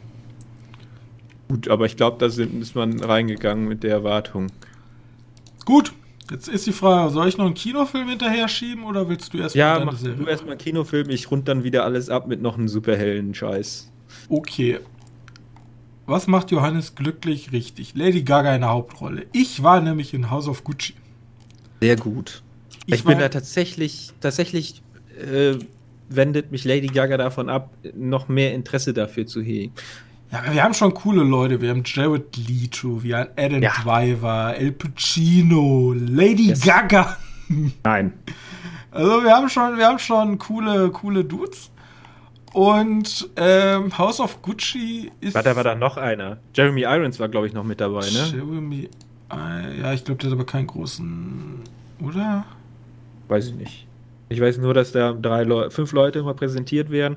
Gut, 1.49 1.69
aber 1.69 1.87
ich 1.87 1.97
glaube, 1.97 2.19
da 2.19 2.27
ist 2.27 2.75
man 2.75 3.01
reingegangen 3.01 3.67
mit 3.67 3.83
der 3.83 3.93
Erwartung. 3.93 4.49
Gut, 5.65 5.95
jetzt 6.31 6.49
ist 6.49 6.67
die 6.67 6.73
Frage, 6.73 7.11
soll 7.11 7.29
ich 7.29 7.39
noch 7.39 7.47
einen 7.47 7.55
Kinofilm 7.55 8.09
hinterher 8.09 8.49
schieben 8.49 8.85
oder 8.85 9.09
willst 9.09 9.33
du 9.33 9.39
erstmal 9.39 9.79
Ja, 9.79 9.85
mach 9.85 9.97
Serie? 9.97 10.17
du 10.17 10.27
erstmal 10.27 10.53
einen 10.53 10.61
Kinofilm, 10.61 11.09
ich 11.09 11.31
rund 11.31 11.49
dann 11.49 11.65
wieder 11.65 11.85
alles 11.85 12.11
ab 12.11 12.27
mit 12.27 12.43
noch 12.43 12.59
einem 12.59 12.69
superhellen 12.69 13.35
Scheiß. 13.35 13.91
Okay. 14.29 14.79
Was 16.05 16.27
macht 16.27 16.51
Johannes 16.51 16.95
glücklich 16.95 17.53
richtig? 17.53 17.95
Lady 17.95 18.23
Gaga 18.23 18.55
in 18.55 18.63
der 18.63 18.71
Hauptrolle. 18.71 19.27
Ich 19.33 19.63
war 19.63 19.81
nämlich 19.81 20.13
in 20.13 20.31
House 20.31 20.49
of 20.49 20.65
Gucci. 20.65 20.95
Sehr 21.81 21.97
gut. 21.97 22.43
Ich, 22.89 22.95
ich 22.95 23.05
bin 23.05 23.19
da 23.19 23.29
tatsächlich, 23.29 24.13
tatsächlich 24.21 24.83
äh, 25.21 25.59
wendet 26.09 26.51
mich 26.51 26.65
Lady 26.65 26.87
Gaga 26.87 27.19
davon 27.19 27.51
ab, 27.51 27.71
noch 27.95 28.29
mehr 28.29 28.55
Interesse 28.55 28.95
dafür 28.95 29.27
zu 29.27 29.43
hegen. 29.43 29.75
Ja, 30.33 30.43
wir 30.51 30.63
haben 30.65 30.73
schon 30.73 30.95
coole 30.95 31.23
Leute. 31.23 31.61
Wir 31.61 31.69
haben 31.69 31.83
Jared 31.85 32.35
Leto, 32.37 33.03
wir 33.03 33.19
haben 33.19 33.31
Adam 33.37 33.63
ja. 33.63 33.73
Driver, 33.83 34.55
El 34.57 34.73
Pacino, 34.73 35.93
Lady 35.95 36.49
yes. 36.49 36.63
Gaga. 36.63 37.19
Nein. 37.85 38.15
Also 38.91 39.23
wir 39.23 39.33
haben 39.33 39.51
schon, 39.51 39.77
wir 39.77 39.87
haben 39.87 39.99
schon 39.99 40.39
coole, 40.39 40.91
coole 40.91 41.25
Dudes. 41.25 41.71
Und 42.55 43.29
ähm, 43.37 43.97
House 43.99 44.19
of 44.19 44.41
Gucci 44.41 45.13
ist. 45.21 45.35
War 45.35 45.43
da 45.43 45.55
war 45.55 45.65
da 45.65 45.75
noch 45.75 45.99
einer. 45.99 46.39
Jeremy 46.55 46.85
Irons 46.85 47.21
war, 47.21 47.29
glaube 47.29 47.47
ich, 47.47 47.53
noch 47.53 47.65
mit 47.65 47.83
dabei, 47.83 48.09
ne? 48.11 48.31
Jeremy. 48.33 48.89
Ja, 49.31 49.93
ich 49.93 50.05
glaube, 50.05 50.23
der 50.23 50.31
hat 50.31 50.35
aber 50.35 50.47
keinen 50.47 50.67
großen. 50.67 51.61
Oder? 52.01 52.47
Weiß 53.29 53.49
ich 53.49 53.55
nicht. 53.55 53.87
Ich 54.29 54.41
weiß 54.41 54.59
nur, 54.59 54.75
dass 54.75 54.93
da 54.93 55.13
drei 55.13 55.45
Leu 55.45 55.71
fünf 55.71 55.93
Leute 55.93 56.19
immer 56.19 56.35
präsentiert 56.35 56.91
werden 56.91 57.17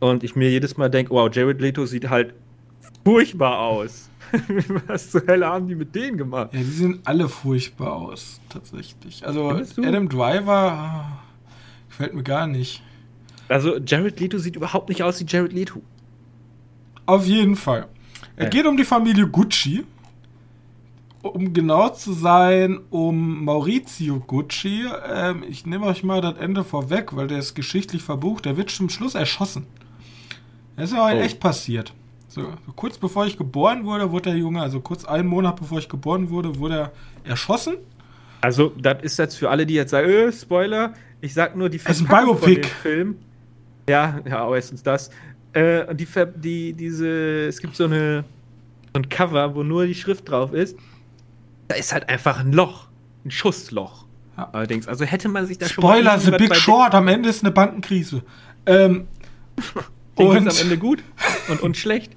und 0.00 0.24
ich 0.24 0.34
mir 0.34 0.50
jedes 0.50 0.76
Mal 0.76 0.88
denke, 0.88 1.10
wow, 1.12 1.28
Jared 1.32 1.60
Leto 1.60 1.86
sieht 1.86 2.08
halt 2.08 2.34
furchtbar 3.04 3.58
aus. 3.60 4.08
Was 4.86 5.10
zur 5.10 5.26
Hölle 5.26 5.46
haben 5.46 5.68
die 5.68 5.74
mit 5.74 5.94
denen 5.94 6.16
gemacht? 6.16 6.54
Ja, 6.54 6.60
die 6.60 6.64
sehen 6.64 7.00
alle 7.04 7.28
furchtbar 7.28 7.92
aus, 7.92 8.40
tatsächlich. 8.48 9.26
Also 9.26 9.50
Adam 9.50 10.08
Driver 10.08 10.72
ah, 10.72 11.22
gefällt 11.88 12.14
mir 12.14 12.22
gar 12.22 12.46
nicht. 12.46 12.82
Also 13.48 13.76
Jared 13.76 14.18
Leto 14.18 14.38
sieht 14.38 14.56
überhaupt 14.56 14.88
nicht 14.88 15.02
aus 15.02 15.20
wie 15.20 15.26
Jared 15.26 15.52
Leto. 15.52 15.82
Auf 17.04 17.26
jeden 17.26 17.56
Fall. 17.56 17.88
Es 18.36 18.44
ja. 18.44 18.50
geht 18.50 18.66
um 18.66 18.76
die 18.76 18.84
Familie 18.84 19.26
Gucci 19.26 19.84
um 21.22 21.52
genau 21.52 21.88
zu 21.90 22.12
sein, 22.12 22.80
um 22.90 23.44
Maurizio 23.44 24.20
Gucci. 24.20 24.84
Ähm, 25.08 25.44
ich 25.48 25.64
nehme 25.64 25.86
euch 25.86 26.02
mal 26.02 26.20
das 26.20 26.36
Ende 26.36 26.64
vorweg, 26.64 27.14
weil 27.16 27.28
der 27.28 27.38
ist 27.38 27.54
geschichtlich 27.54 28.02
verbucht. 28.02 28.44
Der 28.44 28.56
wird 28.56 28.70
zum 28.70 28.88
Schluss 28.88 29.14
erschossen. 29.14 29.66
Das 30.76 30.90
ist 30.90 30.96
ja 30.96 31.04
halt 31.04 31.20
oh. 31.20 31.22
echt 31.22 31.40
passiert. 31.40 31.94
So, 32.28 32.46
kurz 32.76 32.98
bevor 32.98 33.26
ich 33.26 33.36
geboren 33.36 33.84
wurde, 33.84 34.10
wurde 34.10 34.30
der 34.30 34.38
Junge, 34.38 34.62
also 34.62 34.80
kurz 34.80 35.04
einen 35.04 35.28
Monat 35.28 35.56
bevor 35.56 35.78
ich 35.78 35.88
geboren 35.88 36.30
wurde, 36.30 36.58
wurde 36.58 36.74
er 36.74 36.92
erschossen. 37.24 37.76
Also, 38.40 38.72
das 38.80 39.02
ist 39.02 39.18
jetzt 39.18 39.36
für 39.36 39.50
alle, 39.50 39.66
die 39.66 39.74
jetzt 39.74 39.90
sagen, 39.90 40.08
äh, 40.08 40.32
Spoiler, 40.32 40.94
ich 41.20 41.34
sag 41.34 41.54
nur 41.54 41.68
die 41.68 41.78
Verpackung 41.78 42.38
von 42.38 42.54
dem 42.54 42.64
Film. 42.64 43.16
Ja, 43.88 44.20
ja, 44.28 44.52
erstens 44.54 44.82
das. 44.82 45.10
Äh, 45.52 45.94
die, 45.94 46.08
die, 46.36 46.72
diese, 46.72 47.46
es 47.46 47.60
gibt 47.60 47.76
so 47.76 47.84
eine 47.84 48.24
so 48.94 49.00
ein 49.00 49.08
Cover, 49.08 49.54
wo 49.54 49.62
nur 49.62 49.86
die 49.86 49.94
Schrift 49.94 50.28
drauf 50.28 50.52
ist 50.52 50.76
da 51.72 51.78
ist 51.78 51.94
halt 51.94 52.10
einfach 52.10 52.38
ein 52.38 52.52
Loch, 52.52 52.88
ein 53.24 53.30
Schussloch. 53.30 54.04
Ja. 54.36 54.50
Allerdings, 54.52 54.86
also 54.88 55.06
hätte 55.06 55.30
man 55.30 55.46
sich 55.46 55.56
da 55.56 55.66
Spoiler, 55.66 56.12
schon. 56.12 56.20
Spoiler, 56.20 56.38
The 56.38 56.44
Big 56.44 56.54
Short, 56.54 56.94
am 56.94 57.08
Ende 57.08 57.30
ist 57.30 57.42
eine 57.42 57.50
Bankenkrise. 57.50 58.22
Ähm, 58.66 59.08
und 60.16 60.36
am 60.36 60.56
Ende 60.60 60.76
gut 60.76 61.02
und, 61.48 61.62
und 61.62 61.78
schlecht. 61.78 62.12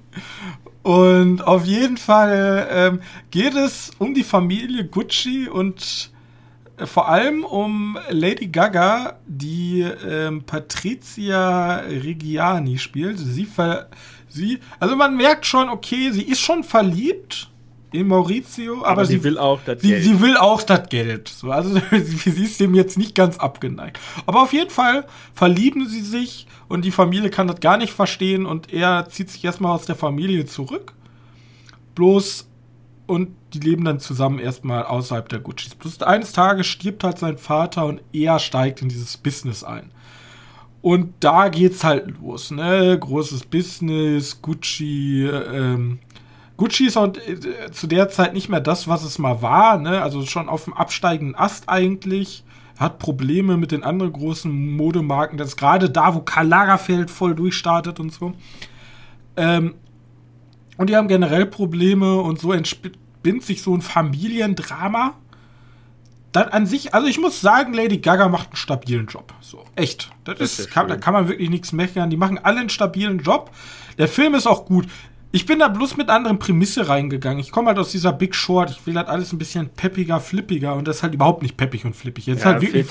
Und 0.82 1.40
auf 1.40 1.64
jeden 1.64 1.96
Fall 1.96 2.68
ähm, 2.70 3.00
geht 3.30 3.54
es 3.54 3.92
um 3.98 4.12
die 4.12 4.24
Familie 4.24 4.84
Gucci 4.84 5.48
und 5.48 6.10
äh, 6.76 6.84
vor 6.84 7.08
allem 7.08 7.42
um 7.42 7.98
Lady 8.10 8.48
Gaga, 8.48 9.18
die 9.26 9.80
ähm, 9.80 10.42
Patricia 10.44 11.76
Reggiani 11.78 12.76
spielt. 12.76 13.18
Sie, 13.18 13.48
sie, 14.28 14.58
also 14.78 14.96
man 14.96 15.16
merkt 15.16 15.46
schon, 15.46 15.70
okay, 15.70 16.10
sie 16.10 16.24
ist 16.24 16.40
schon 16.40 16.62
verliebt 16.62 17.48
in 17.92 18.08
Maurizio, 18.08 18.78
aber, 18.78 18.88
aber 18.88 19.04
sie, 19.06 19.14
sie, 19.18 19.24
will 19.24 19.38
auch 19.38 19.60
das 19.64 19.80
Geld. 19.80 20.02
Sie 20.02 20.20
will 20.20 20.36
auch 20.36 20.62
das 20.62 20.88
Geld. 20.88 21.28
So, 21.28 21.50
also 21.50 21.78
sie 21.92 22.44
ist 22.44 22.60
dem 22.60 22.74
jetzt 22.74 22.98
nicht 22.98 23.14
ganz 23.14 23.38
abgeneigt. 23.38 23.98
Aber 24.26 24.42
auf 24.42 24.52
jeden 24.52 24.70
Fall 24.70 25.06
verlieben 25.34 25.88
sie 25.88 26.02
sich 26.02 26.46
und 26.68 26.84
die 26.84 26.90
Familie 26.90 27.30
kann 27.30 27.46
das 27.46 27.60
gar 27.60 27.76
nicht 27.76 27.92
verstehen 27.92 28.44
und 28.46 28.72
er 28.72 29.08
zieht 29.08 29.30
sich 29.30 29.44
erstmal 29.44 29.72
aus 29.72 29.86
der 29.86 29.96
Familie 29.96 30.46
zurück. 30.46 30.94
Bloß 31.94 32.48
und 33.06 33.30
die 33.54 33.60
leben 33.60 33.84
dann 33.84 34.00
zusammen 34.00 34.38
erstmal 34.38 34.84
außerhalb 34.84 35.28
der 35.28 35.38
Guccis. 35.38 35.74
Plus 35.74 36.02
eines 36.02 36.32
Tages 36.32 36.66
stirbt 36.66 37.04
halt 37.04 37.18
sein 37.18 37.38
Vater 37.38 37.86
und 37.86 38.02
er 38.12 38.38
steigt 38.38 38.82
in 38.82 38.88
dieses 38.88 39.16
Business 39.16 39.62
ein. 39.62 39.92
Und 40.82 41.14
da 41.20 41.48
geht's 41.48 41.82
halt 41.82 42.14
los, 42.20 42.50
ne? 42.50 42.96
Großes 42.98 43.46
Business, 43.46 44.40
Gucci, 44.40 45.24
ähm, 45.24 45.98
Gucci 46.56 46.86
ist 46.86 46.96
auch 46.96 47.12
äh, 47.14 47.70
zu 47.70 47.86
der 47.86 48.08
Zeit 48.08 48.34
nicht 48.34 48.48
mehr 48.48 48.60
das, 48.60 48.88
was 48.88 49.04
es 49.04 49.18
mal 49.18 49.42
war, 49.42 49.78
ne? 49.78 50.02
Also 50.02 50.24
schon 50.24 50.48
auf 50.48 50.64
dem 50.64 50.74
absteigenden 50.74 51.34
Ast 51.34 51.68
eigentlich. 51.68 52.44
Hat 52.78 52.98
Probleme 52.98 53.56
mit 53.56 53.72
den 53.72 53.82
anderen 53.82 54.12
großen 54.12 54.76
Modemarken. 54.76 55.38
Das 55.38 55.48
ist 55.48 55.56
gerade 55.56 55.88
da, 55.88 56.14
wo 56.14 56.20
Karl 56.20 56.46
Lagerfeld 56.46 57.10
voll 57.10 57.34
durchstartet 57.34 57.98
und 58.00 58.12
so. 58.12 58.34
Ähm, 59.36 59.74
und 60.76 60.90
die 60.90 60.96
haben 60.96 61.08
generell 61.08 61.46
Probleme 61.46 62.20
und 62.20 62.38
so 62.38 62.52
entspinnt 62.52 63.42
sich 63.42 63.62
so 63.62 63.74
ein 63.74 63.80
Familiendrama. 63.80 65.14
Dann 66.32 66.48
an 66.48 66.66
sich, 66.66 66.92
also 66.92 67.06
ich 67.06 67.18
muss 67.18 67.40
sagen, 67.40 67.72
Lady 67.72 67.96
Gaga 67.96 68.28
macht 68.28 68.48
einen 68.48 68.56
stabilen 68.56 69.06
Job. 69.06 69.32
So, 69.40 69.64
echt. 69.74 70.10
Das, 70.24 70.38
das 70.38 70.58
ist, 70.58 70.70
kann, 70.70 70.86
da 70.88 70.96
kann 70.96 71.14
man 71.14 71.28
wirklich 71.28 71.48
nichts 71.48 71.72
meckern. 71.72 72.10
Die 72.10 72.18
machen 72.18 72.38
alle 72.42 72.60
einen 72.60 72.68
stabilen 72.68 73.20
Job. 73.20 73.50
Der 73.96 74.08
Film 74.08 74.34
ist 74.34 74.46
auch 74.46 74.66
gut. 74.66 74.86
Ich 75.36 75.44
bin 75.44 75.58
da 75.58 75.68
bloß 75.68 75.98
mit 75.98 76.08
anderen 76.08 76.38
Prämisse 76.38 76.88
reingegangen. 76.88 77.40
Ich 77.40 77.52
komme 77.52 77.68
halt 77.68 77.78
aus 77.78 77.90
dieser 77.90 78.10
Big 78.10 78.34
Short. 78.34 78.70
Ich 78.70 78.86
will 78.86 78.96
halt 78.96 79.08
alles 79.08 79.34
ein 79.34 79.38
bisschen 79.38 79.68
peppiger, 79.68 80.18
flippiger 80.18 80.74
und 80.74 80.88
das 80.88 80.96
ist 80.96 81.02
halt 81.02 81.12
überhaupt 81.12 81.42
nicht 81.42 81.58
peppig 81.58 81.84
und 81.84 81.94
flippig. 81.94 82.26
Es 82.28 82.38
ist 82.38 82.46
halt 82.46 82.62
wirklich. 82.62 82.86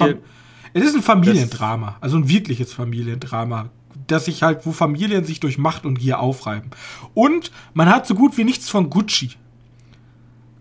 Es 0.72 0.84
ist 0.84 0.96
ein 0.96 1.02
Familiendrama. 1.02 1.98
Also 2.02 2.18
ein 2.18 2.30
wirkliches 2.30 2.72
Familiendrama 2.72 3.72
dass 4.08 4.26
sich 4.26 4.44
halt, 4.44 4.68
wo 4.68 4.72
Familien 4.72 5.24
sich 5.24 5.40
durch 5.40 5.58
Macht 5.58 5.84
und 5.84 5.98
Gier 5.98 6.20
aufreiben. 6.20 6.70
Und 7.16 7.52
man 7.74 7.90
hat 7.90 8.06
so 8.06 8.14
gut 8.14 8.38
wie 8.38 8.44
nichts 8.44 8.70
von 8.70 8.92
Gucci. 8.92 9.32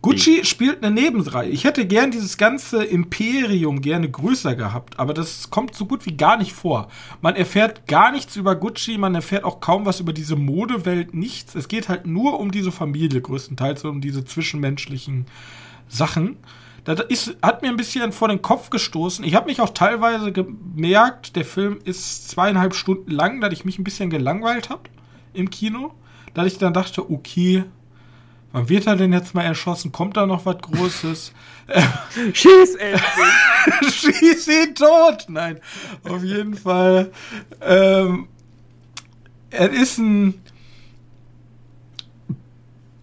Gucci 0.04 0.40
ich. 0.40 0.48
spielt 0.48 0.84
eine 0.84 0.94
Nebenreihe. 0.94 1.48
Ich 1.48 1.64
hätte 1.64 1.86
gern 1.86 2.10
dieses 2.10 2.36
ganze 2.36 2.84
Imperium 2.84 3.80
gerne 3.80 4.10
größer 4.10 4.54
gehabt, 4.54 4.98
aber 4.98 5.14
das 5.14 5.48
kommt 5.48 5.74
so 5.74 5.86
gut 5.86 6.04
wie 6.04 6.14
gar 6.14 6.36
nicht 6.36 6.52
vor. 6.52 6.88
Man 7.22 7.36
erfährt 7.36 7.86
gar 7.86 8.12
nichts 8.12 8.36
über 8.36 8.54
Gucci, 8.54 8.98
man 8.98 9.14
erfährt 9.14 9.44
auch 9.44 9.60
kaum 9.60 9.86
was 9.86 10.00
über 10.00 10.12
diese 10.12 10.36
Modewelt, 10.36 11.14
nichts. 11.14 11.54
Es 11.54 11.68
geht 11.68 11.88
halt 11.88 12.06
nur 12.06 12.38
um 12.38 12.50
diese 12.50 12.70
Familie 12.70 13.22
größtenteils, 13.22 13.84
um 13.84 14.02
diese 14.02 14.26
zwischenmenschlichen 14.26 15.24
Sachen. 15.88 16.36
Das 16.84 17.00
ist, 17.00 17.36
hat 17.40 17.62
mir 17.62 17.68
ein 17.68 17.78
bisschen 17.78 18.12
vor 18.12 18.28
den 18.28 18.42
Kopf 18.42 18.68
gestoßen. 18.68 19.24
Ich 19.24 19.34
habe 19.34 19.46
mich 19.46 19.62
auch 19.62 19.70
teilweise 19.70 20.32
gemerkt, 20.32 21.34
der 21.34 21.46
Film 21.46 21.78
ist 21.82 22.28
zweieinhalb 22.28 22.74
Stunden 22.74 23.10
lang, 23.10 23.40
dass 23.40 23.54
ich 23.54 23.64
mich 23.64 23.78
ein 23.78 23.84
bisschen 23.84 24.10
gelangweilt 24.10 24.68
habe 24.68 24.82
im 25.32 25.48
Kino. 25.48 25.94
Dass 26.34 26.46
ich 26.46 26.58
dann 26.58 26.74
dachte, 26.74 27.10
okay, 27.10 27.64
wann 28.54 28.68
wird 28.68 28.86
er 28.86 28.94
denn 28.94 29.12
jetzt 29.12 29.34
mal 29.34 29.42
erschossen? 29.42 29.90
Kommt 29.90 30.16
da 30.16 30.26
noch 30.26 30.46
was 30.46 30.58
Großes? 30.58 31.32
Schieß 32.32 32.76
endlich! 32.76 33.92
Schieß 33.94 34.48
ihn 34.48 34.74
tot! 34.76 35.26
Nein, 35.28 35.58
auf 36.04 36.22
jeden 36.22 36.54
Fall. 36.54 37.10
Ähm, 37.60 38.28
er 39.50 39.70
ist 39.70 39.98
ein 39.98 40.40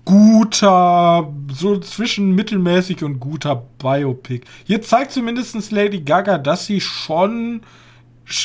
guter, 0.06 1.34
so 1.54 1.80
zwischen 1.80 2.34
mittelmäßig 2.34 3.04
und 3.04 3.20
guter 3.20 3.64
Biopic. 3.78 4.46
Hier 4.64 4.82
zeigt 4.82 5.12
zumindest 5.12 5.72
Lady 5.72 6.00
Gaga, 6.00 6.38
dass 6.38 6.66
sie 6.66 6.80
schon 6.80 7.62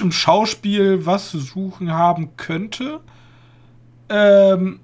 im 0.01 0.11
Schauspiel 0.11 1.07
was 1.07 1.31
zu 1.31 1.39
suchen 1.39 1.93
haben 1.93 2.37
könnte. 2.37 3.01
Ähm, 4.09 4.81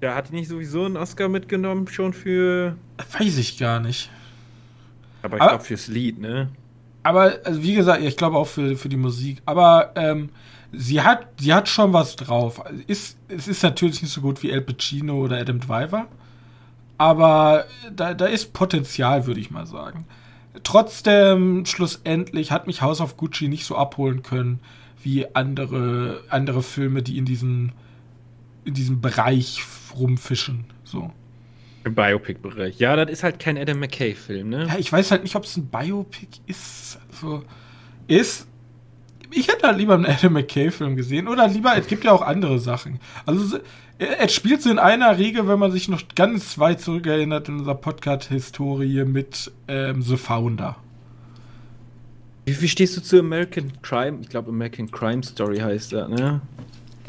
ja, 0.00 0.14
hat 0.14 0.28
die 0.28 0.34
nicht 0.34 0.48
sowieso 0.48 0.84
einen 0.84 0.96
Oscar 0.96 1.28
mitgenommen 1.28 1.88
schon 1.88 2.12
für. 2.12 2.76
Weiß 3.18 3.38
ich 3.38 3.58
gar 3.58 3.80
nicht. 3.80 4.10
Aber 5.22 5.36
ich 5.36 5.42
glaube 5.42 5.64
fürs 5.64 5.88
Lied, 5.88 6.18
ne? 6.18 6.48
Aber, 7.02 7.38
also 7.44 7.62
wie 7.62 7.74
gesagt, 7.74 8.02
ich 8.02 8.16
glaube 8.16 8.36
auch 8.36 8.46
für, 8.46 8.76
für 8.76 8.88
die 8.88 8.96
Musik. 8.96 9.40
Aber 9.46 9.92
ähm, 9.96 10.30
sie 10.72 11.00
hat, 11.00 11.26
sie 11.38 11.54
hat 11.54 11.68
schon 11.68 11.92
was 11.92 12.16
drauf. 12.16 12.62
Ist, 12.86 13.16
es 13.28 13.48
ist 13.48 13.62
natürlich 13.62 14.02
nicht 14.02 14.12
so 14.12 14.20
gut 14.20 14.42
wie 14.42 14.50
El 14.50 14.60
Pacino 14.60 15.24
oder 15.24 15.38
Adam 15.38 15.60
Driver, 15.60 16.06
aber 16.98 17.64
da, 17.94 18.14
da 18.14 18.26
ist 18.26 18.52
Potenzial, 18.52 19.26
würde 19.26 19.40
ich 19.40 19.50
mal 19.50 19.66
sagen. 19.66 20.04
Trotzdem, 20.64 21.64
schlussendlich 21.66 22.50
hat 22.50 22.66
mich 22.66 22.82
House 22.82 23.00
of 23.00 23.16
Gucci 23.16 23.48
nicht 23.48 23.64
so 23.64 23.76
abholen 23.76 24.22
können 24.22 24.60
wie 25.02 25.34
andere, 25.34 26.22
andere 26.28 26.62
Filme, 26.62 27.02
die 27.02 27.16
in 27.16 27.24
diesem, 27.24 27.70
in 28.68 28.74
diesem 28.74 29.00
Bereich 29.00 29.62
rumfischen. 29.96 30.64
So. 30.84 31.10
Im 31.84 31.94
Biopic-Bereich. 31.94 32.78
Ja, 32.78 32.96
das 32.96 33.10
ist 33.10 33.22
halt 33.22 33.38
kein 33.38 33.58
Adam 33.58 33.80
McKay-Film, 33.80 34.48
ne? 34.48 34.66
Ja, 34.68 34.78
ich 34.78 34.92
weiß 34.92 35.10
halt 35.10 35.22
nicht, 35.22 35.34
ob 35.36 35.44
es 35.44 35.56
ein 35.56 35.66
Biopic 35.66 36.40
ist. 36.46 36.98
Also, 37.10 37.44
ist 38.06 38.46
ich 39.30 39.48
hätte 39.48 39.66
halt 39.66 39.78
lieber 39.78 39.94
einen 39.94 40.06
Adam 40.06 40.32
McKay-Film 40.32 40.96
gesehen. 40.96 41.28
Oder 41.28 41.48
lieber, 41.48 41.76
es 41.76 41.86
gibt 41.86 42.04
ja 42.04 42.12
auch 42.12 42.22
andere 42.22 42.58
Sachen. 42.58 43.00
Also, 43.26 43.58
es 43.98 44.32
spielt 44.32 44.62
so 44.62 44.70
in 44.70 44.78
einer 44.78 45.18
Riege, 45.18 45.48
wenn 45.48 45.58
man 45.58 45.72
sich 45.72 45.88
noch 45.88 46.02
ganz 46.14 46.58
weit 46.58 46.80
zurückerinnert 46.80 47.48
in 47.48 47.58
unserer 47.58 47.74
Podcast-Historie 47.74 49.04
mit 49.04 49.50
ähm, 49.66 50.02
The 50.02 50.16
Founder. 50.16 50.76
Wie, 52.46 52.60
wie, 52.60 52.68
stehst 52.68 52.96
du 52.96 53.02
zu 53.02 53.18
American 53.18 53.72
Crime? 53.82 54.18
Ich 54.22 54.28
glaube, 54.28 54.50
American 54.50 54.90
Crime 54.90 55.22
Story 55.22 55.58
heißt 55.58 55.92
er, 55.92 56.08
ne? 56.08 56.40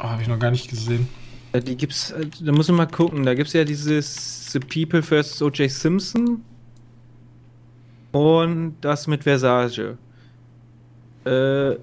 Oh, 0.00 0.04
Habe 0.04 0.22
ich 0.22 0.28
noch 0.28 0.38
gar 0.38 0.50
nicht 0.50 0.68
gesehen. 0.68 1.08
Die 1.52 1.76
gibt's, 1.76 2.12
äh, 2.12 2.26
da 2.40 2.52
muss 2.52 2.68
man 2.68 2.76
mal 2.76 2.86
gucken. 2.86 3.24
Da 3.24 3.34
gibt 3.34 3.48
es 3.48 3.52
ja 3.54 3.64
dieses 3.64 4.52
The 4.52 4.60
People 4.60 5.02
vs. 5.02 5.42
O.J. 5.42 5.70
Simpson 5.70 6.44
und 8.12 8.76
das 8.80 9.06
mit 9.06 9.24
Versage. 9.24 9.98
Äh, 11.24 11.76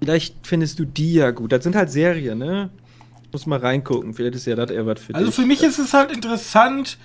Vielleicht 0.00 0.46
findest 0.46 0.78
du 0.78 0.84
die 0.84 1.14
ja 1.14 1.30
gut. 1.30 1.52
Das 1.52 1.64
sind 1.64 1.74
halt 1.74 1.90
Serien, 1.90 2.38
ne? 2.38 2.70
Muss 3.32 3.46
mal 3.46 3.58
reingucken. 3.58 4.14
Vielleicht 4.14 4.36
ist 4.36 4.46
ja 4.46 4.54
das 4.54 4.70
eher 4.70 4.86
was 4.86 5.00
für 5.00 5.14
also 5.14 5.26
dich. 5.26 5.38
Also 5.38 5.42
für 5.42 5.46
mich 5.46 5.62
ist 5.62 5.78
es 5.78 5.92
halt 5.92 6.12
interessant. 6.12 6.98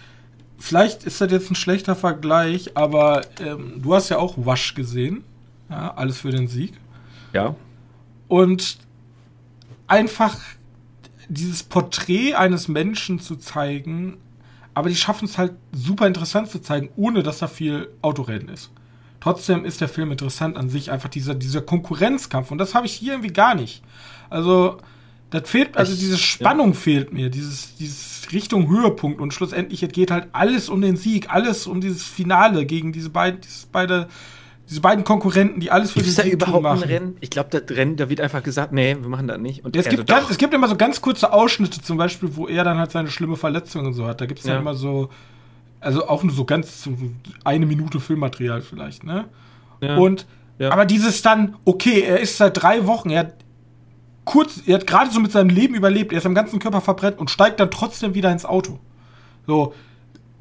Vielleicht 0.57 1.03
ist 1.03 1.19
das 1.19 1.32
jetzt 1.32 1.51
ein 1.51 1.55
schlechter 1.55 1.95
Vergleich, 1.95 2.78
aber 2.78 3.21
ähm, 3.41 3.82
du 3.82 3.93
hast 3.93 4.09
ja 4.09 4.19
auch 4.19 4.36
Wash 4.38 4.76
gesehen. 4.76 5.24
Ja, 5.69 5.93
alles 5.95 6.19
für 6.19 6.30
den 6.30 6.47
Sieg. 6.47 6.74
Ja. 7.34 7.55
Und 8.28 8.78
einfach 9.88 10.38
dieses 11.30 11.63
Porträt 11.63 12.36
eines 12.36 12.67
Menschen 12.67 13.19
zu 13.19 13.36
zeigen, 13.36 14.17
aber 14.74 14.89
die 14.89 14.95
schaffen 14.95 15.26
es 15.26 15.38
halt 15.38 15.53
super 15.71 16.07
interessant 16.07 16.49
zu 16.49 16.59
zeigen, 16.59 16.89
ohne 16.95 17.24
dass 17.24 17.39
da 17.39 17.47
viel 17.47 17.89
Autorennen 18.01 18.49
ist. 18.49 18.71
Trotzdem 19.19 19.63
ist 19.63 19.80
der 19.80 19.88
Film 19.88 20.11
interessant 20.11 20.57
an 20.57 20.69
sich, 20.69 20.91
einfach 20.91 21.07
dieser, 21.07 21.34
dieser 21.34 21.61
Konkurrenzkampf. 21.61 22.51
Und 22.51 22.57
das 22.57 22.76
habe 22.76 22.88
ich 22.88 22.93
hier 22.93 23.13
irgendwie 23.13 23.32
gar 23.32 23.55
nicht. 23.55 23.82
Also, 24.30 24.80
das 25.30 25.49
fehlt, 25.49 25.78
also 25.78 25.95
diese 25.95 26.17
Spannung 26.17 26.74
ja. 26.74 26.74
fehlt 26.74 27.13
mir, 27.13 27.30
dieses, 27.30 27.76
dieses 27.76 28.32
Richtung 28.34 28.69
Höhepunkt. 28.69 29.21
Und 29.21 29.34
schlussendlich 29.34 29.82
es 29.82 29.91
geht 29.91 30.11
halt 30.11 30.28
alles 30.34 30.67
um 30.67 30.82
den 30.82 30.97
Sieg, 30.97 31.34
alles 31.34 31.67
um 31.67 31.80
dieses 31.80 32.03
Finale 32.03 32.65
gegen 32.65 32.91
diese 32.91 33.09
beiden, 33.09 33.39
dieses 33.39 33.65
beide, 33.65 34.09
diese 34.74 34.82
beiden 34.82 35.03
Konkurrenten, 35.03 35.59
die 35.59 35.69
alles 35.69 35.91
für 35.91 35.99
Gibt's 35.99 36.15
den 36.15 36.26
Sieg 36.26 36.39
da 36.39 36.45
überhaupt 36.47 36.63
machen. 36.63 36.84
ein 36.84 36.89
Rennen? 36.89 37.17
Ich 37.21 37.30
glaube, 37.30 37.49
das 37.51 37.76
Rennen, 37.76 37.95
da 37.95 38.09
wird 38.09 38.21
einfach 38.21 38.41
gesagt, 38.41 38.71
nee, 38.71 38.97
wir 38.99 39.09
machen 39.09 39.28
das 39.28 39.38
nicht. 39.38 39.63
Und 39.63 39.76
es, 39.76 39.88
gibt 39.88 40.07
ganz, 40.07 40.30
es 40.30 40.38
gibt 40.38 40.53
immer 40.53 40.67
so 40.67 40.76
ganz 40.76 40.99
kurze 41.01 41.32
Ausschnitte, 41.32 41.82
zum 41.82 41.97
Beispiel, 41.97 42.36
wo 42.36 42.47
er 42.47 42.63
dann 42.63 42.78
halt 42.78 42.91
seine 42.91 43.09
schlimme 43.09 43.36
Verletzung 43.36 43.86
und 43.86 43.93
so 43.93 44.07
hat. 44.07 44.19
Da 44.19 44.26
gibt 44.26 44.39
es 44.39 44.45
ja. 44.45 44.53
dann 44.53 44.61
immer 44.61 44.74
so 44.74 45.09
also 45.84 46.07
auch 46.07 46.24
nur 46.24 46.34
so 46.34 46.45
ganz 46.45 46.84
so 46.84 46.91
eine 47.43 47.65
Minute 47.65 47.99
Filmmaterial 47.99 48.61
vielleicht, 48.61 49.03
ne? 49.03 49.26
Ja. 49.82 49.97
Und 49.97 50.26
ja. 50.59 50.71
aber 50.71 50.86
dieses 50.86 51.21
dann, 51.21 51.55
okay, 51.65 52.01
er 52.01 52.19
ist 52.19 52.38
seit 52.38 52.61
drei 52.61 52.88
Wochen, 52.88 53.09
er 53.09 53.19
hat 53.21 53.34
kurz, 54.24 54.61
er 54.65 54.76
hat 54.76 54.88
gerade 54.88 55.11
so 55.11 55.19
mit 55.19 55.32
seinem 55.32 55.49
Leben 55.49 55.76
überlebt, 55.76 56.13
er 56.13 56.19
ist 56.19 56.26
am 56.26 56.36
ganzen 56.36 56.59
Körper 56.59 56.82
verbrennt 56.82 57.19
und 57.19 57.30
steigt 57.30 57.59
dann 57.59 57.69
trotzdem 57.69 58.13
wieder 58.13 58.32
ins 58.32 58.45
Auto. 58.45 58.80
So, 59.45 59.74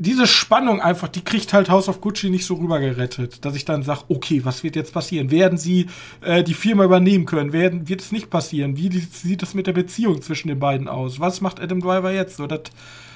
diese 0.02 0.26
Spannung 0.26 0.80
einfach, 0.80 1.08
die 1.08 1.22
kriegt 1.22 1.52
halt 1.52 1.70
House 1.70 1.88
of 1.88 2.00
Gucci 2.00 2.28
nicht 2.28 2.44
so 2.44 2.54
rübergerettet, 2.54 3.44
dass 3.44 3.54
ich 3.54 3.64
dann 3.64 3.82
sage, 3.82 4.02
okay, 4.08 4.44
was 4.44 4.62
wird 4.64 4.76
jetzt 4.76 4.92
passieren? 4.92 5.30
Werden 5.30 5.58
sie 5.58 5.86
äh, 6.20 6.42
die 6.42 6.54
Firma 6.54 6.84
übernehmen 6.84 7.24
können? 7.24 7.52
Werden, 7.52 7.88
wird 7.88 8.00
es 8.00 8.12
nicht 8.12 8.28
passieren? 8.28 8.76
Wie 8.76 8.90
sieht 8.98 9.42
das 9.42 9.54
mit 9.54 9.66
der 9.66 9.72
Beziehung 9.72 10.20
zwischen 10.20 10.48
den 10.48 10.58
beiden 10.58 10.88
aus? 10.88 11.20
Was 11.20 11.40
macht 11.40 11.60
Adam 11.60 11.80
Driver 11.80 12.12
jetzt? 12.12 12.36
So, 12.36 12.46
das 12.46 12.62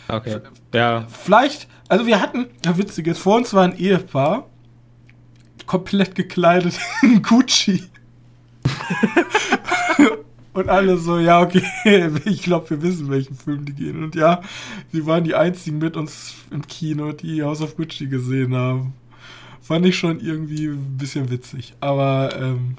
Okay. 0.09 0.39
Ja. 0.73 1.07
Vielleicht, 1.09 1.69
also 1.89 2.07
wir 2.07 2.21
hatten, 2.21 2.47
ja 2.65 2.79
witziges, 2.79 3.19
vor 3.19 3.37
uns 3.37 3.53
war 3.55 3.65
ein 3.65 3.77
Ehepaar, 3.77 4.47
komplett 5.67 6.15
gekleidet 6.15 6.79
in 7.03 7.23
Gucci. 7.23 7.85
und 10.57 10.69
alle 10.71 10.97
so, 10.97 11.19
ja, 11.19 11.43
okay, 11.43 11.63
ich 12.25 12.43
glaube, 12.43 12.71
wir 12.71 12.83
wissen, 12.83 13.11
welchen 13.11 13.37
Film 13.37 13.65
die 13.65 13.75
gehen. 13.75 14.03
Und 14.03 14.15
ja, 14.15 14.41
sie 14.91 15.05
waren 15.05 15.23
die 15.23 15.35
einzigen 15.35 15.79
mit 15.79 15.97
uns 15.97 16.35
im 16.51 16.67
Kino, 16.67 17.13
die 17.13 17.43
House 17.43 17.61
of 17.61 17.77
Gucci 17.77 18.07
gesehen 18.07 18.55
haben. 18.55 18.95
Fand 19.61 19.85
ich 19.85 19.99
schon 19.99 20.21
irgendwie 20.21 20.69
ein 20.69 20.97
bisschen 20.97 21.31
witzig. 21.31 21.75
Aber 21.81 22.31
ähm, 22.41 22.77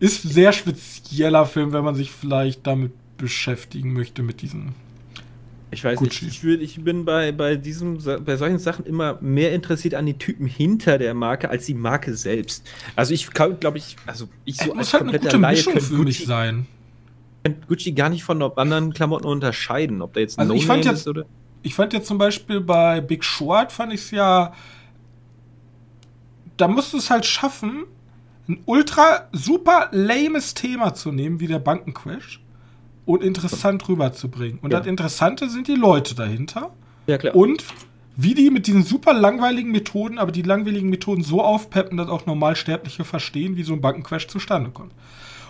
ist 0.00 0.24
ein 0.24 0.30
sehr 0.30 0.52
spezieller 0.52 1.46
Film, 1.46 1.72
wenn 1.72 1.84
man 1.84 1.94
sich 1.94 2.10
vielleicht 2.10 2.66
damit 2.66 2.92
beschäftigen 3.18 3.92
möchte, 3.92 4.24
mit 4.24 4.42
diesen 4.42 4.74
Ich 5.70 5.84
weiß 5.84 6.00
Gucci. 6.00 6.24
nicht, 6.24 6.34
ich, 6.38 6.42
würd, 6.42 6.60
ich 6.60 6.82
bin 6.82 7.04
bei, 7.04 7.30
bei, 7.30 7.54
diesem, 7.54 7.98
bei 8.24 8.36
solchen 8.36 8.58
Sachen 8.58 8.84
immer 8.84 9.18
mehr 9.20 9.52
interessiert 9.52 9.94
an 9.94 10.06
den 10.06 10.18
Typen 10.18 10.46
hinter 10.46 10.98
der 10.98 11.14
Marke 11.14 11.50
als 11.50 11.66
die 11.66 11.74
Marke 11.74 12.16
selbst. 12.16 12.68
Also 12.96 13.14
ich 13.14 13.30
glaube 13.30 13.78
ich, 13.78 13.94
also 14.06 14.28
ich 14.44 14.56
so 14.56 14.72
es 14.72 14.78
als 14.78 14.92
halt 14.94 15.02
kompletter 15.02 15.38
Laie 15.38 15.54
Mischung 15.54 15.80
für 15.80 15.98
mich 15.98 16.24
sein. 16.24 16.66
Gucci 17.68 17.92
gar 17.92 18.08
nicht 18.08 18.24
von 18.24 18.40
anderen 18.42 18.92
Klamotten 18.92 19.26
unterscheiden, 19.26 20.02
ob 20.02 20.14
da 20.14 20.20
jetzt 20.20 20.38
ein 20.38 20.42
also 20.42 20.52
no 20.54 20.58
ich 20.58 20.66
fand 20.66 20.84
jetzt, 20.84 21.00
ist 21.00 21.08
oder. 21.08 21.24
Ich 21.62 21.74
fand 21.74 21.92
jetzt 21.92 22.06
zum 22.06 22.18
Beispiel 22.18 22.60
bei 22.60 23.00
Big 23.00 23.24
Short 23.24 23.72
fand 23.72 23.92
ich 23.92 24.00
es 24.00 24.10
ja, 24.10 24.52
da 26.56 26.68
musst 26.68 26.92
du 26.92 26.98
es 26.98 27.10
halt 27.10 27.24
schaffen, 27.24 27.84
ein 28.48 28.62
ultra 28.66 29.28
super 29.32 29.88
lames 29.92 30.54
Thema 30.54 30.94
zu 30.94 31.12
nehmen, 31.12 31.40
wie 31.40 31.46
der 31.46 31.58
Bankencrash 31.58 32.40
und 33.06 33.22
interessant 33.22 33.88
rüberzubringen. 33.88 34.58
Und 34.60 34.72
ja. 34.72 34.78
das 34.78 34.86
Interessante 34.86 35.48
sind 35.48 35.68
die 35.68 35.74
Leute 35.74 36.14
dahinter. 36.14 36.70
Ja, 37.06 37.18
klar. 37.18 37.34
Und 37.34 37.64
wie 38.16 38.34
die 38.34 38.50
mit 38.50 38.66
diesen 38.66 38.84
super 38.84 39.14
langweiligen 39.14 39.70
Methoden, 39.70 40.18
aber 40.18 40.32
die 40.32 40.42
langweiligen 40.42 40.90
Methoden 40.90 41.22
so 41.22 41.42
aufpeppen, 41.42 41.96
dass 41.96 42.08
auch 42.08 42.26
Normalsterbliche 42.26 43.04
verstehen, 43.04 43.56
wie 43.56 43.62
so 43.62 43.72
ein 43.72 43.80
Bankencrash 43.80 44.28
zustande 44.28 44.70
kommt. 44.70 44.92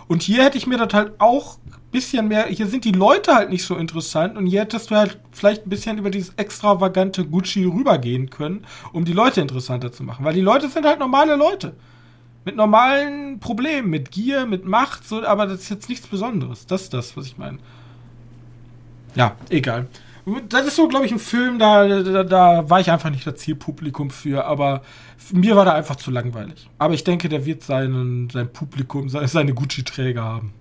Und 0.07 0.23
hier 0.23 0.43
hätte 0.43 0.57
ich 0.57 0.67
mir 0.67 0.77
das 0.77 0.93
halt 0.93 1.13
auch 1.19 1.57
bisschen 1.93 2.27
mehr, 2.27 2.47
hier 2.47 2.67
sind 2.67 2.83
die 2.83 2.91
Leute 2.91 3.33
halt 3.33 3.49
nicht 3.49 3.63
so 3.63 3.77
interessant 3.77 4.37
und 4.37 4.47
hier 4.47 4.61
hättest 4.61 4.91
du 4.91 4.95
halt 4.95 5.17
vielleicht 5.31 5.65
ein 5.65 5.69
bisschen 5.69 5.97
über 5.97 6.09
dieses 6.09 6.33
extravagante 6.35 7.23
Gucci 7.23 7.63
rübergehen 7.63 8.29
können, 8.29 8.65
um 8.91 9.05
die 9.05 9.13
Leute 9.13 9.39
interessanter 9.39 9.93
zu 9.93 10.03
machen. 10.03 10.25
Weil 10.25 10.33
die 10.33 10.41
Leute 10.41 10.67
sind 10.67 10.85
halt 10.85 10.99
normale 10.99 11.37
Leute 11.37 11.73
mit 12.45 12.55
normalen 12.55 13.39
Problemen, 13.39 13.89
mit 13.89 14.11
Gier, 14.11 14.45
mit 14.45 14.65
Macht, 14.65 15.07
so, 15.07 15.25
aber 15.25 15.45
das 15.45 15.61
ist 15.61 15.69
jetzt 15.69 15.89
nichts 15.89 16.07
Besonderes. 16.07 16.65
Das 16.65 16.83
ist 16.83 16.93
das, 16.93 17.15
was 17.15 17.25
ich 17.25 17.37
meine. 17.37 17.59
Ja, 19.15 19.35
egal. 19.49 19.87
Das 20.49 20.65
ist 20.65 20.75
so, 20.75 20.87
glaube 20.87 21.05
ich, 21.05 21.11
ein 21.11 21.19
Film, 21.19 21.59
da, 21.59 21.85
da, 22.01 22.23
da, 22.23 22.69
war 22.69 22.79
ich 22.79 22.89
einfach 22.89 23.09
nicht 23.09 23.27
das 23.27 23.35
Zielpublikum 23.35 24.09
für, 24.09 24.45
aber 24.45 24.81
mir 25.31 25.55
war 25.55 25.65
da 25.65 25.73
einfach 25.73 25.97
zu 25.97 26.11
langweilig. 26.11 26.69
Aber 26.77 26.93
ich 26.93 27.03
denke, 27.03 27.27
der 27.27 27.45
wird 27.45 27.61
seinen, 27.61 28.29
sein 28.29 28.51
Publikum, 28.51 29.09
seine 29.09 29.53
Gucci-Träger 29.53 30.23
haben. 30.23 30.53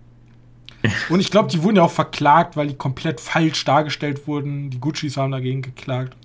Und 1.09 1.21
ich 1.21 1.31
glaube, 1.31 1.49
die 1.49 1.63
wurden 1.63 1.77
ja 1.77 1.83
auch 1.83 1.91
verklagt, 1.91 2.57
weil 2.57 2.69
die 2.69 2.75
komplett 2.75 3.21
falsch 3.21 3.65
dargestellt 3.65 4.27
wurden. 4.27 4.71
Die 4.71 4.81
Guccis 4.81 5.17
haben 5.17 5.31
dagegen 5.31 5.63
geklagt. 5.63 6.17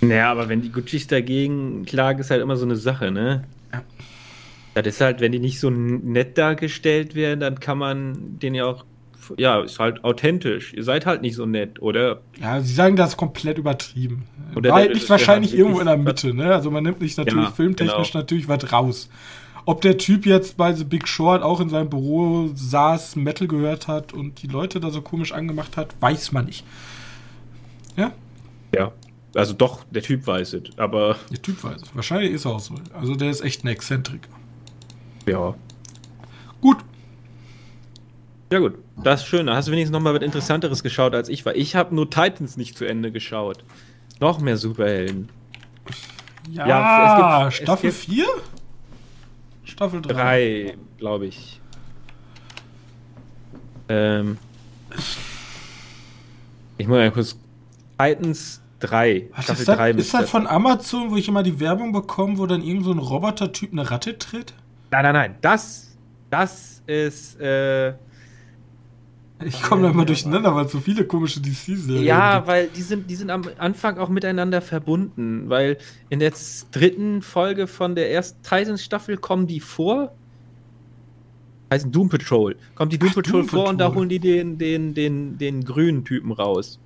Naja, 0.00 0.30
aber 0.30 0.48
wenn 0.48 0.62
die 0.62 0.70
Guccis 0.70 1.06
dagegen 1.06 1.84
klagen, 1.84 2.20
ist 2.20 2.30
halt 2.30 2.42
immer 2.42 2.56
so 2.56 2.64
eine 2.64 2.76
Sache, 2.76 3.10
ne? 3.10 3.44
Ja. 3.72 3.82
Das 4.74 4.86
ist 4.86 5.00
halt, 5.00 5.20
wenn 5.20 5.32
die 5.32 5.38
nicht 5.38 5.60
so 5.60 5.70
nett 5.70 6.38
dargestellt 6.38 7.14
werden, 7.14 7.40
dann 7.40 7.60
kann 7.60 7.78
man 7.78 8.38
den 8.38 8.54
ja 8.54 8.64
auch, 8.64 8.84
ja, 9.36 9.60
ist 9.60 9.78
halt 9.78 10.02
authentisch. 10.02 10.72
Ihr 10.74 10.82
seid 10.82 11.06
halt 11.06 11.22
nicht 11.22 11.36
so 11.36 11.46
nett, 11.46 11.80
oder? 11.80 12.20
Ja, 12.40 12.60
sie 12.60 12.72
sagen 12.72 12.96
das 12.96 13.16
komplett 13.16 13.58
übertrieben. 13.58 14.24
Oder 14.56 14.70
War 14.70 14.78
halt 14.78 14.94
nicht 14.94 15.08
wahrscheinlich 15.08 15.54
irgendwo 15.54 15.80
in 15.80 15.86
der 15.86 15.96
Mitte, 15.96 16.34
ne? 16.34 16.52
Also 16.52 16.70
man 16.70 16.82
nimmt 16.82 17.00
nicht 17.00 17.16
natürlich 17.18 17.44
ja, 17.44 17.50
filmtechnisch 17.50 18.12
genau. 18.12 18.22
natürlich 18.22 18.48
was 18.48 18.72
raus. 18.72 19.08
Ob 19.64 19.80
der 19.80 19.96
Typ 19.96 20.26
jetzt 20.26 20.56
bei 20.56 20.72
The 20.72 20.84
Big 20.84 21.06
Short 21.06 21.42
auch 21.42 21.60
in 21.60 21.68
seinem 21.68 21.88
Büro 21.88 22.50
saß, 22.54 23.16
Metal 23.16 23.46
gehört 23.46 23.86
hat 23.88 24.12
und 24.12 24.42
die 24.42 24.48
Leute 24.48 24.80
da 24.80 24.90
so 24.90 25.02
komisch 25.02 25.32
angemacht 25.32 25.76
hat, 25.76 25.94
weiß 26.00 26.32
man 26.32 26.46
nicht. 26.46 26.64
Ja? 27.96 28.12
Ja. 28.74 28.92
Also 29.34 29.54
doch, 29.54 29.84
der 29.90 30.02
Typ 30.02 30.26
weiß 30.26 30.52
es, 30.54 30.76
aber. 30.76 31.16
Der 31.30 31.40
Typ 31.40 31.62
weiß 31.64 31.82
es. 31.82 31.94
Wahrscheinlich 31.96 32.32
ist 32.32 32.44
er 32.44 32.52
auch 32.52 32.60
so. 32.60 32.74
Also 32.92 33.14
der 33.14 33.30
ist 33.30 33.40
echt 33.40 33.64
ein 33.64 33.68
Exzentriker. 33.68 34.28
Ja. 35.26 35.54
Gut. 36.60 36.78
Ja 38.52 38.58
gut, 38.58 38.74
das 39.02 39.22
ist 39.22 39.28
schön. 39.28 39.46
Da 39.46 39.56
hast 39.56 39.68
du 39.68 39.72
wenigstens 39.72 39.92
noch 39.92 40.00
mal 40.00 40.12
was 40.12 40.22
Interessanteres 40.22 40.82
geschaut 40.82 41.14
als 41.14 41.30
ich, 41.30 41.46
weil 41.46 41.56
ich 41.56 41.74
habe 41.74 41.94
nur 41.94 42.10
Titans 42.10 42.58
nicht 42.58 42.76
zu 42.76 42.84
Ende 42.84 43.10
geschaut. 43.10 43.64
Noch 44.20 44.40
mehr 44.40 44.58
Superhelden. 44.58 45.30
Ja, 46.50 46.66
ja 46.66 47.48
es 47.48 47.54
gibt, 47.54 47.62
Staffel 47.62 47.92
4? 47.92 48.26
Staffel 49.82 50.02
3, 50.02 50.76
glaube 50.96 51.26
ich. 51.26 51.60
Ähm, 53.88 54.38
ich 56.78 56.86
muss 56.86 56.98
mal 56.98 57.10
kurz. 57.10 57.36
Titans 57.98 58.62
3. 58.78 59.30
Was 59.34 59.44
Staffel 59.44 59.60
ist 59.60 59.68
das, 59.68 59.76
3 59.76 59.90
ist 59.90 60.14
das 60.14 60.30
von 60.30 60.46
Amazon, 60.46 61.10
wo 61.10 61.16
ich 61.16 61.26
immer 61.26 61.42
die 61.42 61.58
Werbung 61.58 61.92
bekomme, 61.92 62.38
wo 62.38 62.46
dann 62.46 62.62
irgend 62.62 62.84
so 62.84 62.92
ein 62.92 62.98
Roboter-Typ 62.98 63.72
eine 63.72 63.90
Ratte 63.90 64.18
tritt? 64.18 64.54
Nein, 64.92 65.02
nein, 65.02 65.14
nein. 65.14 65.34
Das, 65.40 65.96
das 66.30 66.82
ist. 66.86 67.40
Äh, 67.40 67.94
ich 69.46 69.62
komme 69.62 69.82
da 69.82 69.90
immer 69.90 70.04
durcheinander, 70.04 70.54
weil 70.54 70.66
es 70.66 70.72
so 70.72 70.80
viele 70.80 71.04
komische 71.06 71.40
DC-Serien 71.40 72.04
Ja, 72.04 72.36
gibt. 72.36 72.48
weil 72.48 72.68
die 72.68 72.82
sind, 72.82 73.10
die 73.10 73.16
sind 73.16 73.30
am 73.30 73.42
Anfang 73.58 73.98
auch 73.98 74.08
miteinander 74.08 74.60
verbunden, 74.60 75.48
weil 75.48 75.78
in 76.10 76.18
der 76.20 76.32
dritten 76.72 77.22
Folge 77.22 77.66
von 77.66 77.94
der 77.94 78.10
ersten 78.12 78.42
Titans-Staffel 78.42 79.16
kommen 79.16 79.46
die 79.46 79.60
vor. 79.60 80.12
Heißen 81.72 81.90
Doom 81.90 82.08
Patrol. 82.08 82.56
Kommt 82.74 82.92
die 82.92 82.98
Doom 82.98 83.10
Ach, 83.10 83.14
Patrol 83.16 83.40
Doom 83.40 83.48
vor 83.48 83.58
Patrol. 83.64 83.70
und 83.72 83.78
da 83.78 83.94
holen 83.94 84.08
die 84.08 84.18
den, 84.18 84.58
den, 84.58 84.94
den, 84.94 85.38
den 85.38 85.64
grünen 85.64 86.04
Typen 86.04 86.32
raus. 86.32 86.78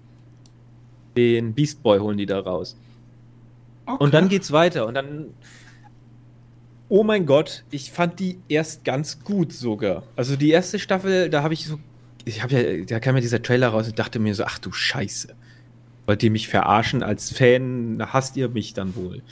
Den 1.16 1.54
Beast 1.54 1.82
Boy 1.82 1.98
holen 1.98 2.18
die 2.18 2.26
da 2.26 2.38
raus. 2.40 2.76
Okay. 3.86 4.02
Und 4.04 4.14
dann 4.14 4.28
geht's 4.28 4.52
weiter 4.52 4.86
und 4.86 4.94
dann 4.94 5.26
Oh 6.88 7.02
mein 7.02 7.26
Gott, 7.26 7.64
ich 7.72 7.90
fand 7.90 8.20
die 8.20 8.38
erst 8.48 8.84
ganz 8.84 9.24
gut 9.24 9.52
sogar. 9.52 10.04
Also 10.14 10.36
die 10.36 10.50
erste 10.50 10.78
Staffel, 10.78 11.28
da 11.30 11.42
habe 11.42 11.52
ich 11.52 11.66
so, 11.66 11.80
ich 12.26 12.42
habe 12.42 12.54
ja, 12.54 12.84
da 12.84 13.00
kam 13.00 13.14
ja 13.14 13.22
dieser 13.22 13.40
Trailer 13.40 13.68
raus 13.68 13.86
und 13.86 13.98
dachte 13.98 14.18
mir 14.18 14.34
so, 14.34 14.44
ach 14.44 14.58
du 14.58 14.72
Scheiße. 14.72 15.28
Wollt 16.04 16.22
ihr 16.22 16.30
mich 16.30 16.48
verarschen 16.48 17.02
als 17.02 17.32
Fan? 17.32 18.02
Hasst 18.12 18.36
ihr 18.36 18.48
mich 18.48 18.74
dann 18.74 18.94
wohl? 18.94 19.22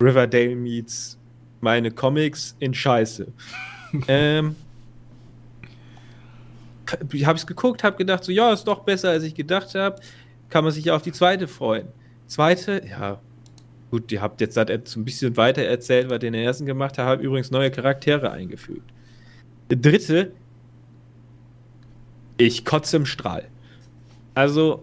Riverdale 0.00 0.56
meets 0.56 1.18
meine 1.60 1.90
Comics 1.90 2.56
in 2.60 2.72
Scheiße. 2.72 3.26
ähm, 4.08 4.56
habe 7.24 7.38
ich 7.38 7.46
geguckt, 7.46 7.84
habe 7.84 7.96
gedacht 7.96 8.24
so, 8.24 8.32
ja, 8.32 8.52
ist 8.52 8.64
doch 8.64 8.80
besser, 8.80 9.10
als 9.10 9.24
ich 9.24 9.34
gedacht 9.34 9.74
habe. 9.74 10.00
Kann 10.48 10.64
man 10.64 10.72
sich 10.72 10.86
ja 10.86 10.96
auf 10.96 11.02
die 11.02 11.12
zweite 11.12 11.46
freuen. 11.46 11.88
Zweite, 12.26 12.82
ja, 12.88 13.20
Gut, 13.90 14.12
ihr 14.12 14.20
habt 14.20 14.40
jetzt 14.40 14.54
so 14.54 14.60
ein 15.00 15.04
bisschen 15.04 15.36
weiter 15.36 15.62
erzählt, 15.62 16.10
was 16.10 16.22
ihr 16.22 16.28
in 16.28 16.34
der 16.34 16.44
ersten 16.44 16.66
gemacht 16.66 16.98
habt, 16.98 17.22
übrigens 17.22 17.50
neue 17.50 17.70
Charaktere 17.70 18.30
eingefügt. 18.30 18.92
Dritte, 19.70 20.32
ich 22.38 22.64
kotze 22.64 22.96
im 22.96 23.06
Strahl. 23.06 23.48
Also, 24.34 24.82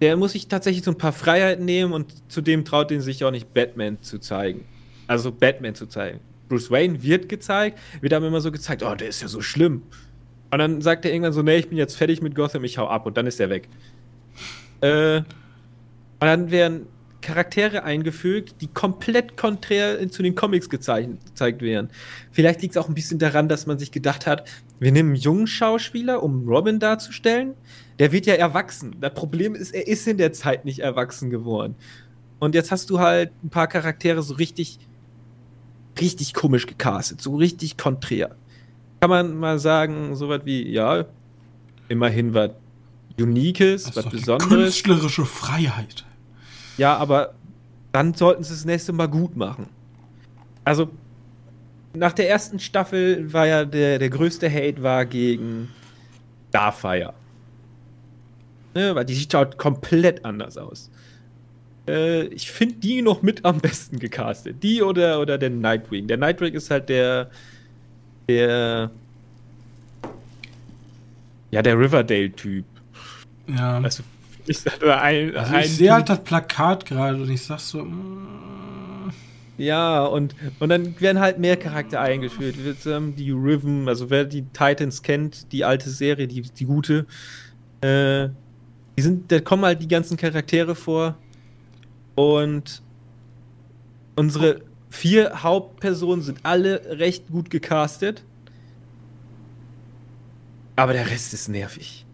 der 0.00 0.16
muss 0.16 0.32
sich 0.32 0.48
tatsächlich 0.48 0.84
so 0.84 0.90
ein 0.90 0.98
paar 0.98 1.12
Freiheiten 1.12 1.64
nehmen 1.64 1.92
und 1.92 2.12
zudem 2.30 2.64
traut 2.64 2.90
ihn 2.90 3.00
sich 3.00 3.24
auch 3.24 3.30
nicht, 3.30 3.54
Batman 3.54 4.02
zu 4.02 4.18
zeigen. 4.18 4.64
Also 5.06 5.32
Batman 5.32 5.74
zu 5.74 5.86
zeigen. 5.86 6.20
Bruce 6.48 6.70
Wayne 6.70 7.02
wird 7.02 7.28
gezeigt, 7.28 7.78
wird 8.00 8.12
aber 8.12 8.26
immer 8.26 8.40
so 8.40 8.52
gezeigt, 8.52 8.82
oh, 8.82 8.94
der 8.94 9.08
ist 9.08 9.22
ja 9.22 9.28
so 9.28 9.40
schlimm. 9.40 9.82
Und 10.50 10.58
dann 10.58 10.80
sagt 10.80 11.04
er 11.04 11.12
irgendwann 11.12 11.32
so, 11.32 11.42
nee, 11.42 11.56
ich 11.56 11.68
bin 11.68 11.78
jetzt 11.78 11.96
fertig 11.96 12.22
mit 12.22 12.34
Gotham, 12.34 12.64
ich 12.64 12.78
hau 12.78 12.88
ab 12.88 13.06
und 13.06 13.16
dann 13.16 13.26
ist 13.26 13.40
er 13.40 13.50
weg. 13.50 13.68
Äh, 14.80 15.18
und 15.18 15.24
dann 16.20 16.50
werden 16.50 16.86
Charaktere 17.20 17.82
eingefügt, 17.82 18.60
die 18.60 18.68
komplett 18.68 19.36
konträr 19.36 20.08
zu 20.10 20.22
den 20.22 20.34
Comics 20.34 20.70
gezeigt 20.70 21.62
werden. 21.62 21.90
Vielleicht 22.30 22.62
liegt 22.62 22.76
es 22.76 22.82
auch 22.82 22.88
ein 22.88 22.94
bisschen 22.94 23.18
daran, 23.18 23.48
dass 23.48 23.66
man 23.66 23.78
sich 23.78 23.90
gedacht 23.90 24.26
hat, 24.26 24.48
wir 24.78 24.92
nehmen 24.92 25.10
einen 25.10 25.16
jungen 25.16 25.46
Schauspieler, 25.46 26.22
um 26.22 26.46
Robin 26.46 26.78
darzustellen. 26.78 27.54
Der 27.98 28.12
wird 28.12 28.26
ja 28.26 28.34
erwachsen. 28.34 28.96
Das 29.00 29.14
Problem 29.14 29.54
ist, 29.54 29.74
er 29.74 29.86
ist 29.86 30.06
in 30.06 30.18
der 30.18 30.32
Zeit 30.32 30.64
nicht 30.64 30.80
erwachsen 30.80 31.30
geworden. 31.30 31.76
Und 32.38 32.54
jetzt 32.54 32.70
hast 32.70 32.90
du 32.90 32.98
halt 32.98 33.32
ein 33.42 33.48
paar 33.48 33.66
Charaktere 33.66 34.22
so 34.22 34.34
richtig, 34.34 34.78
richtig 35.98 36.34
komisch 36.34 36.66
gecastet, 36.66 37.22
so 37.22 37.36
richtig 37.36 37.78
konträr. 37.78 38.36
Kann 39.00 39.10
man 39.10 39.36
mal 39.36 39.58
sagen, 39.58 40.14
so 40.14 40.28
was 40.28 40.44
wie, 40.44 40.68
ja, 40.68 41.06
immerhin 41.88 42.34
was 42.34 42.50
Uniques, 43.18 43.96
was 43.96 44.10
Besonderes. 44.10 44.48
Künstlerische 44.48 45.24
Freiheit. 45.24 46.04
Ja, 46.76 46.96
aber 46.96 47.34
dann 47.92 48.12
sollten 48.12 48.44
sie 48.44 48.52
das 48.52 48.66
nächste 48.66 48.92
Mal 48.92 49.08
gut 49.08 49.36
machen. 49.36 49.68
Also, 50.64 50.90
nach 51.96 52.12
der 52.12 52.28
ersten 52.28 52.58
Staffel 52.58 53.32
war 53.32 53.46
ja 53.46 53.64
der, 53.64 53.98
der 53.98 54.10
größte 54.10 54.50
Hate 54.50 54.82
war 54.82 55.04
gegen 55.04 55.68
Starfire. 56.48 57.14
Ne, 58.74 58.94
weil 58.94 59.04
die 59.04 59.14
sieht 59.14 59.32
halt 59.34 59.56
komplett 59.56 60.24
anders 60.24 60.58
aus. 60.58 60.90
Äh, 61.88 62.24
ich 62.26 62.50
finde 62.50 62.76
die 62.76 63.02
noch 63.02 63.22
mit 63.22 63.44
am 63.44 63.60
besten 63.60 63.98
gecastet. 63.98 64.62
Die 64.62 64.82
oder, 64.82 65.20
oder 65.20 65.38
der 65.38 65.50
Nightwing. 65.50 66.06
Der 66.06 66.16
Nightwing 66.16 66.54
ist 66.54 66.70
halt 66.70 66.88
der. 66.88 67.30
Der. 68.28 68.90
Ja, 71.50 71.62
der 71.62 71.78
Riverdale-Typ. 71.78 72.64
Ja. 73.46 73.78
Also 73.78 74.02
ich, 74.46 74.58
ein, 74.82 75.36
also 75.36 75.56
ich 75.56 75.76
sehe 75.76 75.92
halt 75.92 76.08
das 76.08 76.22
Plakat 76.22 76.84
gerade 76.86 77.22
und 77.22 77.30
ich 77.30 77.42
sag 77.42 77.60
so. 77.60 77.84
Mm. 77.84 78.55
Ja, 79.58 80.04
und, 80.04 80.34
und 80.60 80.68
dann 80.68 81.00
werden 81.00 81.20
halt 81.20 81.38
mehr 81.38 81.56
Charakter 81.56 82.00
eingeführt. 82.00 82.56
Die 82.56 83.30
Riven, 83.30 83.88
also 83.88 84.10
wer 84.10 84.24
die 84.24 84.42
Titans 84.42 85.02
kennt, 85.02 85.50
die 85.52 85.64
alte 85.64 85.88
Serie, 85.88 86.28
die, 86.28 86.42
die 86.42 86.64
gute, 86.64 87.06
äh, 87.80 88.28
die 88.96 89.02
sind, 89.02 89.32
da 89.32 89.40
kommen 89.40 89.64
halt 89.64 89.80
die 89.80 89.88
ganzen 89.88 90.16
Charaktere 90.16 90.74
vor 90.74 91.16
und 92.14 92.82
unsere 94.16 94.60
vier 94.90 95.42
Hauptpersonen 95.42 96.22
sind 96.22 96.40
alle 96.42 96.98
recht 96.98 97.28
gut 97.28 97.50
gecastet. 97.50 98.24
Aber 100.76 100.92
der 100.92 101.10
Rest 101.10 101.32
ist 101.32 101.48
nervig. 101.48 102.04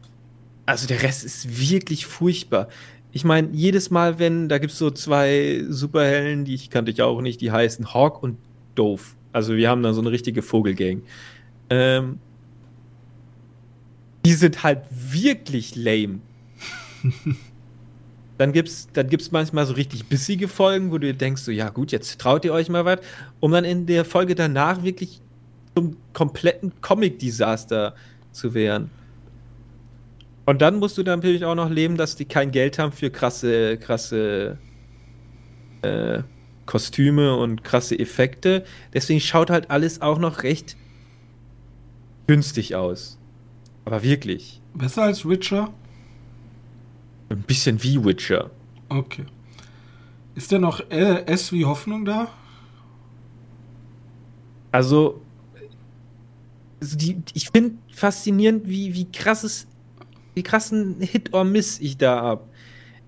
Also 0.66 0.86
der 0.86 1.03
Rest 1.03 1.24
ist 1.24 1.61
wirklich 1.61 2.07
furchtbar. 2.07 2.68
Ich 3.13 3.25
meine, 3.25 3.49
jedes 3.53 3.91
Mal, 3.91 4.19
wenn, 4.19 4.49
da 4.49 4.59
gibt 4.59 4.73
es 4.73 4.79
so 4.79 4.91
zwei 4.91 5.65
Superhelden, 5.69 6.45
die 6.47 6.55
ich 6.55 6.71
kannte 6.71 6.91
ich 6.91 7.03
auch 7.03 7.21
nicht, 7.21 7.41
die 7.41 7.53
heißen 7.53 7.93
Hawk 7.93 8.23
und 8.23 8.39
Dove. 8.75 9.03
Also 9.33 9.55
wir 9.55 9.69
haben 9.69 9.83
da 9.83 9.93
so 9.93 10.01
eine 10.01 10.11
richtige 10.11 10.43
Vogelgang. 10.43 11.03
Ähm, 11.69 12.19
die 14.25 14.33
sind 14.33 14.63
halt 14.63 14.81
wirklich 14.91 15.77
lame. 15.77 16.21
dann 18.39 18.53
gibt's, 18.53 18.89
dann 18.93 19.09
gibt's 19.09 19.31
manchmal 19.31 19.67
so 19.67 19.75
richtig 19.75 20.07
bissige 20.07 20.49
Folgen, 20.49 20.91
wo 20.91 20.99
du 20.99 21.13
denkst 21.13 21.43
so, 21.43 21.51
ja 21.51 21.69
gut, 21.69 21.93
jetzt 21.93 22.19
traut 22.21 22.45
ihr 22.45 22.53
euch 22.53 22.69
mal 22.69 22.85
was, 22.85 23.01
um 23.41 23.53
dann 23.53 23.65
in 23.65 23.87
der 23.87 24.05
Folge 24.05 24.35
danach 24.35 24.83
wirklich 24.83 25.21
zum 25.75 25.97
kompletten 26.13 26.73
Comic-Desaster 26.81 27.95
zu 28.33 28.55
werden. 28.55 28.91
Und 30.45 30.61
dann 30.61 30.78
musst 30.78 30.99
du 30.99 31.03
natürlich 31.03 31.45
auch 31.45 31.55
noch 31.55 31.70
leben, 31.70 31.97
dass 31.97 32.16
die 32.16 32.24
kein 32.24 32.51
Geld 32.51 32.78
haben 32.78 32.93
für 32.93 33.11
krasse, 33.11 33.78
krasse 33.78 34.59
äh, 35.82 36.22
Kostüme 36.66 37.36
und 37.36 37.64
krasse 37.64 37.99
Effekte. 37.99 38.64
Deswegen 38.93 39.20
schaut 39.20 39.51
halt 39.51 39.70
alles 39.70 40.01
auch 40.01 40.18
noch 40.18 40.43
recht 40.43 40.76
günstig 42.26 42.74
aus. 42.74 43.18
Aber 43.84 44.03
wirklich. 44.03 44.61
Besser 44.74 45.03
als 45.03 45.28
Witcher? 45.28 45.72
Ein 47.28 47.43
bisschen 47.43 47.82
wie 47.82 48.05
Witcher. 48.05 48.51
Okay. 48.88 49.26
Ist 50.34 50.53
denn 50.53 50.62
noch 50.62 50.80
äh, 50.90 51.24
S 51.26 51.53
wie 51.53 51.64
Hoffnung 51.64 52.05
da? 52.05 52.28
Also, 54.70 55.20
also 56.80 56.97
die, 56.97 57.22
ich 57.34 57.51
finde 57.51 57.76
faszinierend, 57.93 58.66
wie, 58.66 58.95
wie 58.95 59.11
krasses, 59.11 59.66
wie 60.35 60.43
krassen 60.43 60.97
Hit 61.01 61.33
or 61.33 61.45
Miss 61.45 61.80
ich 61.80 61.97
da 61.97 62.22
hab. 62.22 62.49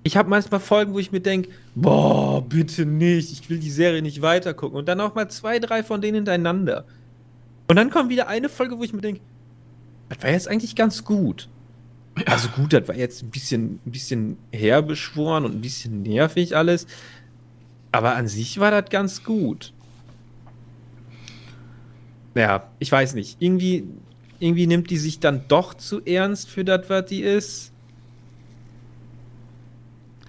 Ich 0.03 0.17
habe 0.17 0.29
manchmal 0.29 0.61
Folgen, 0.61 0.93
wo 0.93 0.99
ich 0.99 1.13
mir 1.13 1.21
denke, 1.21 1.49
boah, 1.75 2.43
bitte 2.47 2.85
nicht, 2.85 3.33
ich 3.33 3.49
will 3.49 3.59
die 3.59 3.71
Serie 3.71 4.03
nicht 4.03 4.21
weitergucken. 4.21 4.79
Und 4.79 4.87
dann 4.87 5.01
auch 5.01 5.15
mal 5.15 5.29
zwei, 5.31 5.59
drei 5.59 5.83
von 5.83 6.03
denen 6.03 6.17
hintereinander. 6.17 6.85
Und 7.69 7.77
dann 7.77 7.91
kommt 7.91 8.11
wieder 8.11 8.29
eine 8.29 8.51
Folge, 8.51 8.79
wo 8.79 8.85
ich 8.85 8.93
mir 8.93 9.01
denke, 9.01 9.23
das 10.11 10.23
war 10.23 10.31
jetzt 10.31 10.49
eigentlich 10.49 10.77
ganz 10.77 11.05
gut. 11.05 11.49
Ja. 12.19 12.25
Also 12.27 12.49
gut, 12.49 12.73
das 12.73 12.87
war 12.87 12.95
jetzt 12.95 13.23
ein 13.23 13.31
bisschen, 13.31 13.81
ein 13.87 13.91
bisschen 13.91 14.37
herbeschworen 14.53 15.47
und 15.47 15.55
ein 15.55 15.61
bisschen 15.61 16.03
nervig 16.03 16.55
alles. 16.55 16.87
Aber 17.93 18.15
an 18.15 18.29
sich 18.29 18.61
war 18.61 18.71
das 18.71 18.91
ganz 18.91 19.25
gut. 19.25 19.73
Ja, 22.35 22.69
ich 22.79 22.91
weiß 22.91 23.15
nicht. 23.15 23.37
Irgendwie, 23.41 23.85
irgendwie 24.45 24.67
nimmt 24.67 24.91
die 24.91 24.99
sich 24.99 25.21
dann 25.21 25.43
doch 25.49 25.75
zu 25.75 26.05
ernst 26.05 26.51
für 26.51 26.65
das, 26.65 26.89
was 26.89 27.07
die 27.07 27.23
ist. 27.23 27.73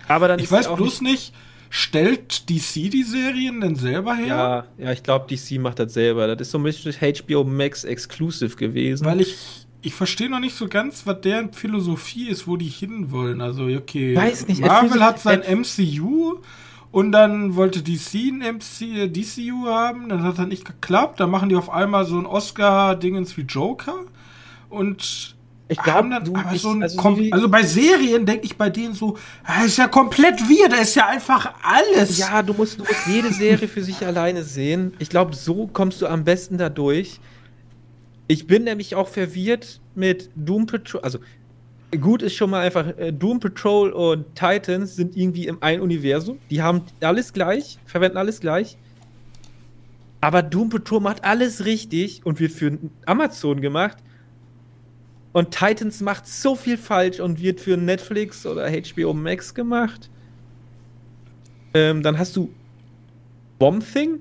Aber 0.07 0.28
dann 0.28 0.39
ich 0.39 0.49
weiß 0.49 0.74
bloß 0.74 1.01
nicht, 1.01 1.34
stellt 1.70 2.49
DC 2.49 2.89
die 2.91 3.03
Serien 3.03 3.59
denn 3.59 3.76
selber 3.76 4.16
her? 4.16 4.28
Ja, 4.28 4.66
ja, 4.78 4.91
ich 4.91 5.03
glaube, 5.03 5.26
DC 5.28 5.59
macht 5.59 5.80
das 5.80 5.93
selber. 5.93 6.28
Das 6.28 6.47
ist 6.47 6.51
so 6.51 6.59
ein 6.59 6.63
bisschen 6.63 6.93
HBO 6.93 7.43
Max 7.43 7.84
Exclusive 7.84 8.55
gewesen. 8.55 9.05
Weil 9.05 9.22
ich 9.22 9.66
ich 9.82 9.93
verstehe 9.93 10.30
noch 10.30 10.39
nicht 10.39 10.55
so 10.55 10.68
ganz, 10.68 11.05
was 11.05 11.22
deren 11.22 11.53
Philosophie 11.53 12.28
ist, 12.30 12.47
wo 12.47 12.57
die 12.57 12.66
hinwollen. 12.66 13.39
Also, 13.39 13.66
okay. 13.66 14.16
Weiß 14.16 14.47
nicht. 14.47 14.61
Marvel 14.61 15.03
hat 15.03 15.20
sein 15.20 15.41
MCU 15.41 16.39
und 16.95 17.11
dann 17.11 17.57
wollte 17.57 17.81
DC 17.81 18.31
ein 18.31 18.55
MC, 18.55 19.11
DCU 19.11 19.65
haben, 19.65 20.07
dann 20.07 20.23
hat 20.23 20.39
das 20.39 20.47
nicht 20.47 20.63
geklappt. 20.63 21.19
Dann 21.19 21.29
machen 21.29 21.49
die 21.49 21.57
auf 21.57 21.69
einmal 21.69 22.05
so 22.05 22.17
ein 22.17 22.25
Oscar-Dingens 22.25 23.35
wie 23.35 23.41
Joker 23.41 24.05
und 24.69 25.35
ich 25.67 25.77
glaube, 25.77 26.09
dann 26.09 26.23
du, 26.23 26.33
aber 26.33 26.57
so 26.57 26.69
ein 26.69 26.83
also, 26.83 26.97
also, 27.31 27.49
bei 27.49 27.63
Serien 27.63 28.25
denke 28.25 28.45
ich 28.45 28.55
bei 28.55 28.69
denen 28.69 28.93
so, 28.93 29.17
das 29.45 29.55
ah, 29.57 29.65
ist 29.65 29.77
ja 29.77 29.89
komplett 29.89 30.47
wir, 30.47 30.69
da 30.69 30.77
ist 30.77 30.95
ja 30.95 31.07
einfach 31.07 31.55
alles. 31.63 32.17
Ja, 32.17 32.41
du 32.41 32.53
musst, 32.53 32.79
du 32.79 32.85
musst 32.85 33.07
jede 33.07 33.33
Serie 33.33 33.67
für 33.67 33.83
sich 33.83 34.05
alleine 34.05 34.43
sehen. 34.43 34.93
Ich 34.97 35.09
glaube, 35.09 35.35
so 35.35 35.67
kommst 35.67 36.01
du 36.01 36.07
am 36.07 36.23
besten 36.23 36.57
da 36.57 36.69
durch. 36.69 37.19
Ich 38.27 38.47
bin 38.47 38.63
nämlich 38.63 38.95
auch 38.95 39.09
verwirrt 39.09 39.81
mit 39.95 40.29
Doom 40.33 40.65
Patrol. 40.65 41.01
Also, 41.01 41.19
gut 41.91 42.21
ist 42.21 42.36
schon 42.36 42.49
mal 42.49 42.61
einfach, 42.61 42.97
äh, 42.97 43.11
Doom 43.11 43.39
Patrol 43.39 43.91
und 43.91 44.36
Titans 44.36 44.95
sind 44.95 45.15
irgendwie 45.15 45.47
im 45.47 45.61
ein 45.61 45.81
Universum. 45.81 46.39
Die 46.49 46.61
haben 46.61 46.83
alles 47.01 47.33
gleich, 47.33 47.79
verwenden 47.86 48.17
alles 48.17 48.39
gleich. 48.39 48.77
Aber 50.21 50.41
Doom 50.41 50.69
Patrol 50.69 51.01
macht 51.01 51.23
alles 51.23 51.65
richtig 51.65 52.25
und 52.25 52.39
wird 52.39 52.51
für 52.51 52.77
Amazon 53.05 53.61
gemacht. 53.61 53.97
Und 55.33 55.51
Titans 55.51 56.01
macht 56.01 56.27
so 56.27 56.55
viel 56.55 56.77
falsch 56.77 57.19
und 57.19 57.41
wird 57.41 57.59
für 57.59 57.77
Netflix 57.77 58.45
oder 58.45 58.69
HBO 58.71 59.13
Max 59.13 59.53
gemacht. 59.53 60.09
Ähm, 61.73 62.01
dann 62.03 62.17
hast 62.17 62.36
du 62.38 62.53
Bomb 63.59 63.83
Thing, 63.93 64.19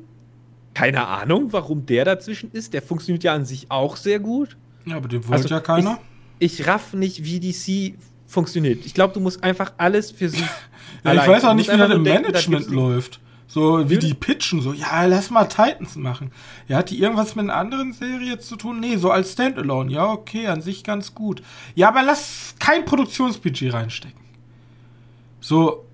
keine 0.75 1.07
Ahnung, 1.07 1.53
warum 1.53 1.87
der 1.87 2.05
dazwischen 2.05 2.51
ist. 2.53 2.75
Der 2.75 2.83
funktioniert 2.83 3.23
ja 3.23 3.33
an 3.33 3.45
sich 3.45 3.71
auch 3.71 3.97
sehr 3.97 4.19
gut. 4.19 4.57
Ja, 4.87 4.97
aber 4.97 5.09
den 5.09 5.27
wollte 5.27 5.45
also, 5.45 5.55
ja 5.55 5.61
keiner. 5.61 6.01
Ich, 6.39 6.67
raff 6.67 6.93
nicht, 6.93 7.25
wie 7.25 7.41
DC 7.41 7.99
funktioniert. 8.27 8.85
Ich 8.85 8.95
glaube, 8.95 9.15
du 9.15 9.21
musst 9.21 9.43
einfach 9.43 9.73
alles 9.77 10.11
für 10.11 10.29
sich. 10.29 10.43
ja, 11.05 11.15
ich 11.15 11.29
weiß 11.29 11.45
auch 11.45 11.55
nicht, 11.55 11.73
wie 11.73 11.77
das 11.77 11.91
im 11.91 12.03
Management 12.03 12.71
läuft. 12.71 13.21
So 13.47 13.89
wie 13.89 13.99
die 13.99 14.15
pitchen, 14.15 14.61
so, 14.61 14.73
ja, 14.73 15.05
lass 15.05 15.31
mal 15.31 15.45
Titans 15.45 15.95
machen. 15.95 16.33
Ja, 16.67 16.79
hat 16.79 16.91
die 16.91 16.99
irgendwas 16.99 17.37
mit 17.37 17.45
einer 17.45 17.55
anderen 17.55 17.93
Serie 17.93 18.41
zu 18.41 18.57
tun? 18.57 18.81
Nee, 18.81 18.97
so 18.97 19.13
als 19.13 19.33
Standalone. 19.33 19.93
Ja, 19.93 20.11
okay, 20.11 20.49
an 20.49 20.61
sich 20.61 20.83
ganz 20.83 21.15
gut. 21.15 21.41
Ja, 21.77 21.89
aber 21.89 22.03
lass 22.03 22.57
kein 22.59 22.85
Produktionsbudget 22.85 23.73
reinstecken. 23.73 24.19
So, 25.41 25.85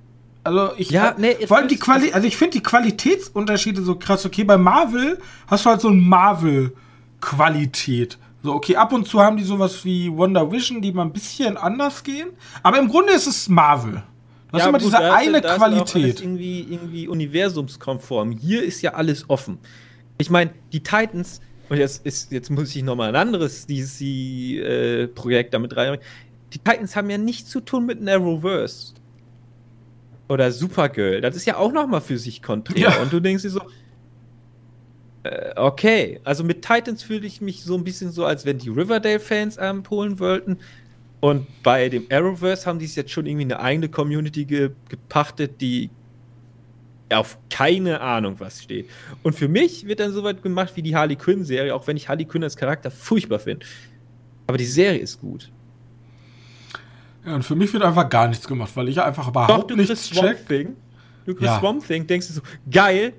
also 0.43 0.71
ich 0.79 0.91
ja, 0.91 1.15
nee, 1.19 1.37
vor 1.47 1.59
allem 1.59 1.69
die 1.69 1.77
Quali 1.77 2.13
also 2.13 2.27
ich 2.27 2.37
finde 2.37 2.53
die 2.53 2.63
Qualitätsunterschiede 2.63 3.83
so 3.83 3.97
krass. 3.97 4.25
Okay, 4.25 4.45
bei 4.45 4.57
Marvel 4.57 5.19
hast 5.47 5.67
du 5.67 5.71
halt 5.71 5.81
so 5.83 5.89
ein 5.89 6.01
Marvel 6.01 6.75
Qualität. 7.21 8.17
So 8.43 8.55
okay, 8.55 8.77
ab 8.77 8.93
und 8.93 9.07
zu 9.07 9.21
haben 9.21 9.37
die 9.37 9.45
sowas 9.45 9.85
wie 9.85 10.11
Wonder 10.11 10.51
Vision, 10.51 10.81
die 10.81 10.93
mal 10.93 11.03
ein 11.03 11.13
bisschen 11.13 11.57
anders 11.57 12.03
gehen, 12.03 12.31
aber 12.63 12.79
im 12.79 12.89
Grunde 12.89 13.13
ist 13.13 13.27
es 13.27 13.49
Marvel. 13.49 14.03
Du 14.51 14.55
hast 14.55 14.63
ja, 14.63 14.69
immer 14.69 14.79
gut, 14.79 14.87
diese 14.87 14.97
da 14.97 15.15
eine 15.15 15.41
da 15.41 15.57
Qualität. 15.57 16.15
Ist 16.15 16.21
irgendwie 16.23 16.67
irgendwie 16.69 17.07
universumskonform. 17.07 18.33
Hier 18.33 18.65
ist 18.65 18.83
ja 18.83 18.95
alles 18.95 19.29
offen. 19.29 19.59
Ich 20.19 20.31
meine, 20.31 20.53
die 20.73 20.83
Titans 20.83 21.41
und 21.69 21.77
jetzt 21.77 22.05
ist 22.05 22.33
jetzt 22.33 22.51
muss 22.51 22.75
ich 22.75 22.83
noch 22.83 22.97
mal 22.97 23.09
ein 23.09 23.17
anderes 23.17 23.67
DC 23.67 24.01
äh, 24.03 25.09
damit 25.51 25.77
reinbringen. 25.77 26.05
Die 26.53 26.59
Titans 26.59 26.97
haben 26.97 27.09
ja 27.11 27.19
nichts 27.19 27.49
zu 27.49 27.61
tun 27.61 27.87
mit 27.87 28.01
Narrowverse 28.01 28.95
oder 30.31 30.53
Supergirl, 30.53 31.21
das 31.21 31.35
ist 31.35 31.45
ja 31.45 31.57
auch 31.57 31.73
nochmal 31.73 32.01
für 32.01 32.17
sich 32.17 32.41
konträr. 32.41 32.91
Ja. 32.91 33.03
Und 33.03 33.13
du 33.13 33.19
denkst 33.19 33.43
dir 33.43 33.51
so, 33.51 33.63
okay, 35.57 36.21
also 36.25 36.45
mit 36.45 36.63
Titans 36.63 37.03
fühle 37.03 37.27
ich 37.27 37.41
mich 37.41 37.63
so 37.63 37.75
ein 37.77 37.85
bisschen 37.85 38.11
so, 38.11 38.25
als 38.25 38.47
wenn 38.47 38.59
die 38.59 38.71
Riverdale-Fans 38.71 39.59
abholen 39.59 40.19
wollten. 40.19 40.59
Und 41.21 41.47
bei 41.63 41.91
dem 41.91 42.07
Arrowverse 42.11 42.67
haben 42.67 42.79
die 42.79 42.87
es 42.87 42.95
jetzt 42.97 43.11
schon 43.11 43.27
irgendwie 43.27 43.45
eine 43.45 43.61
eigene 43.61 43.91
Community 43.91 44.47
ge 44.47 44.71
gepachtet, 44.89 45.61
die 45.61 45.91
auf 47.13 47.39
keine 47.51 48.01
Ahnung 48.01 48.37
was 48.39 48.63
steht. 48.63 48.89
Und 49.23 49.35
für 49.35 49.49
mich 49.49 49.87
wird 49.87 50.01
dann 50.01 50.13
soweit 50.13 50.43
gemacht 50.43 50.73
wie 50.77 50.83
die 50.83 50.97
Harley 50.97 51.17
Quinn-Serie, 51.17 51.75
auch 51.75 51.87
wenn 51.87 51.97
ich 51.97 52.09
Harley 52.09 52.25
Quinn 52.25 52.45
als 52.45 52.57
Charakter 52.57 52.91
furchtbar 52.91 53.41
finde. 53.41 53.67
Aber 54.47 54.57
die 54.57 54.65
Serie 54.65 55.01
ist 55.01 55.21
gut. 55.21 55.51
Ja, 57.27 57.35
und 57.35 57.43
für 57.45 57.55
mich 57.55 57.73
wird 57.73 57.83
einfach 57.83 58.09
gar 58.09 58.29
nichts 58.29 58.49
gemacht, 58.49 58.71
weil 58.75 58.89
ich 58.89 59.01
einfach 59.01 59.29
überhaupt 59.29 59.51
Doch, 59.51 59.67
du 59.67 59.77
nichts 59.77 60.09
check. 60.09 60.47
Thing. 60.47 60.77
Du 61.27 61.35
kriegst 61.35 61.53
ja. 61.53 61.59
Swamp 61.59 61.87
Thing, 61.87 62.07
denkst 62.07 62.29
du 62.29 62.33
so, 62.33 62.41
geil. 62.71 63.13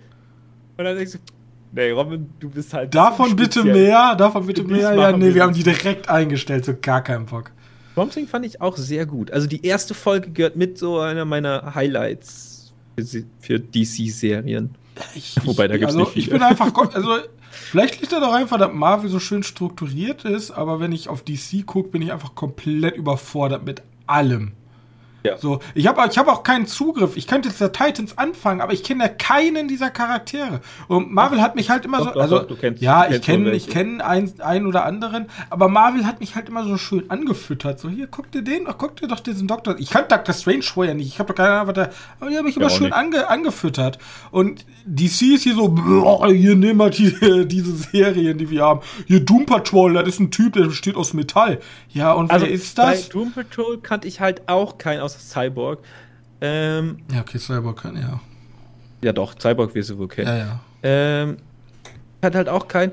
Und 0.77 0.85
dann 0.85 0.97
denkst 0.97 1.13
du, 1.13 1.19
nee, 1.71 1.91
Robin, 1.91 2.29
du 2.39 2.49
bist 2.49 2.73
halt. 2.73 2.93
Davon 2.93 3.35
bitte 3.35 3.63
mehr, 3.63 4.15
davon 4.15 4.45
bitte 4.45 4.63
mehr. 4.63 4.93
Ja, 4.93 5.15
nee, 5.15 5.33
wir 5.33 5.43
haben 5.43 5.53
die 5.53 5.63
direkt 5.63 6.09
eingestellt, 6.09 6.65
so 6.65 6.73
gar 6.79 7.03
keinen 7.03 7.25
Bock. 7.25 7.51
Thing 8.11 8.27
fand 8.27 8.45
ich 8.45 8.61
auch 8.61 8.77
sehr 8.77 9.05
gut. 9.05 9.31
Also 9.31 9.47
die 9.47 9.65
erste 9.65 9.93
Folge 9.93 10.31
gehört 10.31 10.55
mit 10.55 10.77
so 10.77 10.99
einer 10.99 11.25
meiner 11.25 11.75
Highlights 11.75 12.73
für, 12.97 13.23
für 13.39 13.59
DC-Serien. 13.59 14.75
Wobei, 15.43 15.67
da 15.67 15.77
gibt 15.77 15.89
es 15.89 15.95
also, 15.95 15.99
nicht 15.99 16.13
viel. 16.13 16.23
Ich 16.23 16.29
bin 16.29 16.41
einfach, 16.41 16.73
also 16.93 17.19
Vielleicht 17.51 17.99
liegt 17.99 18.13
er 18.13 18.21
doch 18.21 18.33
einfach, 18.33 18.57
dass 18.57 18.71
Marvel 18.73 19.09
so 19.09 19.19
schön 19.19 19.43
strukturiert 19.43 20.23
ist, 20.25 20.51
aber 20.51 20.79
wenn 20.79 20.93
ich 20.93 21.09
auf 21.09 21.23
DC 21.23 21.65
gucke, 21.65 21.89
bin 21.89 22.01
ich 22.01 22.11
einfach 22.11 22.33
komplett 22.33 22.95
überfordert 22.95 23.65
mit 23.65 23.81
allem. 24.07 24.53
Ja. 25.23 25.37
So, 25.37 25.59
ich 25.75 25.87
habe 25.87 26.01
ich 26.09 26.17
hab 26.17 26.27
auch 26.27 26.43
keinen 26.43 26.65
Zugriff. 26.65 27.15
Ich 27.15 27.27
könnte 27.27 27.49
jetzt 27.49 27.61
der 27.61 27.71
Titans 27.71 28.17
anfangen, 28.17 28.61
aber 28.61 28.73
ich 28.73 28.83
kenne 28.83 29.09
keinen 29.09 29.67
dieser 29.67 29.89
Charaktere. 29.89 30.61
Und 30.87 31.11
Marvel 31.11 31.39
Ach, 31.39 31.43
hat 31.43 31.55
mich 31.55 31.69
halt 31.69 31.85
immer 31.85 31.99
doch, 31.99 32.05
so, 32.05 32.11
doch, 32.13 32.21
also 32.21 32.39
doch, 32.39 32.59
kennst, 32.59 32.81
ja, 32.81 33.09
ich 33.09 33.21
kenne 33.21 33.51
ich 33.51 33.69
kenne 33.69 34.03
einen, 34.03 34.39
einen 34.41 34.65
oder 34.65 34.85
anderen, 34.85 35.27
aber 35.49 35.67
Marvel 35.67 36.05
hat 36.05 36.19
mich 36.19 36.35
halt 36.35 36.49
immer 36.49 36.63
so 36.63 36.77
schön 36.77 37.09
angefüttert. 37.09 37.79
So 37.79 37.89
hier, 37.89 38.07
guck 38.07 38.31
dir 38.31 38.41
den, 38.41 38.67
ach, 38.67 38.75
guck 38.77 38.95
dir 38.95 39.07
doch 39.07 39.19
diesen 39.19 39.47
Doktor. 39.47 39.75
Ich 39.77 39.91
kannte 39.91 40.15
Doctor 40.15 40.33
Strange 40.33 40.63
vorher 40.63 40.95
nicht. 40.95 41.07
Ich 41.07 41.19
habe 41.19 41.27
doch 41.27 41.35
keine 41.35 41.51
Ahnung, 41.51 41.67
was 41.67 41.75
der, 41.75 41.91
aber 42.19 42.29
die 42.31 42.37
haben 42.37 42.45
mich 42.45 42.57
immer 42.57 42.69
ja, 42.69 42.75
schön 42.75 42.93
ange, 42.93 43.29
angefüttert. 43.29 43.99
Und 44.31 44.65
DC 44.85 45.33
ist 45.33 45.43
hier 45.43 45.55
so, 45.55 45.69
boah, 45.69 46.27
hier 46.29 46.55
nehmen 46.55 46.79
wir 46.79 46.89
die, 46.89 47.45
diese 47.47 47.75
Serien, 47.75 48.37
die 48.37 48.49
wir 48.49 48.63
haben. 48.63 48.81
Hier 49.05 49.19
Doom 49.19 49.45
Patrol, 49.45 49.93
das 49.93 50.07
ist 50.07 50.19
ein 50.19 50.31
Typ, 50.31 50.53
der 50.53 50.63
besteht 50.63 50.95
aus 50.95 51.13
Metall. 51.13 51.59
Ja, 51.89 52.13
und 52.13 52.31
also 52.31 52.45
wer 52.45 52.51
ist 52.51 52.77
das? 52.77 53.03
Bei 53.03 53.09
Doom 53.13 53.31
Patrol 53.33 53.79
kannte 53.79 54.07
ich 54.07 54.19
halt 54.19 54.47
auch 54.47 54.77
keinen 54.77 55.01
außer 55.15 55.19
Cyborg. 55.19 55.79
Ähm, 56.41 56.97
ja, 57.11 57.21
okay, 57.21 57.37
Cyborg 57.37 57.81
kann 57.81 57.95
ja. 57.95 58.19
Ja, 59.03 59.13
doch, 59.13 59.35
Cyborg 59.39 59.73
wirst 59.75 59.89
du 59.89 59.97
wohl 59.97 60.07
kennen. 60.07 60.27
Ja, 60.27 60.37
ja. 60.37 60.59
Ähm, 60.83 61.37
hat 62.21 62.35
halt 62.35 62.49
auch 62.49 62.67
keinen. 62.67 62.91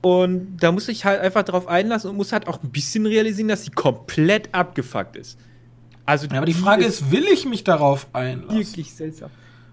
Und 0.00 0.58
da 0.58 0.70
muss 0.72 0.88
ich 0.88 1.04
halt 1.04 1.20
einfach 1.20 1.42
drauf 1.42 1.66
einlassen 1.66 2.10
und 2.10 2.16
muss 2.16 2.32
halt 2.32 2.46
auch 2.46 2.62
ein 2.62 2.70
bisschen 2.70 3.04
realisieren, 3.06 3.48
dass 3.48 3.64
sie 3.64 3.70
komplett 3.70 4.54
abgefuckt 4.54 5.16
ist. 5.16 5.38
Also 6.06 6.26
ja, 6.26 6.36
aber 6.36 6.46
die 6.46 6.54
Frage 6.54 6.84
ist, 6.84 7.00
ist, 7.02 7.10
will 7.10 7.26
ich 7.32 7.44
mich 7.44 7.64
darauf 7.64 8.06
einlassen? 8.12 8.58
Wirklich 8.58 8.94
seltsam. 8.94 9.30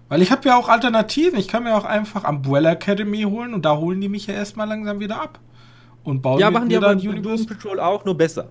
Weil 0.08 0.22
ich 0.22 0.30
habe 0.30 0.46
ja 0.48 0.56
auch 0.56 0.68
Alternativen. 0.68 1.38
Ich 1.38 1.48
kann 1.48 1.64
mir 1.64 1.76
auch 1.76 1.84
einfach 1.84 2.28
Umbrella 2.28 2.72
Academy 2.72 3.22
holen 3.22 3.54
und 3.54 3.64
da 3.64 3.76
holen 3.76 4.00
die 4.00 4.08
mich 4.08 4.26
ja 4.26 4.34
erstmal 4.34 4.68
langsam 4.68 5.00
wieder 5.00 5.20
ab. 5.20 5.40
Und 6.04 6.22
bauen 6.22 6.38
ja, 6.38 6.50
machen 6.50 6.68
die 6.68 6.76
aber 6.76 6.94
Doom 6.94 7.46
Patrol 7.46 7.80
auch 7.80 8.04
nur 8.04 8.16
besser. 8.16 8.50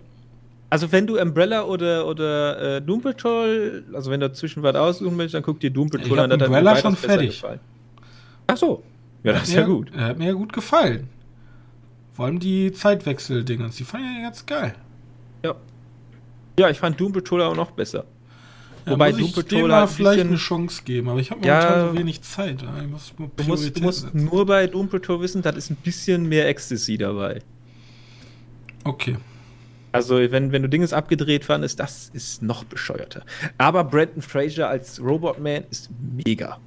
Also 0.76 0.92
wenn 0.92 1.08
du 1.08 1.18
Umbrella 1.18 1.64
oder, 1.64 2.06
oder 2.06 2.76
äh, 2.76 2.82
Doom 2.82 3.02
Patrol, 3.02 3.86
also 3.94 4.12
wenn 4.12 4.20
du 4.20 4.28
dazwischen 4.28 4.62
was 4.62 4.76
aussuchen 4.76 5.18
willst, 5.18 5.34
dann 5.34 5.42
guck 5.42 5.58
dir 5.62 5.70
Doom 5.70 5.90
Patrol 5.90 6.20
an. 6.20 6.34
Umbrella 6.34 6.76
schon 6.76 6.98
fertig. 6.98 7.30
Gefallen. 7.30 7.62
Ach 8.48 8.58
so. 8.58 8.84
Ja, 9.24 9.32
das 9.32 9.44
ist 9.44 9.54
ja 9.54 9.64
gut. 9.64 9.90
Er 9.96 10.08
hat 10.08 10.18
mir 10.18 10.26
ja 10.28 10.34
gut 10.34 10.52
gefallen. 10.52 11.08
Vor 12.12 12.26
allem 12.26 12.40
die 12.40 12.74
Zeitwechsel-Dingens, 12.74 13.78
die 13.78 13.86
fand 13.86 14.04
ich 14.04 14.18
ja 14.18 14.24
ganz 14.24 14.46
geil. 14.46 14.76
Ja. 15.46 15.56
Ja, 16.60 16.70
ich 16.70 16.78
fand 16.78 17.00
Doom 17.00 17.14
Patrol 17.14 17.42
auch 17.44 17.56
noch 17.56 17.72
besser. 17.72 18.04
Ja, 18.86 18.92
Wobei 18.92 19.14
Doom 19.14 19.32
Patrol 19.32 19.70
mal 19.70 19.88
vielleicht 19.88 20.26
eine 20.26 20.36
Chance 20.36 20.82
geben, 20.84 21.08
aber 21.08 21.22
ich 21.22 21.32
habe 21.32 21.40
momentan 21.40 21.80
ja, 21.80 21.88
so 21.88 21.98
wenig 21.98 22.22
Zeit. 22.22 22.62
Ich 22.62 22.88
muss 22.90 23.14
du 23.16 23.44
musst, 23.46 23.78
du 23.78 23.82
musst 23.82 24.14
nur 24.14 24.46
bei 24.46 24.68
Doom 24.68 24.90
Patrol 24.90 25.22
wissen, 25.22 25.42
da 25.42 25.52
ist 25.52 25.70
ein 25.70 25.78
bisschen 25.78 26.28
mehr 26.28 26.50
Ecstasy 26.50 26.98
dabei. 26.98 27.42
Okay. 28.84 29.16
Also, 29.96 30.16
wenn, 30.32 30.52
wenn 30.52 30.62
du 30.62 30.70
Dinges 30.70 30.94
abgedreht 30.94 31.46
fandest, 31.46 31.80
das 31.80 32.10
ist 32.14 32.42
noch 32.42 32.64
bescheuerter. 32.64 33.24
Aber 33.58 33.84
Brandon 33.84 34.22
Fraser 34.22 34.70
als 34.70 35.02
Robotman 35.02 35.64
ist 35.70 35.90
mega. 36.26 36.58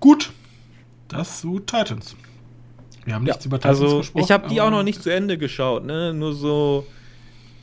Gut. 0.00 0.32
Das 1.08 1.40
zu 1.40 1.58
Titans. 1.60 2.16
Wir 3.04 3.14
haben 3.14 3.24
nichts 3.24 3.44
ja, 3.44 3.48
über 3.48 3.58
Titans 3.58 3.80
also, 3.80 3.98
gesprochen. 3.98 4.24
Ich 4.24 4.30
habe 4.30 4.48
die 4.48 4.60
auch 4.60 4.70
noch 4.70 4.82
nicht 4.82 5.02
zu 5.02 5.10
Ende 5.10 5.38
geschaut, 5.38 5.84
ne? 5.84 6.12
Nur 6.12 6.34
so 6.34 6.86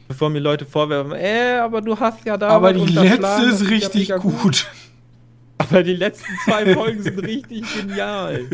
bevor 0.07 0.30
mir 0.30 0.39
Leute 0.39 0.65
vorwerfen, 0.65 1.13
äh, 1.13 1.57
aber 1.61 1.82
du 1.82 1.99
hast 1.99 2.26
ja 2.26 2.38
da. 2.38 2.49
Aber 2.49 2.73
die 2.73 2.86
letzte 2.86 3.43
ist 3.43 3.69
richtig 3.69 4.09
gut. 4.15 4.41
gut. 4.41 4.67
Aber 5.57 5.84
die 5.84 5.95
letzten 5.95 6.32
zwei 6.43 6.73
Folgen 6.73 7.01
sind 7.01 7.17
richtig 7.26 7.63
genial. 7.73 8.45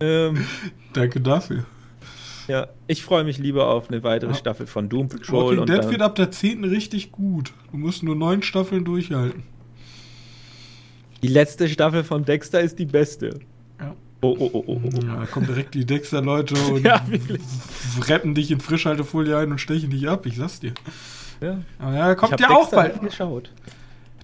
ähm, 0.00 0.44
Danke 0.92 1.20
dafür. 1.20 1.64
Ja, 2.52 2.68
ich 2.86 3.02
freue 3.02 3.24
mich 3.24 3.38
lieber 3.38 3.68
auf 3.68 3.88
eine 3.88 4.02
weitere 4.02 4.34
Staffel 4.34 4.66
von 4.66 4.90
Doom 4.90 5.08
Patrol. 5.08 5.56
Walking 5.56 5.64
Dead 5.64 5.90
wird 5.90 6.02
ab 6.02 6.16
der 6.16 6.30
10. 6.30 6.64
richtig 6.64 7.10
gut. 7.10 7.54
Du 7.70 7.78
musst 7.78 8.02
nur 8.02 8.14
neun 8.14 8.42
Staffeln 8.42 8.84
durchhalten. 8.84 9.42
Die 11.22 11.28
letzte 11.28 11.66
Staffel 11.66 12.04
von 12.04 12.26
Dexter 12.26 12.60
ist 12.60 12.78
die 12.78 12.84
beste. 12.84 13.40
Oh, 14.20 14.36
oh, 14.38 14.50
oh, 14.52 14.64
oh, 14.66 14.80
oh. 14.84 15.00
Ja, 15.02 15.20
da 15.20 15.24
kommen 15.24 15.46
direkt 15.46 15.72
die 15.72 15.86
Dexter-Leute 15.86 16.54
und 16.74 16.84
ja, 16.84 17.02
retten 18.06 18.34
dich 18.34 18.50
in 18.50 18.60
Frischhaltefolie 18.60 19.38
ein 19.38 19.50
und 19.50 19.58
stechen 19.58 19.88
dich 19.88 20.06
ab, 20.06 20.26
ich 20.26 20.36
sag's 20.36 20.60
dir. 20.60 20.74
Ja, 21.40 21.56
aber 21.78 21.96
ja 21.96 22.14
kommt 22.14 22.38
ja 22.38 22.50
auch 22.50 22.70
bald. 22.70 23.00
Geschaut. 23.00 23.50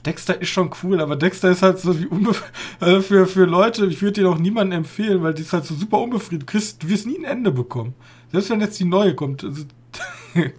Dexter 0.05 0.39
ist 0.39 0.51
schon 0.51 0.71
cool, 0.83 1.01
aber 1.01 1.17
Dexter 1.17 1.51
ist 1.51 1.63
halt 1.63 1.79
so 1.79 1.99
wie 1.99 2.09
also 2.81 3.01
für, 3.01 3.27
für 3.27 3.47
Leute, 3.47 3.87
ich 3.87 4.03
würde 4.03 4.21
dir 4.21 4.29
auch 4.29 4.39
niemanden 4.39 4.73
empfehlen, 4.73 5.23
weil 5.23 5.33
die 5.33 5.43
ist 5.43 5.55
halt 5.55 5.65
so 5.65 5.75
super. 5.75 6.07
Du, 6.07 6.39
kriegst, 6.45 6.83
du 6.83 6.91
wirst 6.91 7.07
nie 7.07 7.19
ein 7.19 7.25
Ende 7.25 7.53
bekommen. 7.53 7.95
Selbst 8.33 8.51
wenn 8.51 8.61
jetzt 8.61 8.79
die 8.79 8.85
neue 8.85 9.15
kommt. 9.15 9.45
Also, 9.45 9.65
die 10.35 10.51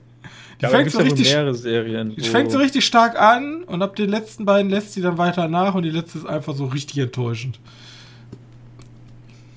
ja, 0.61 0.69
fängt 0.69 0.91
so 0.91 0.99
richtig, 0.99 1.29
Serien. 1.29 2.15
Die 2.15 2.21
fängt 2.27 2.51
so 2.51 2.57
richtig 2.57 2.85
stark 2.85 3.19
an 3.19 3.63
und 3.63 3.81
ab 3.81 3.95
den 3.95 4.09
letzten 4.09 4.45
beiden 4.45 4.69
lässt 4.69 4.93
sie 4.93 5.01
dann 5.01 5.17
weiter 5.17 5.47
nach 5.47 5.75
und 5.75 5.83
die 5.83 5.89
letzte 5.89 6.19
ist 6.19 6.25
einfach 6.25 6.55
so 6.55 6.65
richtig 6.65 6.97
enttäuschend. 6.97 7.59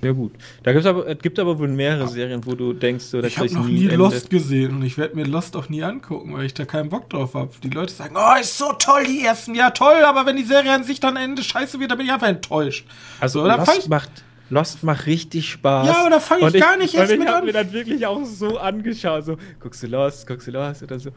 Ja, 0.02 0.10
gut. 0.10 0.32
Da 0.64 0.72
gibt's 0.72 0.86
aber, 0.86 1.06
es 1.06 1.18
gibt 1.18 1.38
aber 1.38 1.56
wohl 1.60 1.68
mehrere 1.68 2.08
Serien, 2.08 2.44
wo 2.44 2.56
du 2.56 2.72
denkst, 2.72 3.04
so, 3.04 3.22
ich 3.22 3.38
habe 3.38 3.52
noch 3.54 3.66
nie 3.66 3.84
Ende. 3.84 3.96
Lost 3.96 4.30
gesehen 4.30 4.74
und 4.74 4.82
ich 4.82 4.98
werde 4.98 5.14
mir 5.14 5.24
Lost 5.24 5.56
auch 5.56 5.68
nie 5.68 5.84
angucken, 5.84 6.34
weil 6.34 6.44
ich 6.44 6.54
da 6.54 6.64
keinen 6.64 6.88
Bock 6.88 7.08
drauf 7.08 7.34
habe. 7.34 7.50
Die 7.62 7.70
Leute 7.70 7.92
sagen, 7.92 8.16
oh, 8.16 8.40
ist 8.40 8.58
so 8.58 8.72
toll, 8.72 9.04
die 9.04 9.24
ersten. 9.24 9.54
Ja, 9.54 9.70
toll, 9.70 10.02
aber 10.04 10.26
wenn 10.26 10.36
die 10.36 10.42
Serie 10.42 10.72
an 10.72 10.82
sich 10.82 10.98
dann 10.98 11.14
Ende 11.14 11.44
scheiße 11.44 11.78
wird, 11.78 11.92
dann 11.92 11.98
bin 11.98 12.08
ich 12.08 12.12
einfach 12.12 12.26
enttäuscht. 12.26 12.84
Also, 13.20 13.42
so, 13.42 13.46
Lost, 13.46 13.88
macht, 13.88 14.10
Lost 14.52 14.82
macht 14.82 15.06
richtig 15.06 15.48
Spaß. 15.48 15.86
Ja, 15.86 16.00
aber 16.00 16.10
da 16.10 16.20
fange 16.20 16.46
ich, 16.46 16.54
ich, 16.54 16.60
gar 16.60 16.76
nicht 16.76 16.92
erst 16.92 17.10
mit 17.12 17.20
an. 17.22 17.26
Ich 17.26 17.32
habe 17.32 17.46
mir 17.46 17.52
dann 17.54 17.72
wirklich 17.72 18.06
auch 18.06 18.22
so 18.26 18.58
angeschaut, 18.58 19.24
so, 19.24 19.38
guckst 19.58 19.82
du 19.82 19.86
Lost, 19.86 20.26
guckst 20.26 20.46
du 20.46 20.50
Lost 20.50 20.82
oder 20.82 20.98
so. 20.98 21.10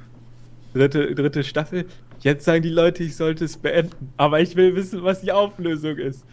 Dritte, 0.73 1.13
dritte 1.13 1.43
Staffel. 1.43 1.85
Jetzt 2.21 2.45
sagen 2.45 2.63
die 2.63 2.69
Leute, 2.69 3.03
ich 3.03 3.17
sollte 3.17 3.43
es 3.43 3.57
beenden. 3.57 4.13
Aber 4.15 4.39
ich 4.39 4.55
will 4.55 4.73
wissen, 4.77 5.03
was 5.03 5.19
die 5.19 5.33
Auflösung 5.33 5.97
ist. 5.97 6.23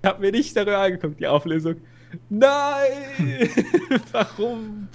Ich 0.00 0.08
habe 0.08 0.20
mir 0.20 0.30
nicht 0.30 0.56
darüber 0.56 0.78
angeguckt, 0.78 1.18
die 1.18 1.26
Auflösung. 1.26 1.74
Nein! 2.28 3.50
Warum? 4.12 4.86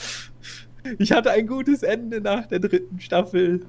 Ich 0.97 1.11
hatte 1.11 1.31
ein 1.31 1.45
gutes 1.45 1.83
Ende 1.83 2.21
nach 2.21 2.45
der 2.45 2.59
dritten 2.59 3.01
Staffel. 3.01 3.65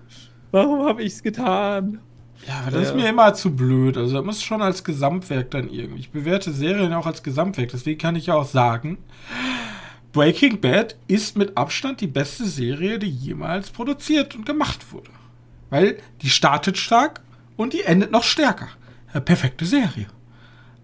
Warum 0.52 0.84
habe 0.84 1.02
ich 1.02 1.14
es 1.14 1.22
getan? 1.24 1.98
Ja, 2.46 2.70
das 2.70 2.88
ist 2.88 2.94
mir 2.94 3.08
immer 3.08 3.34
zu 3.34 3.54
blöd. 3.54 3.96
Also, 3.96 4.16
das 4.16 4.24
muss 4.24 4.42
schon 4.42 4.62
als 4.62 4.82
Gesamtwerk 4.82 5.50
dann 5.50 5.68
irgendwie. 5.68 6.00
Ich 6.00 6.10
bewerte 6.10 6.52
Serien 6.52 6.92
auch 6.94 7.06
als 7.06 7.22
Gesamtwerk. 7.22 7.70
Deswegen 7.70 7.98
kann 7.98 8.16
ich 8.16 8.26
ja 8.26 8.34
auch 8.34 8.46
sagen, 8.46 8.98
Breaking 10.12 10.60
Bad 10.60 10.96
ist 11.06 11.36
mit 11.36 11.56
Abstand 11.56 12.00
die 12.00 12.06
beste 12.06 12.44
Serie, 12.44 12.98
die 12.98 13.10
jemals 13.10 13.70
produziert 13.70 14.34
und 14.34 14.46
gemacht 14.46 14.92
wurde. 14.92 15.10
Weil 15.68 15.98
die 16.22 16.30
startet 16.30 16.78
stark 16.78 17.20
und 17.56 17.72
die 17.72 17.82
endet 17.82 18.10
noch 18.10 18.24
stärker. 18.24 18.68
Eine 19.12 19.20
perfekte 19.20 19.64
Serie. 19.64 20.06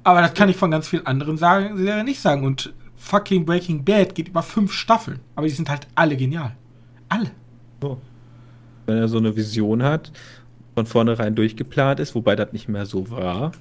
Aber 0.04 0.20
das 0.20 0.34
kann 0.34 0.48
ich 0.48 0.56
von 0.56 0.70
ganz 0.70 0.88
vielen 0.88 1.06
anderen 1.06 1.36
Serien 1.36 2.04
nicht 2.04 2.20
sagen. 2.20 2.44
Und 2.44 2.72
fucking 2.96 3.44
Breaking 3.44 3.84
Bad 3.84 4.14
geht 4.14 4.28
über 4.28 4.42
fünf 4.42 4.72
Staffeln. 4.72 5.20
Aber 5.34 5.46
die 5.46 5.52
sind 5.52 5.68
halt 5.68 5.88
alle 5.96 6.16
genial. 6.16 6.54
Alle. 7.08 7.32
So. 7.80 8.00
Wenn 8.86 8.98
er 8.98 9.08
so 9.08 9.18
eine 9.18 9.34
Vision 9.34 9.82
hat, 9.82 10.12
von 10.76 10.84
vornherein 10.84 11.34
durchgeplant 11.34 12.00
ist, 12.00 12.14
wobei 12.14 12.36
das 12.36 12.52
nicht 12.52 12.68
mehr 12.68 12.84
so 12.84 13.10
war. 13.10 13.52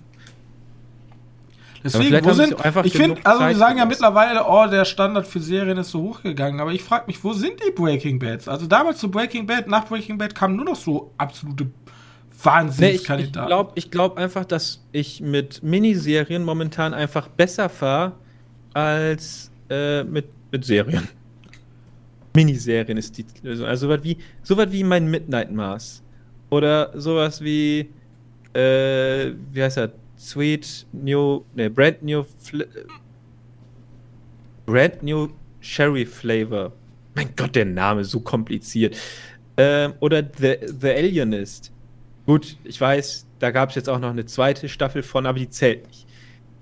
Deswegen, 1.82 2.26
wo 2.26 2.34
sind, 2.34 2.56
ich 2.84 2.94
finde, 2.94 3.22
also 3.24 3.48
wir 3.48 3.56
sagen 3.56 3.78
ja 3.78 3.86
mittlerweile, 3.86 4.44
oh, 4.46 4.68
der 4.68 4.84
Standard 4.84 5.26
für 5.26 5.40
Serien 5.40 5.78
ist 5.78 5.92
so 5.92 6.02
hochgegangen, 6.02 6.60
aber 6.60 6.74
ich 6.74 6.84
frage 6.84 7.06
mich, 7.08 7.24
wo 7.24 7.32
sind 7.32 7.54
die 7.66 7.72
Breaking 7.72 8.20
Bads? 8.20 8.50
Also 8.50 8.66
damals 8.66 8.98
zu 8.98 9.10
Breaking 9.10 9.48
Bad, 9.48 9.68
nach 9.68 9.86
Breaking 9.86 10.18
Bad 10.18 10.36
kamen 10.36 10.58
nur 10.58 10.66
noch 10.66 10.76
so 10.76 11.14
absolute 11.18 11.68
Wahnsinnskandidat. 12.44 13.36
Nee, 13.36 13.44
ich 13.44 13.48
glaube 13.48 13.72
ich 13.76 13.92
glaub 13.92 14.18
einfach, 14.18 14.44
dass 14.44 14.84
ich 14.92 15.22
mit 15.22 15.64
Miniserien 15.64 16.44
momentan 16.44 16.94
einfach 16.94 17.30
besser 17.30 17.70
fahre 17.70 18.14
als 18.74 19.52
äh, 19.70 20.04
mit, 20.04 20.26
mit 20.52 20.66
Serien. 20.66 21.08
Miniserien 22.36 22.98
ist 22.98 23.18
die 23.18 23.26
Lösung. 23.42 23.68
Also 23.68 23.88
sowas 23.88 24.04
wie, 24.04 24.18
sowas 24.44 24.68
wie 24.72 24.84
mein 24.84 25.10
Midnight 25.10 25.52
Mars. 25.52 26.02
Oder 26.50 26.92
sowas 27.00 27.42
wie, 27.42 27.90
äh, 28.54 29.32
wie 29.52 29.64
heißt 29.64 29.78
er? 29.78 29.92
Sweet 30.18 30.88
New, 30.94 31.44
ne, 31.56 31.70
Brand 31.70 32.02
New, 32.04 32.24
Fl 32.40 32.68
Brand 34.66 35.04
New 35.04 35.30
Sherry 35.60 36.06
Flavor. 36.06 36.72
Mein 37.16 37.30
Gott, 37.36 37.56
der 37.56 37.66
Name 37.66 38.02
ist 38.02 38.12
so 38.12 38.20
kompliziert. 38.20 38.98
Ähm, 39.58 39.94
oder 40.00 40.24
The, 40.38 40.58
The 40.80 40.90
Alienist. 40.90 41.72
Gut, 42.26 42.58
ich 42.64 42.80
weiß, 42.80 43.28
da 43.40 43.52
gab 43.52 43.70
es 43.70 43.76
jetzt 43.76 43.90
auch 43.90 44.00
noch 44.00 44.10
eine 44.10 44.26
zweite 44.26 44.68
Staffel 44.68 45.04
von, 45.04 45.26
aber 45.26 45.40
die 45.40 45.50
zählt 45.50 45.88
nicht. 45.88 46.08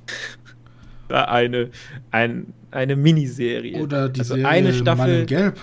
eine, 1.10 1.70
ein, 2.12 2.54
eine 2.72 2.96
Miniserie. 2.96 3.82
Oder 3.82 4.10
die 4.10 4.22
also 4.22 4.36
Serie 4.36 4.50
eine 4.50 4.74
Staffel. 4.74 5.26
Gelb. 5.26 5.60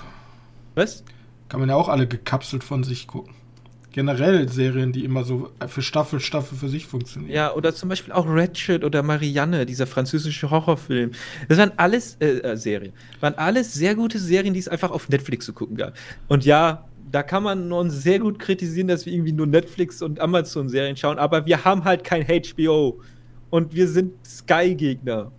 Was? 0.74 1.04
Kann 1.48 1.60
man 1.60 1.68
ja 1.68 1.74
auch 1.74 1.88
alle 1.88 2.06
gekapselt 2.06 2.64
von 2.64 2.84
sich 2.84 3.06
gucken. 3.06 3.34
Generell 3.93 4.49
Serien, 4.49 4.93
die 4.93 5.05
immer 5.05 5.24
so 5.24 5.51
für 5.66 5.82
Staffel, 5.82 6.20
Staffel 6.20 6.57
für 6.57 6.68
sich 6.68 6.86
funktionieren. 6.86 7.32
Ja, 7.32 7.53
oder 7.55 7.74
zum 7.74 7.88
Beispiel 7.88 8.12
auch 8.12 8.26
Ratchet 8.28 8.84
oder 8.84 9.03
Marianne, 9.03 9.66
dieser 9.66 9.86
französische 9.86 10.51
Horrorfilm. 10.51 11.11
Das 11.49 11.59
waren 11.59 11.72
alles 11.76 12.16
äh, 12.20 12.38
äh, 12.38 12.57
Serien. 12.57 12.93
Waren 13.18 13.34
alles 13.34 13.74
sehr 13.74 13.97
gute 13.97 14.18
Serien, 14.20 14.55
die 14.55 14.61
es 14.61 14.68
einfach 14.68 14.93
auf 14.93 15.09
Netflix 15.09 15.45
zu 15.47 15.53
gucken 15.53 15.76
gab. 15.76 15.95
Und 16.28 16.45
ja, 16.45 16.84
da 17.11 17.24
kann 17.24 17.43
man 17.43 17.72
uns 17.72 18.03
sehr 18.03 18.20
gut 18.20 18.38
kritisieren, 18.38 18.86
dass 18.86 19.07
wir 19.07 19.12
irgendwie 19.12 19.32
nur 19.32 19.47
Netflix 19.47 20.03
und 20.03 20.20
Amazon-Serien 20.20 20.97
schauen, 20.97 21.18
aber 21.18 21.45
wir 21.47 21.64
haben 21.64 21.84
halt 21.84 22.05
kein 22.05 22.24
HBO. 22.26 23.01
Und 23.51 23.74
wir 23.74 23.88
sind 23.88 24.14
Sky-Gegner. 24.24 25.32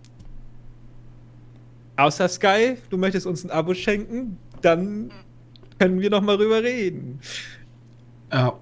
Außer 1.96 2.28
Sky, 2.28 2.76
du 2.90 2.98
möchtest 2.98 3.26
uns 3.26 3.44
ein 3.44 3.50
Abo 3.50 3.72
schenken, 3.72 4.36
dann 4.60 5.10
können 5.78 6.00
wir 6.00 6.10
noch 6.10 6.20
mal 6.20 6.36
rüber 6.36 6.62
reden. 6.62 7.20
Ja. 8.32 8.54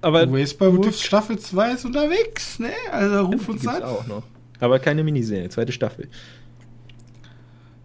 Aber 0.00 0.30
Waste 0.30 0.58
by 0.58 0.76
Wolf 0.76 1.00
Staffel 1.00 1.38
2 1.38 1.72
ist 1.72 1.84
unterwegs, 1.86 2.58
ne? 2.58 2.72
Also 2.92 3.24
ruf 3.24 3.48
uns 3.48 3.66
an. 3.66 3.82
auch 3.82 4.06
noch. 4.06 4.22
Aber 4.60 4.78
keine 4.78 5.02
Miniserie, 5.02 5.48
zweite 5.48 5.72
Staffel. 5.72 6.08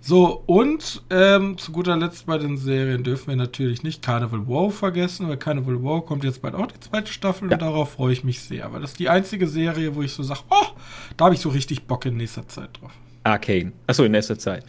So, 0.02 0.44
und 0.46 1.04
ähm, 1.10 1.58
zu 1.58 1.72
guter 1.72 1.96
Letzt 1.96 2.26
bei 2.26 2.38
den 2.38 2.58
Serien 2.58 3.04
dürfen 3.04 3.28
wir 3.28 3.36
natürlich 3.36 3.84
nicht 3.84 4.02
Carnival 4.02 4.48
Wow 4.48 4.74
vergessen, 4.74 5.28
weil 5.28 5.38
Carnival 5.38 5.82
Wow 5.84 6.06
kommt 6.06 6.24
jetzt 6.24 6.42
bald 6.42 6.56
auch 6.56 6.68
die 6.68 6.80
zweite 6.80 7.12
Staffel 7.12 7.50
ja. 7.50 7.54
und 7.54 7.62
darauf 7.62 7.92
freue 7.92 8.14
ich 8.14 8.24
mich 8.24 8.42
sehr, 8.42 8.72
weil 8.74 8.82
das 8.82 8.92
ist 8.92 9.00
die 9.00 9.10
einzige 9.10 9.48
Serie, 9.48 9.96
wo 9.96 10.02
ich 10.02 10.14
so 10.14 10.24
sage, 10.24 10.40
oh, 10.50 10.66
da 11.16 11.26
habe 11.26 11.36
ich 11.36 11.42
so 11.42 11.50
richtig 11.50 11.84
Bock 11.84 12.06
in 12.06 12.18
nächster 12.18 12.48
Zeit 12.48 12.70
drauf. 12.82 12.92
Arcane. 13.24 13.74
Achso, 13.88 14.04
in 14.04 14.12
nächster 14.12 14.40
Zeit. 14.40 14.64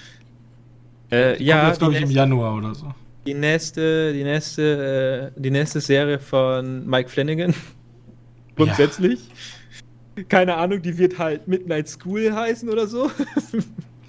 Äh, 1.11 1.43
ja. 1.43 1.69
Jetzt, 1.69 1.79
glaube 1.79 1.95
ich, 1.95 2.03
im 2.03 2.11
Januar 2.11 2.57
oder 2.57 2.75
so. 2.75 2.93
Die 3.27 3.35
nächste, 3.35 4.13
die 4.13 4.25
nächste, 4.25 5.33
äh, 5.37 5.41
die 5.41 5.51
nächste 5.51 5.81
Serie 5.81 6.19
von 6.19 6.87
Mike 6.87 7.09
Flanagan. 7.09 7.55
Grundsätzlich. 8.57 9.21
Ja. 10.17 10.23
Keine 10.29 10.57
Ahnung, 10.57 10.83
die 10.83 10.97
wird 10.99 11.19
halt 11.19 11.47
Midnight 11.49 11.89
School 11.89 12.33
heißen 12.33 12.69
oder 12.69 12.87
so. 12.87 13.11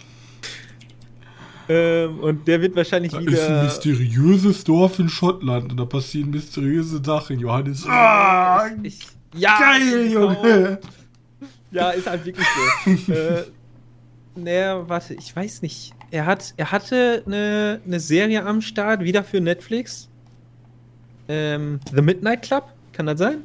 ähm, 1.70 2.20
und 2.20 2.48
der 2.48 2.62
wird 2.62 2.76
wahrscheinlich 2.76 3.12
da 3.12 3.22
wieder. 3.22 3.32
ist 3.32 3.50
ein 3.50 3.66
mysteriöses 3.66 4.64
Dorf 4.64 5.00
in 5.00 5.10
Schottland 5.10 5.72
und 5.72 5.78
da 5.78 5.86
passieren 5.86 6.32
mysteriöse 6.32 7.02
Sachen, 7.04 7.40
Johannes. 7.40 7.86
Ah, 7.88 8.70
ich, 8.84 9.00
ja, 9.36 9.58
geil, 9.60 10.12
Junge! 10.12 10.80
Ja, 11.72 11.92
ist 11.92 12.08
halt 12.08 12.26
wirklich 12.26 12.48
so. 12.86 12.92
äh, 13.14 13.44
naja, 14.36 14.88
warte, 14.88 15.14
ich 15.14 15.34
weiß 15.36 15.62
nicht. 15.62 15.94
Er, 16.12 16.26
hat, 16.26 16.54
er 16.58 16.72
hatte 16.72 17.24
eine, 17.26 17.80
eine 17.86 18.00
Serie 18.00 18.46
am 18.46 18.62
Start, 18.62 19.02
wieder 19.02 19.24
für 19.24 19.40
Netflix. 19.40 20.10
Ähm, 21.28 21.80
The 21.94 22.02
Midnight 22.02 22.42
Club, 22.44 22.66
kann 22.92 23.06
das 23.06 23.20
sein? 23.20 23.38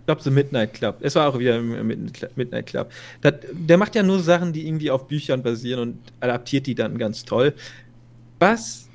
Ich 0.00 0.06
glaube, 0.06 0.22
The 0.22 0.30
Midnight 0.30 0.74
Club. 0.74 0.98
Es 1.00 1.14
war 1.14 1.28
auch 1.28 1.38
wieder 1.38 1.60
Midnight 1.60 2.66
Club. 2.66 2.90
Das, 3.22 3.34
der 3.52 3.78
macht 3.78 3.94
ja 3.94 4.02
nur 4.02 4.20
Sachen, 4.20 4.52
die 4.52 4.66
irgendwie 4.66 4.90
auf 4.90 5.08
Büchern 5.08 5.42
basieren 5.42 5.80
und 5.80 5.98
adaptiert 6.20 6.66
die 6.66 6.74
dann 6.74 6.98
ganz 6.98 7.24
toll. 7.24 7.54
Was 8.38 8.88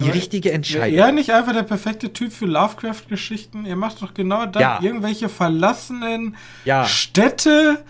die 0.00 0.06
ja, 0.06 0.12
richtige 0.12 0.52
Entscheidung. 0.52 0.98
Er 0.98 1.12
nicht 1.12 1.30
einfach 1.30 1.52
der 1.52 1.64
perfekte 1.64 2.12
Typ 2.12 2.32
für 2.32 2.46
Lovecraft-Geschichten. 2.46 3.66
Er 3.66 3.74
macht 3.76 4.00
doch 4.00 4.14
genau 4.14 4.46
das. 4.46 4.62
Ja. 4.62 4.80
Irgendwelche 4.80 5.28
verlassenen 5.28 6.36
ja. 6.64 6.84
Städte 6.84 7.82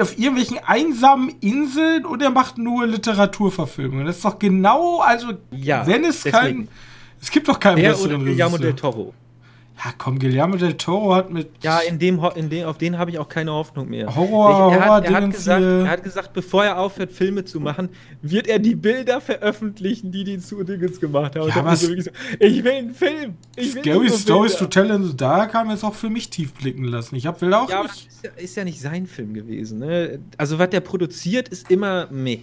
auf 0.00 0.18
irgendwelchen 0.18 0.58
einsamen 0.64 1.34
Inseln 1.40 2.04
und 2.06 2.22
er 2.22 2.30
macht 2.30 2.58
nur 2.58 2.86
Literaturverfilmungen. 2.86 4.06
Das 4.06 4.16
ist 4.16 4.24
doch 4.24 4.38
genau, 4.38 5.00
also 5.00 5.32
ja, 5.50 5.86
wenn 5.86 6.04
es 6.04 6.24
kein, 6.24 6.68
es 7.20 7.30
gibt 7.30 7.48
doch 7.48 7.58
keinen 7.58 7.76
der 7.76 7.90
besseren 7.90 8.16
oder 8.16 8.24
Guillermo 8.24 8.58
del 8.58 8.74
Toro. 8.74 9.14
Ja, 9.76 9.92
komm, 9.98 10.18
Guillermo 10.18 10.56
del 10.56 10.74
Toro 10.74 11.14
hat 11.14 11.30
mit. 11.30 11.50
Ja, 11.62 11.80
in 11.80 11.98
dem, 11.98 12.20
in 12.36 12.48
dem 12.48 12.66
auf 12.66 12.78
den 12.78 12.96
habe 12.96 13.10
ich 13.10 13.18
auch 13.18 13.28
keine 13.28 13.52
Hoffnung 13.52 13.88
mehr. 13.88 14.14
Horror, 14.14 14.70
ich, 14.70 14.78
er, 14.78 14.84
hat, 14.84 15.04
er, 15.04 15.14
hat 15.14 15.30
gesagt, 15.30 15.62
er 15.62 15.88
hat 15.88 16.04
gesagt, 16.04 16.32
bevor 16.32 16.64
er 16.64 16.78
aufhört, 16.78 17.10
Filme 17.10 17.44
zu 17.44 17.60
machen, 17.60 17.88
wird 18.22 18.46
er 18.46 18.60
die 18.60 18.76
Bilder 18.76 19.20
veröffentlichen, 19.20 20.12
die 20.12 20.24
die 20.24 20.38
zu 20.38 20.62
Dingens 20.62 21.00
gemacht 21.00 21.36
haben. 21.36 21.48
Ja, 21.48 21.76
so 21.76 21.88
so, 22.00 22.10
ich 22.38 22.62
will 22.64 22.72
einen 22.72 22.94
Film. 22.94 23.34
Ich 23.56 23.74
will 23.74 23.82
Scary 23.82 24.10
Stories 24.10 24.56
to 24.56 24.66
Tell 24.66 24.90
in 24.90 25.04
the 25.04 25.16
Dark 25.16 25.54
haben 25.54 25.70
jetzt 25.70 25.84
auch 25.84 25.94
für 25.94 26.08
mich 26.08 26.30
tief 26.30 26.52
blicken 26.54 26.84
lassen. 26.84 27.16
Ich 27.16 27.26
hab, 27.26 27.42
will 27.42 27.52
auch 27.52 27.68
ja, 27.68 27.82
nicht. 27.82 28.06
Ist 28.06 28.24
ja, 28.24 28.30
ist 28.36 28.56
ja 28.56 28.64
nicht 28.64 28.80
sein 28.80 29.06
Film 29.06 29.34
gewesen. 29.34 29.80
Ne? 29.80 30.20
Also, 30.38 30.58
was 30.58 30.70
der 30.70 30.80
produziert, 30.80 31.48
ist 31.48 31.70
immer 31.70 32.06
meh. 32.10 32.40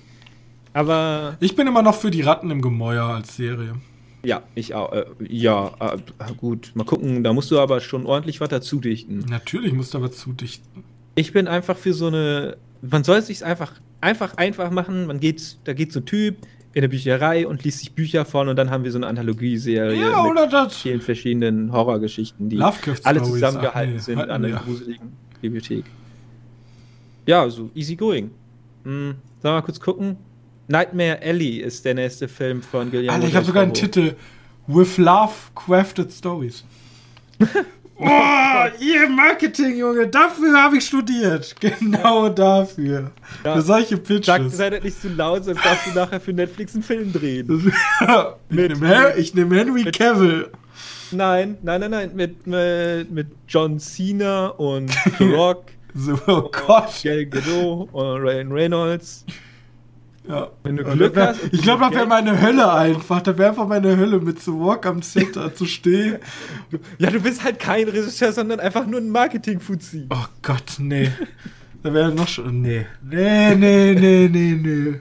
Aber. 0.74 1.38
Ich 1.40 1.56
bin 1.56 1.66
immer 1.66 1.82
noch 1.82 1.96
für 1.96 2.12
die 2.12 2.22
Ratten 2.22 2.52
im 2.52 2.62
Gemäuer 2.62 3.06
als 3.06 3.36
Serie. 3.36 3.76
Ja, 4.24 4.44
ich 4.56 4.74
auch. 4.76 4.92
Äh, 4.94 5.06
ja, 5.28 5.72
äh, 5.80 6.34
gut. 6.38 6.72
Mal 6.76 6.84
gucken, 6.84 7.24
da 7.24 7.34
musst 7.34 7.50
du 7.52 7.60
aber 7.60 7.80
schon 7.80 8.06
ordentlich 8.06 8.40
was 8.40 8.50
dazu 8.50 8.80
dichten. 8.80 9.20
Natürlich 9.30 9.74
musst 9.74 9.94
du 9.94 10.02
was 10.02 10.18
zudichten. 10.18 10.84
Ich 11.16 11.34
bin 11.34 11.48
einfach 11.48 11.78
für 11.78 11.94
so 11.94 12.08
eine. 12.08 12.58
Man 12.82 13.04
soll 13.04 13.18
es 13.18 13.28
sich 13.28 13.44
einfach, 13.44 13.74
einfach, 14.00 14.38
einfach 14.38 14.72
machen. 14.72 15.08
Man 15.08 15.20
geht, 15.20 15.58
da 15.64 15.74
geht 15.74 15.92
so 15.92 16.00
ein 16.00 16.06
Typ 16.06 16.38
in 16.74 16.82
der 16.82 16.88
Bücherei 16.88 17.46
und 17.46 17.64
liest 17.64 17.80
sich 17.80 17.94
Bücher 17.94 18.26
von 18.26 18.48
und 18.48 18.56
dann 18.56 18.70
haben 18.70 18.84
wir 18.84 18.92
so 18.92 18.98
eine 18.98 19.08
Anthologieserie 19.08 20.00
ja, 20.00 20.24
oder 20.24 20.46
mit 20.46 20.54
das. 20.54 20.78
vielen 20.78 21.02
verschiedenen 21.02 21.72
Horrorgeschichten, 21.72 22.48
die 22.48 22.62
alle 22.62 23.24
zusammengehalten 23.24 23.96
nee, 23.96 24.00
sind 24.00 24.20
an 24.20 24.30
einer 24.30 24.60
gruseligen 24.60 25.12
Bibliothek. 25.42 25.84
Ja, 27.28 27.50
so 27.50 27.70
easy 27.76 27.96
going. 27.96 28.32
Hm, 28.84 29.16
sollen 29.42 29.44
wir 29.44 29.52
mal 29.52 29.62
kurz 29.62 29.80
gucken? 29.80 30.18
Nightmare 30.68 31.20
Alley 31.22 31.58
ist 31.58 31.84
der 31.86 31.96
nächste 31.96 32.28
Film 32.28 32.62
von 32.62 32.90
Guillermo 32.92 33.16
Alter, 33.16 33.28
ich 33.28 33.36
habe 33.36 33.46
sogar 33.46 33.64
einen 33.64 33.74
Titel. 33.74 34.16
With 34.68 34.98
Love 34.98 35.34
Crafted 35.56 36.12
Stories. 36.12 36.64
oh, 37.98 38.66
ihr 38.80 39.10
Marketing, 39.10 39.78
Junge, 39.78 40.08
dafür 40.08 40.62
habe 40.62 40.78
ich 40.78 40.86
studiert. 40.86 41.56
Genau 41.60 42.30
dafür. 42.30 43.12
Ja. 43.44 43.56
Für 43.56 43.62
solche 43.62 43.98
Pitches. 43.98 44.28
Sag, 44.28 44.50
sei 44.50 44.70
das 44.70 44.84
nicht 44.84 45.02
zu 45.02 45.10
laut, 45.10 45.46
sonst 45.46 45.64
darfst 45.66 45.88
du 45.88 45.92
nachher 45.92 46.20
für 46.20 46.34
Netflix 46.34 46.74
einen 46.74 46.84
Film 46.84 47.12
drehen. 47.12 47.48
mit, 48.50 48.74
ich 49.18 49.34
nehme 49.34 49.58
Henry 49.58 49.84
Cavill. 49.92 50.50
Nein, 51.12 51.58
nein, 51.62 51.82
nein, 51.82 51.92
nein. 51.92 52.12
Mit, 52.16 52.48
mit, 52.48 53.12
mit 53.12 53.28
John 53.48 53.80
Cena 53.80 54.48
und 54.48 54.92
The 55.18 55.26
Rock. 55.26 55.66
so, 55.94 56.18
oh 56.28 56.50
Gott. 56.50 57.02
Gal 57.04 57.26
Gadot 57.26 57.90
und 57.92 58.22
Ryan 58.22 58.52
Reynolds. 58.52 59.26
Ja. 60.28 60.50
Wenn 60.64 60.78
du 60.78 60.84
Glück 60.84 61.16
wär, 61.16 61.30
hast. 61.30 61.40
Ich 61.52 61.62
glaube, 61.62 61.84
das 61.86 61.94
wäre 61.94 62.08
meine 62.08 62.40
Hölle 62.40 62.72
einfach. 62.72 63.22
Da 63.22 63.38
wäre 63.38 63.50
einfach 63.50 63.68
meine 63.68 63.98
Hölle 63.98 64.20
mit 64.20 64.42
zu 64.42 64.60
Walk 64.60 64.86
am 64.86 65.02
Set 65.02 65.38
zu 65.56 65.66
stehen. 65.66 66.18
Ja, 67.00 67.10
du 67.10 67.20
bist 67.20 67.44
halt 67.44 67.60
kein 67.60 67.88
Regisseur, 67.88 68.32
sondern 68.32 68.60
einfach 68.60 68.86
nur 68.86 69.00
ein 69.00 69.10
Marketing-Fuzzi. 69.10 70.08
Oh 70.10 70.26
Gott, 70.42 70.76
nee. 70.78 71.12
da 71.84 71.94
wäre 71.94 72.14
noch 72.14 72.28
schon. 72.28 72.62
Nee. 72.62 72.86
Nee, 73.02 73.56
nee, 73.56 73.96
nee, 73.96 74.30
nee, 74.32 74.60
nee. 74.62 75.00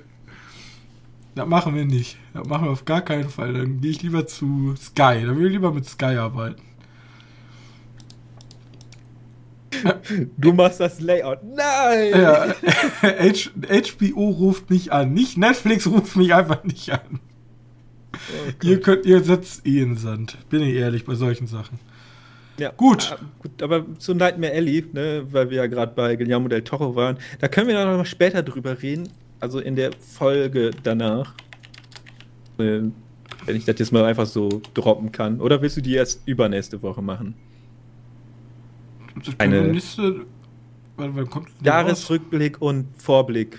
Das 1.35 1.47
machen 1.47 1.75
wir 1.75 1.85
nicht. 1.85 2.16
Das 2.35 2.47
machen 2.47 2.64
wir 2.64 2.71
auf 2.71 2.85
gar 2.85 3.03
keinen 3.03 3.29
Fall. 3.29 3.53
Dann 3.53 3.81
gehe 3.81 3.91
ich 3.91 4.03
lieber 4.03 4.27
zu 4.27 4.75
Sky. 4.77 5.25
Dann 5.25 5.39
will 5.39 5.47
ich 5.47 5.53
lieber 5.53 5.73
mit 5.73 5.87
Sky 5.87 6.16
arbeiten. 6.16 6.62
Du 10.37 10.53
machst 10.53 10.81
das 10.81 11.01
Layout. 11.01 11.39
Nein! 11.45 12.11
Ja, 12.12 12.55
HBO 13.03 14.31
ruft 14.31 14.71
mich 14.71 14.93
an. 14.93 15.12
Nicht 15.14 15.37
Netflix 15.39 15.87
ruft 15.87 16.16
mich 16.16 16.35
einfach 16.35 16.64
nicht 16.64 16.91
an. 16.91 17.21
Oh 18.12 18.66
ihr 18.66 18.81
könnt, 18.81 19.07
ihr 19.07 19.23
setzt 19.23 19.66
eh 19.66 19.81
in 19.81 19.97
Sand. 19.97 20.37
Bin 20.49 20.62
ich 20.62 20.75
ehrlich 20.75 21.05
bei 21.05 21.14
solchen 21.14 21.47
Sachen. 21.47 21.79
Ja, 22.59 22.73
gut. 22.77 23.12
Ah, 23.12 23.25
gut. 23.39 23.62
Aber 23.62 23.87
zu 23.99 24.14
Nightmare 24.14 24.53
Alley, 24.53 24.85
ne, 24.93 25.25
weil 25.31 25.49
wir 25.51 25.59
ja 25.59 25.66
gerade 25.66 25.93
bei 25.95 26.16
Guillermo 26.16 26.49
del 26.49 26.62
Toro 26.62 26.95
waren, 26.95 27.16
da 27.39 27.49
können 27.49 27.68
wir 27.68 27.85
noch 27.85 27.97
mal 27.97 28.05
später 28.05 28.43
drüber 28.43 28.83
reden. 28.83 29.09
Also 29.39 29.61
in 29.61 29.77
der 29.77 29.93
Folge 29.99 30.71
danach. 30.83 31.35
Äh, 32.59 32.83
wenn 33.47 33.57
ich 33.57 33.64
das 33.64 33.79
jetzt 33.79 33.93
mal 33.93 34.05
einfach 34.05 34.27
so 34.27 34.61
droppen 34.75 35.12
kann. 35.12 35.41
Oder 35.41 35.62
willst 35.62 35.77
du 35.77 35.81
die 35.81 35.95
erst 35.95 36.21
übernächste 36.27 36.83
Woche 36.83 37.01
machen? 37.01 37.35
Eine 39.39 39.73
Liste. 39.73 40.27
Wann, 40.97 41.16
wann 41.16 41.31
kommt 41.31 41.49
Jahresrückblick 41.62 42.57
raus? 42.57 42.71
und 42.71 42.87
Vorblick. 42.97 43.59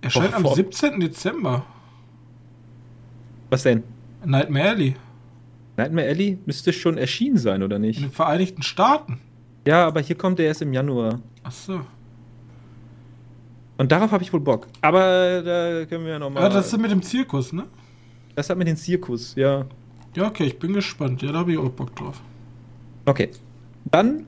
Erscheint 0.00 0.34
am 0.34 0.46
17. 0.46 1.00
Dezember. 1.00 1.64
Was 3.50 3.62
denn? 3.62 3.82
Nightmare 4.24 4.70
Alley. 4.70 4.96
Nightmare 5.76 6.08
Alley 6.08 6.38
müsste 6.46 6.72
schon 6.72 6.96
erschienen 6.96 7.38
sein, 7.38 7.62
oder 7.62 7.78
nicht? 7.78 7.98
In 7.98 8.04
den 8.04 8.12
Vereinigten 8.12 8.62
Staaten. 8.62 9.20
Ja, 9.66 9.86
aber 9.86 10.00
hier 10.00 10.16
kommt 10.16 10.38
er 10.38 10.46
erst 10.46 10.62
im 10.62 10.72
Januar. 10.72 11.20
Ach 11.42 11.52
so. 11.52 11.80
Und 13.78 13.92
darauf 13.92 14.10
habe 14.10 14.22
ich 14.22 14.32
wohl 14.32 14.40
Bock. 14.40 14.68
Aber 14.80 15.42
da 15.42 15.84
können 15.86 16.04
wir 16.04 16.12
ja 16.12 16.18
nochmal. 16.18 16.44
Ja, 16.44 16.48
das 16.48 16.72
ist 16.72 16.78
mit 16.78 16.90
dem 16.90 17.02
Zirkus, 17.02 17.52
ne? 17.52 17.66
Das 18.34 18.48
hat 18.48 18.56
mit 18.56 18.68
dem 18.68 18.76
Zirkus, 18.76 19.34
ja. 19.34 19.66
Ja, 20.14 20.26
okay, 20.26 20.44
ich 20.44 20.58
bin 20.58 20.72
gespannt. 20.72 21.20
Ja, 21.22 21.32
da 21.32 21.40
habe 21.40 21.52
ich 21.52 21.58
auch 21.58 21.68
Bock 21.70 21.94
drauf. 21.94 22.20
Okay. 23.04 23.30
Dann, 23.90 24.26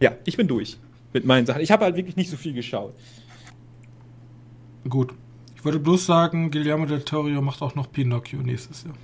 ja, 0.00 0.12
ich 0.24 0.36
bin 0.36 0.48
durch 0.48 0.78
mit 1.12 1.24
meinen 1.24 1.46
Sachen. 1.46 1.60
Ich 1.60 1.70
habe 1.70 1.84
halt 1.84 1.96
wirklich 1.96 2.16
nicht 2.16 2.30
so 2.30 2.36
viel 2.36 2.52
geschaut. 2.52 2.94
Gut. 4.88 5.12
Ich 5.56 5.64
wollte 5.64 5.78
bloß 5.80 6.06
sagen, 6.06 6.50
Guillermo 6.50 6.86
del 6.86 7.02
Toro 7.02 7.28
macht 7.42 7.62
auch 7.62 7.74
noch 7.74 7.90
Pinocchio 7.90 8.40
nächstes 8.40 8.84
Jahr. 8.84 8.94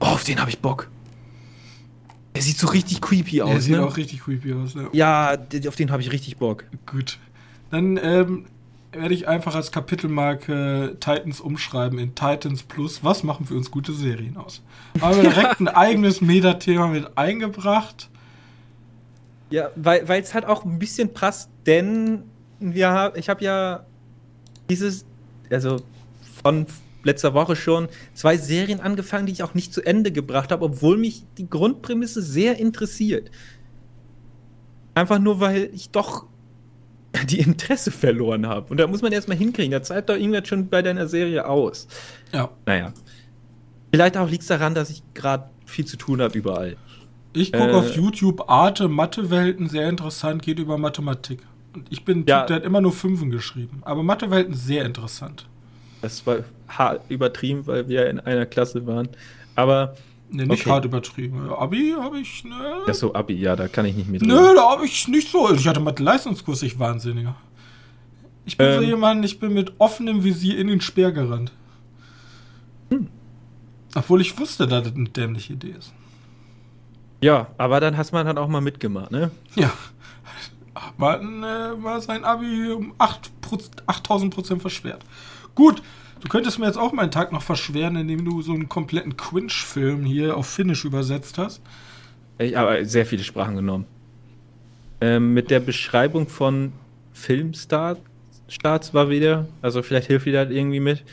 Oh, 0.00 0.06
auf 0.06 0.24
den 0.24 0.38
habe 0.38 0.50
ich 0.50 0.58
Bock. 0.58 0.90
Er 2.34 2.42
sieht 2.42 2.58
so 2.58 2.68
richtig 2.68 3.00
creepy 3.00 3.42
aus. 3.42 3.50
Er 3.50 3.60
sieht 3.60 3.76
ne? 3.76 3.84
auch 3.84 3.96
richtig 3.96 4.20
creepy 4.20 4.52
aus, 4.52 4.74
ja. 4.74 4.88
Ja, 4.92 5.38
auf 5.68 5.76
den 5.76 5.90
habe 5.90 6.02
ich 6.02 6.12
richtig 6.12 6.36
Bock. 6.36 6.64
Gut. 6.86 7.18
Dann, 7.70 7.98
ähm, 8.02 8.46
werde 8.92 9.14
ich 9.14 9.28
einfach 9.28 9.54
als 9.54 9.70
Kapitelmarke 9.72 10.96
Titans 11.00 11.40
umschreiben 11.40 11.98
in 11.98 12.14
Titans 12.14 12.62
Plus. 12.62 13.04
Was 13.04 13.22
machen 13.22 13.46
für 13.46 13.54
uns 13.54 13.70
gute 13.70 13.92
Serien 13.92 14.36
aus? 14.36 14.62
Haben 15.00 15.22
wir 15.22 15.30
direkt 15.30 15.60
ein 15.60 15.68
eigenes 15.68 16.20
Metathema 16.20 16.88
mit 16.88 17.16
eingebracht. 17.16 18.08
Ja, 19.50 19.70
weil 19.76 20.08
es 20.22 20.32
halt 20.32 20.44
auch 20.44 20.64
ein 20.64 20.78
bisschen 20.78 21.12
passt, 21.12 21.50
denn 21.66 22.24
wir, 22.60 23.12
ich 23.16 23.28
habe 23.28 23.44
ja 23.44 23.84
dieses, 24.68 25.04
also 25.50 25.82
von 26.42 26.66
letzter 27.02 27.34
Woche 27.34 27.56
schon 27.56 27.88
zwei 28.14 28.36
Serien 28.36 28.80
angefangen, 28.80 29.26
die 29.26 29.32
ich 29.32 29.42
auch 29.42 29.54
nicht 29.54 29.72
zu 29.72 29.82
Ende 29.82 30.12
gebracht 30.12 30.52
habe, 30.52 30.64
obwohl 30.64 30.96
mich 30.96 31.24
die 31.38 31.48
Grundprämisse 31.48 32.22
sehr 32.22 32.58
interessiert. 32.58 33.30
Einfach 34.94 35.18
nur, 35.18 35.40
weil 35.40 35.70
ich 35.72 35.90
doch 35.90 36.26
die 37.28 37.40
Interesse 37.40 37.90
verloren 37.90 38.46
habe. 38.46 38.70
Und 38.70 38.78
da 38.78 38.86
muss 38.86 39.02
man 39.02 39.12
erstmal 39.12 39.36
hinkriegen. 39.36 39.72
Da 39.72 39.82
zeigt 39.82 40.08
doch 40.08 40.16
irgendwas 40.16 40.48
schon 40.48 40.68
bei 40.68 40.82
deiner 40.82 41.08
Serie 41.08 41.46
aus. 41.46 41.88
Ja. 42.32 42.50
Naja. 42.66 42.92
Vielleicht 43.92 44.16
auch 44.16 44.30
liegt 44.30 44.42
es 44.42 44.48
daran, 44.48 44.74
dass 44.74 44.90
ich 44.90 45.02
gerade 45.14 45.50
viel 45.66 45.84
zu 45.84 45.96
tun 45.96 46.20
habe 46.20 46.36
überall. 46.38 46.76
Ich 47.32 47.52
gucke 47.52 47.70
äh, 47.70 47.74
auf 47.74 47.94
YouTube 47.94 48.48
Arte 48.48 48.88
Mathewelten, 48.88 49.68
sehr 49.68 49.88
interessant, 49.88 50.42
geht 50.42 50.58
über 50.58 50.78
Mathematik. 50.78 51.40
Und 51.74 51.86
ich 51.90 52.04
bin 52.04 52.20
ein 52.20 52.24
ja, 52.26 52.40
Typ, 52.40 52.46
der 52.48 52.56
hat 52.56 52.64
immer 52.64 52.80
nur 52.80 52.92
Fünfen 52.92 53.30
geschrieben. 53.30 53.80
Aber 53.82 54.02
Mathewelten 54.02 54.54
sehr 54.54 54.84
interessant. 54.84 55.46
Das 56.02 56.26
war 56.26 56.38
hart 56.68 57.02
übertrieben, 57.08 57.66
weil 57.66 57.88
wir 57.88 58.08
in 58.08 58.20
einer 58.20 58.46
Klasse 58.46 58.86
waren. 58.86 59.08
Aber. 59.54 59.96
Ne, 60.32 60.46
nicht 60.46 60.62
okay. 60.62 60.70
hart 60.70 60.84
übertrieben. 60.84 61.50
Abi 61.50 61.92
habe 61.98 62.20
ich, 62.20 62.44
ne? 62.44 62.82
Ja, 62.86 62.94
so 62.94 63.12
Abi, 63.14 63.34
ja, 63.34 63.56
da 63.56 63.66
kann 63.66 63.84
ich 63.84 63.96
nicht 63.96 64.08
mit. 64.08 64.22
Nö, 64.22 64.54
da 64.54 64.70
habe 64.70 64.86
ich 64.86 65.08
nicht 65.08 65.28
so. 65.28 65.52
Ich 65.52 65.66
hatte 65.66 65.80
Mathe-Leistungskurs, 65.80 66.62
ich 66.62 66.78
Wahnsinniger. 66.78 67.34
Ich 68.44 68.56
bin 68.56 68.66
ähm, 68.68 68.80
so 68.80 68.82
jemand, 68.82 69.24
ich 69.24 69.40
bin 69.40 69.52
mit 69.52 69.72
offenem 69.78 70.22
Visier 70.22 70.56
in 70.58 70.68
den 70.68 70.80
Speer 70.80 71.10
gerannt. 71.10 71.52
Hm. 72.90 73.08
Obwohl 73.94 74.20
ich 74.20 74.38
wusste, 74.38 74.68
dass 74.68 74.84
das 74.84 74.94
eine 74.94 75.08
dämliche 75.08 75.54
Idee 75.54 75.74
ist. 75.76 75.92
Ja, 77.20 77.48
aber 77.58 77.80
dann 77.80 77.96
hast 77.96 78.12
man 78.12 78.26
dann 78.26 78.38
auch 78.38 78.48
mal 78.48 78.60
mitgemacht, 78.60 79.10
ne? 79.10 79.30
Ja. 79.54 79.72
Man 80.96 81.42
äh, 81.42 81.82
war 81.82 82.00
sein 82.00 82.24
Abi 82.24 82.70
um 82.72 82.94
8 82.98 83.30
8000 83.86 84.32
Prozent 84.32 84.60
verschwert. 84.62 85.04
Gut, 85.54 85.82
du 86.20 86.28
könntest 86.28 86.58
mir 86.58 86.66
jetzt 86.66 86.78
auch 86.78 86.92
meinen 86.92 87.10
Tag 87.10 87.32
noch 87.32 87.42
verschweren, 87.42 87.96
indem 87.96 88.24
du 88.24 88.42
so 88.42 88.52
einen 88.52 88.68
kompletten 88.68 89.16
Quinch-Film 89.16 90.04
hier 90.04 90.36
auf 90.36 90.46
Finnisch 90.46 90.84
übersetzt 90.84 91.38
hast. 91.38 91.60
Ich 92.38 92.54
habe 92.56 92.84
sehr 92.86 93.04
viele 93.04 93.24
Sprachen 93.24 93.56
genommen. 93.56 93.86
Ähm, 95.00 95.34
mit 95.34 95.50
der 95.50 95.60
Beschreibung 95.60 96.28
von 96.28 96.72
Filmstarts 97.12 98.00
war 98.92 99.10
wieder, 99.10 99.46
also 99.62 99.82
vielleicht 99.82 100.06
hilft 100.06 100.26
dir 100.26 100.44
das 100.44 100.50
irgendwie 100.50 100.80
mit. 100.80 101.04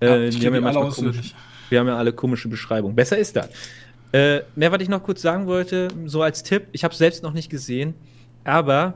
Äh, 0.00 0.24
ja, 0.24 0.30
die 0.30 0.46
haben 0.46 0.54
ja 0.54 0.62
alle 0.62 0.90
komisch, 0.90 1.34
wir 1.68 1.80
haben 1.80 1.86
ja 1.86 1.96
alle 1.96 2.12
komische 2.12 2.48
Beschreibungen. 2.48 2.94
Besser 2.94 3.18
ist 3.18 3.36
das. 3.36 3.48
Äh, 4.12 4.40
mehr, 4.56 4.72
was 4.72 4.80
ich 4.80 4.88
noch 4.88 5.02
kurz 5.02 5.20
sagen 5.20 5.46
wollte, 5.46 5.88
so 6.06 6.22
als 6.22 6.42
Tipp, 6.42 6.68
ich 6.72 6.84
habe 6.84 6.92
es 6.92 6.98
selbst 6.98 7.22
noch 7.22 7.34
nicht 7.34 7.50
gesehen, 7.50 7.94
aber 8.44 8.94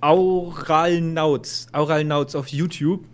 Aural 0.00 1.00
Nauts, 1.00 1.68
auf 1.72 2.48
YouTube 2.48 3.04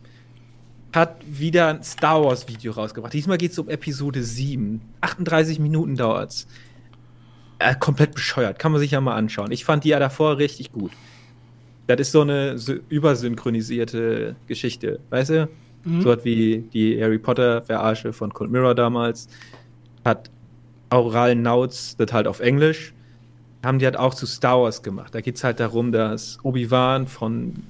hat 0.92 1.16
wieder 1.26 1.68
ein 1.68 1.82
Star 1.82 2.22
Wars 2.22 2.48
Video 2.48 2.72
rausgebracht. 2.72 3.12
Diesmal 3.12 3.38
geht 3.38 3.52
es 3.52 3.58
um 3.58 3.68
Episode 3.68 4.22
7. 4.22 4.80
38 5.00 5.58
Minuten 5.58 5.96
dauert's. 5.96 6.46
Äh, 7.58 7.74
komplett 7.76 8.14
bescheuert. 8.14 8.58
Kann 8.58 8.72
man 8.72 8.80
sich 8.80 8.90
ja 8.90 9.00
mal 9.00 9.14
anschauen. 9.14 9.52
Ich 9.52 9.64
fand 9.64 9.84
die 9.84 9.90
ja 9.90 9.98
davor 9.98 10.38
richtig 10.38 10.72
gut. 10.72 10.90
Das 11.86 12.00
ist 12.00 12.12
so 12.12 12.20
eine 12.20 12.58
so 12.58 12.74
übersynchronisierte 12.88 14.36
Geschichte, 14.46 15.00
weißt 15.10 15.30
du? 15.30 15.48
Mhm. 15.84 16.02
So 16.02 16.12
hat 16.12 16.24
wie 16.24 16.64
die 16.72 17.02
Harry 17.02 17.18
Potter 17.18 17.62
Verarsche 17.62 18.12
von 18.12 18.32
Cold 18.32 18.50
Mirror 18.50 18.74
damals. 18.74 19.28
Hat 20.04 20.30
Aural 20.90 21.34
Nauts 21.34 21.96
das 21.96 22.12
halt 22.12 22.26
auf 22.26 22.40
Englisch 22.40 22.92
haben 23.64 23.78
die 23.78 23.84
halt 23.84 23.96
auch 23.96 24.14
zu 24.14 24.26
Star 24.26 24.60
Wars 24.60 24.82
gemacht. 24.82 25.14
Da 25.14 25.20
geht 25.20 25.36
es 25.36 25.44
halt 25.44 25.60
darum, 25.60 25.92
dass 25.92 26.38
Obi-Wan 26.42 27.06
von 27.06 27.62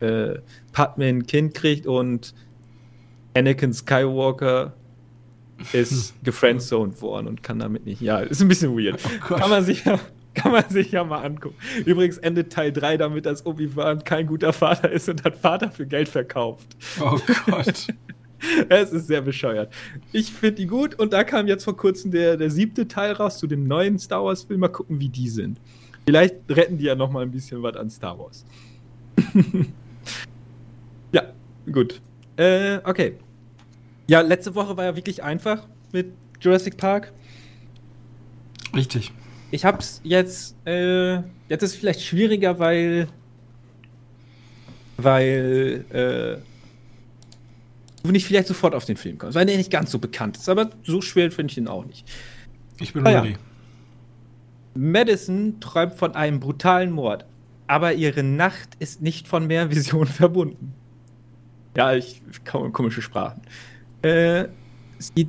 äh, 0.00 0.36
Padme 0.72 1.06
ein 1.06 1.26
Kind 1.26 1.54
kriegt 1.54 1.86
und 1.86 2.34
Anakin 3.34 3.72
Skywalker 3.72 4.74
ist 5.72 6.14
gefriendzoned 6.24 7.00
worden 7.00 7.28
und 7.28 7.42
kann 7.42 7.60
damit 7.60 7.86
nicht. 7.86 8.00
Ja, 8.00 8.18
ist 8.18 8.42
ein 8.42 8.48
bisschen 8.48 8.76
weird. 8.76 9.00
Oh 9.30 9.34
kann, 9.34 9.50
man 9.50 9.64
sich 9.64 9.84
ja, 9.84 10.00
kann 10.34 10.52
man 10.52 10.68
sich 10.68 10.92
ja 10.92 11.04
mal 11.04 11.22
angucken. 11.22 11.56
Übrigens 11.84 12.18
endet 12.18 12.52
Teil 12.52 12.72
3 12.72 12.96
damit, 12.96 13.26
dass 13.26 13.46
Obi-Wan 13.46 14.04
kein 14.04 14.26
guter 14.26 14.52
Vater 14.52 14.90
ist 14.90 15.08
und 15.08 15.24
hat 15.24 15.36
Vater 15.36 15.70
für 15.70 15.86
Geld 15.86 16.08
verkauft. 16.08 16.76
Oh 17.00 17.18
Gott. 17.46 17.86
es 18.68 18.92
ist 18.92 19.06
sehr 19.06 19.22
bescheuert. 19.22 19.72
Ich 20.12 20.32
finde 20.32 20.56
die 20.56 20.66
gut 20.66 20.94
und 20.96 21.12
da 21.12 21.24
kam 21.24 21.46
jetzt 21.46 21.64
vor 21.64 21.76
kurzem 21.76 22.10
der, 22.10 22.36
der 22.36 22.50
siebte 22.50 22.88
Teil 22.88 23.12
raus 23.12 23.38
zu 23.38 23.46
dem 23.46 23.66
neuen 23.66 23.98
Star 23.98 24.24
Wars-Film. 24.24 24.60
Mal 24.60 24.68
gucken, 24.68 25.00
wie 25.00 25.08
die 25.08 25.28
sind. 25.28 25.58
Vielleicht 26.04 26.34
retten 26.48 26.76
die 26.76 26.84
ja 26.84 26.94
noch 26.94 27.10
mal 27.10 27.22
ein 27.22 27.30
bisschen 27.30 27.62
was 27.62 27.76
an 27.76 27.88
Star 27.88 28.18
Wars. 28.18 28.44
ja, 31.12 31.22
gut. 31.70 32.00
Äh, 32.36 32.78
okay. 32.84 33.14
Ja, 34.06 34.20
letzte 34.20 34.54
Woche 34.54 34.76
war 34.76 34.84
ja 34.84 34.96
wirklich 34.96 35.22
einfach 35.22 35.66
mit 35.92 36.12
Jurassic 36.40 36.76
Park. 36.76 37.12
Richtig. 38.74 39.12
Ich 39.54 39.64
hab's 39.64 40.00
jetzt, 40.02 40.56
äh, 40.66 41.14
jetzt 41.48 41.62
ist 41.62 41.62
es 41.62 41.76
vielleicht 41.76 42.02
schwieriger, 42.02 42.58
weil, 42.58 43.06
weil, 44.96 45.84
äh, 45.90 46.42
du 48.02 48.10
nicht 48.10 48.26
vielleicht 48.26 48.48
sofort 48.48 48.74
auf 48.74 48.84
den 48.84 48.96
Film 48.96 49.16
kommst, 49.16 49.36
weil 49.36 49.46
der 49.46 49.56
nicht 49.56 49.70
ganz 49.70 49.92
so 49.92 50.00
bekannt 50.00 50.38
ist. 50.38 50.48
Aber 50.48 50.70
so 50.82 51.00
schwer 51.00 51.30
finde 51.30 51.52
ich 51.52 51.58
ihn 51.58 51.68
auch 51.68 51.84
nicht. 51.84 52.04
Ich 52.80 52.94
bin 52.94 53.06
ah, 53.06 53.10
ready. 53.10 53.30
Ja. 53.30 53.38
Madison 54.74 55.60
träumt 55.60 55.94
von 55.94 56.16
einem 56.16 56.40
brutalen 56.40 56.90
Mord, 56.90 57.24
aber 57.68 57.92
ihre 57.92 58.24
Nacht 58.24 58.70
ist 58.80 59.02
nicht 59.02 59.28
von 59.28 59.46
mehr 59.46 59.70
Vision 59.70 60.06
verbunden. 60.08 60.74
Ja, 61.76 61.94
ich 61.94 62.22
komische 62.44 63.02
Sprachen. 63.02 63.42
Äh, 64.02 64.48
sie, 64.98 65.28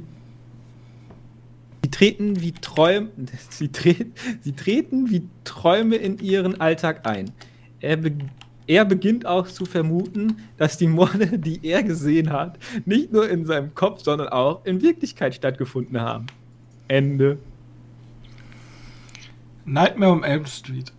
sie 1.86 1.92
treten 1.92 2.42
wie 2.42 2.52
Träume, 2.52 3.12
sie, 3.50 3.72
tre 3.72 3.96
sie 4.42 4.54
treten 4.54 5.12
wie 5.12 5.30
Träume 5.44 5.98
in 5.98 6.18
ihren 6.18 6.60
Alltag 6.60 7.06
ein. 7.06 7.32
Er 7.80 7.98
beginnt 7.98 8.32
er 8.68 8.84
beginnt 8.84 9.28
auch 9.28 9.46
zu 9.46 9.66
vermuten, 9.66 10.38
dass 10.58 10.80
die 10.80 10.88
Morde, 10.88 11.38
die 11.38 11.60
er 11.62 11.84
gesehen 11.84 12.32
hat, 12.32 12.58
nicht 12.86 13.14
nur 13.14 13.30
in 13.30 13.46
seinem 13.46 13.76
Kopf, 13.76 14.02
sondern 14.02 14.30
auch 14.30 14.66
in 14.66 14.82
Wirklichkeit 14.82 15.36
stattgefunden 15.36 16.02
haben. 16.02 16.26
Ende. 16.88 17.38
Nightmare 19.66 20.12
on 20.14 20.24
Elm 20.24 20.48
Street. 20.48 20.92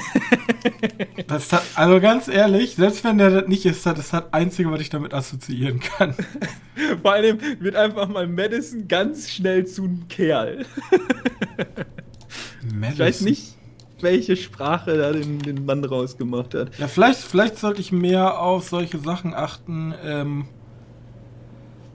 das 1.26 1.52
hat, 1.52 1.62
also 1.74 2.00
ganz 2.00 2.28
ehrlich, 2.28 2.76
selbst 2.76 3.04
wenn 3.04 3.18
der 3.18 3.30
das 3.30 3.48
nicht 3.48 3.66
ist, 3.66 3.84
das 3.84 3.98
ist 3.98 4.12
das 4.12 4.32
Einzige, 4.32 4.70
was 4.70 4.80
ich 4.80 4.90
damit 4.90 5.14
assoziieren 5.14 5.80
kann. 5.80 6.14
Vor 7.02 7.12
allem 7.12 7.38
wird 7.60 7.76
einfach 7.76 8.08
mal 8.08 8.26
Madison 8.26 8.88
ganz 8.88 9.30
schnell 9.30 9.66
zu 9.66 9.84
einem 9.84 10.08
Kerl. 10.08 10.64
Madison. 12.62 12.92
Ich 12.92 12.98
weiß 12.98 13.20
nicht, 13.22 13.56
welche 14.00 14.36
Sprache 14.36 14.96
da 14.96 15.12
den, 15.12 15.38
den 15.38 15.64
Mann 15.64 15.84
rausgemacht 15.84 16.54
hat. 16.54 16.78
Ja, 16.78 16.88
vielleicht, 16.88 17.20
vielleicht 17.20 17.58
sollte 17.58 17.80
ich 17.80 17.92
mehr 17.92 18.38
auf 18.38 18.68
solche 18.68 18.98
Sachen 18.98 19.34
achten, 19.34 19.94
ähm, 20.04 20.46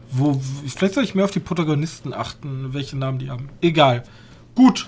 wo, 0.09 0.39
vielleicht 0.65 0.93
sollte 0.93 1.09
ich 1.09 1.15
mehr 1.15 1.25
auf 1.25 1.31
die 1.31 1.39
Protagonisten 1.39 2.13
achten, 2.13 2.73
welche 2.73 2.97
Namen 2.97 3.19
die 3.19 3.29
haben. 3.29 3.49
Egal. 3.61 4.03
Gut. 4.55 4.87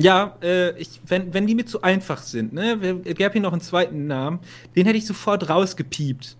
Ja, 0.00 0.36
äh, 0.42 0.78
ich, 0.78 1.00
wenn, 1.06 1.34
wenn 1.34 1.46
die 1.46 1.54
mir 1.54 1.66
zu 1.66 1.82
einfach 1.82 2.22
sind, 2.22 2.52
ne, 2.52 3.00
es 3.04 3.14
gäbe 3.16 3.32
hier 3.32 3.42
noch 3.42 3.52
einen 3.52 3.60
zweiten 3.60 4.06
Namen, 4.06 4.38
den 4.76 4.86
hätte 4.86 4.98
ich 4.98 5.06
sofort 5.06 5.48
rausgepiept. 5.48 6.36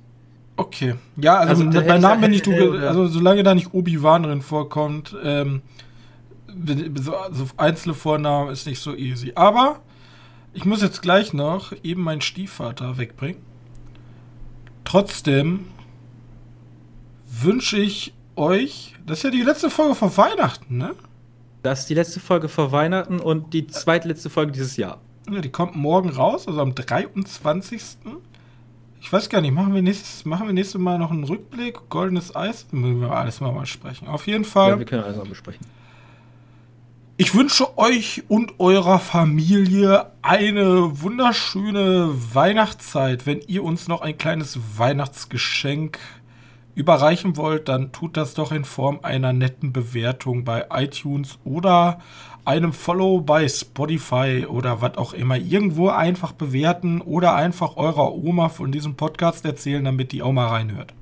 Okay. 0.56 0.94
Ja, 1.16 1.38
also, 1.38 1.64
also 1.66 1.80
bei 1.80 1.98
Namen, 1.98 2.22
wenn 2.22 2.32
ich 2.32 2.42
du, 2.42 2.52
also 2.52 3.06
solange 3.06 3.42
da 3.42 3.54
nicht 3.54 3.74
Obi-Wan 3.74 4.24
drin 4.24 4.42
vorkommt, 4.42 5.16
ähm, 5.22 5.62
so, 6.96 7.16
also 7.16 7.46
einzelne 7.56 7.94
Vornamen 7.94 8.50
ist 8.50 8.66
nicht 8.66 8.80
so 8.80 8.94
easy. 8.94 9.32
Aber 9.34 9.80
ich 10.52 10.64
muss 10.64 10.82
jetzt 10.82 11.02
gleich 11.02 11.32
noch 11.32 11.72
eben 11.82 12.02
meinen 12.02 12.20
Stiefvater 12.20 12.98
wegbringen. 12.98 13.40
Trotzdem 14.84 15.66
wünsche 17.26 17.78
ich 17.78 18.14
euch, 18.34 18.94
das 19.06 19.18
ist 19.18 19.24
ja 19.24 19.30
die 19.30 19.42
letzte 19.42 19.70
Folge 19.70 19.94
vor 19.94 20.16
Weihnachten, 20.16 20.78
ne? 20.78 20.94
Das 21.62 21.80
ist 21.80 21.90
die 21.90 21.94
letzte 21.94 22.20
Folge 22.20 22.48
vor 22.48 22.72
Weihnachten 22.72 23.20
und 23.20 23.52
die 23.52 23.66
zweitletzte 23.66 24.30
Folge 24.30 24.52
dieses 24.52 24.76
Jahr. 24.76 25.00
Ja, 25.30 25.40
die 25.40 25.50
kommt 25.50 25.76
morgen 25.76 26.10
raus, 26.10 26.46
also 26.46 26.60
am 26.60 26.74
23. 26.74 27.82
Ich 29.00 29.12
weiß 29.12 29.28
gar 29.28 29.40
nicht, 29.40 29.52
machen 29.52 29.74
wir 29.74 29.82
nächstes, 29.82 30.24
machen 30.24 30.46
wir 30.46 30.54
nächstes 30.54 30.80
Mal 30.80 30.98
noch 30.98 31.10
einen 31.10 31.24
Rückblick? 31.24 31.88
Goldenes 31.88 32.34
Eis? 32.34 32.66
Müssen 32.70 33.00
wir 33.00 33.12
alles 33.12 33.40
mal, 33.40 33.66
sprechen. 33.66 34.08
Auf 34.08 34.26
jeden 34.26 34.44
Fall. 34.44 34.70
Ja, 34.70 34.78
wir 34.78 34.86
können 34.86 35.04
alles 35.04 35.16
mal 35.16 35.26
besprechen 35.26 35.66
Ich 37.16 37.34
wünsche 37.34 37.76
euch 37.78 38.24
und 38.28 38.58
eurer 38.58 38.98
Familie 38.98 40.10
eine 40.22 41.00
wunderschöne 41.02 42.10
Weihnachtszeit. 42.34 43.26
Wenn 43.26 43.40
ihr 43.46 43.62
uns 43.64 43.88
noch 43.88 44.00
ein 44.00 44.16
kleines 44.16 44.58
Weihnachtsgeschenk 44.76 45.98
überreichen 46.78 47.36
wollt, 47.36 47.68
dann 47.68 47.90
tut 47.90 48.16
das 48.16 48.34
doch 48.34 48.52
in 48.52 48.64
Form 48.64 49.00
einer 49.02 49.32
netten 49.32 49.72
Bewertung 49.72 50.44
bei 50.44 50.66
iTunes 50.70 51.38
oder 51.44 51.98
einem 52.44 52.72
Follow 52.72 53.20
bei 53.20 53.48
Spotify 53.48 54.46
oder 54.48 54.80
was 54.80 54.96
auch 54.96 55.12
immer. 55.12 55.36
Irgendwo 55.36 55.88
einfach 55.88 56.30
bewerten 56.30 57.00
oder 57.00 57.34
einfach 57.34 57.76
eurer 57.76 58.14
Oma 58.14 58.48
von 58.48 58.70
diesem 58.70 58.94
Podcast 58.94 59.44
erzählen, 59.44 59.84
damit 59.84 60.12
die 60.12 60.22
auch 60.22 60.30
mal 60.30 60.46
reinhört. 60.46 60.94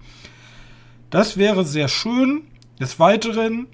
Das 1.11 1.37
wäre 1.37 1.65
sehr 1.65 1.89
schön. 1.89 2.45
Des 2.81 2.99
Weiteren 2.99 3.67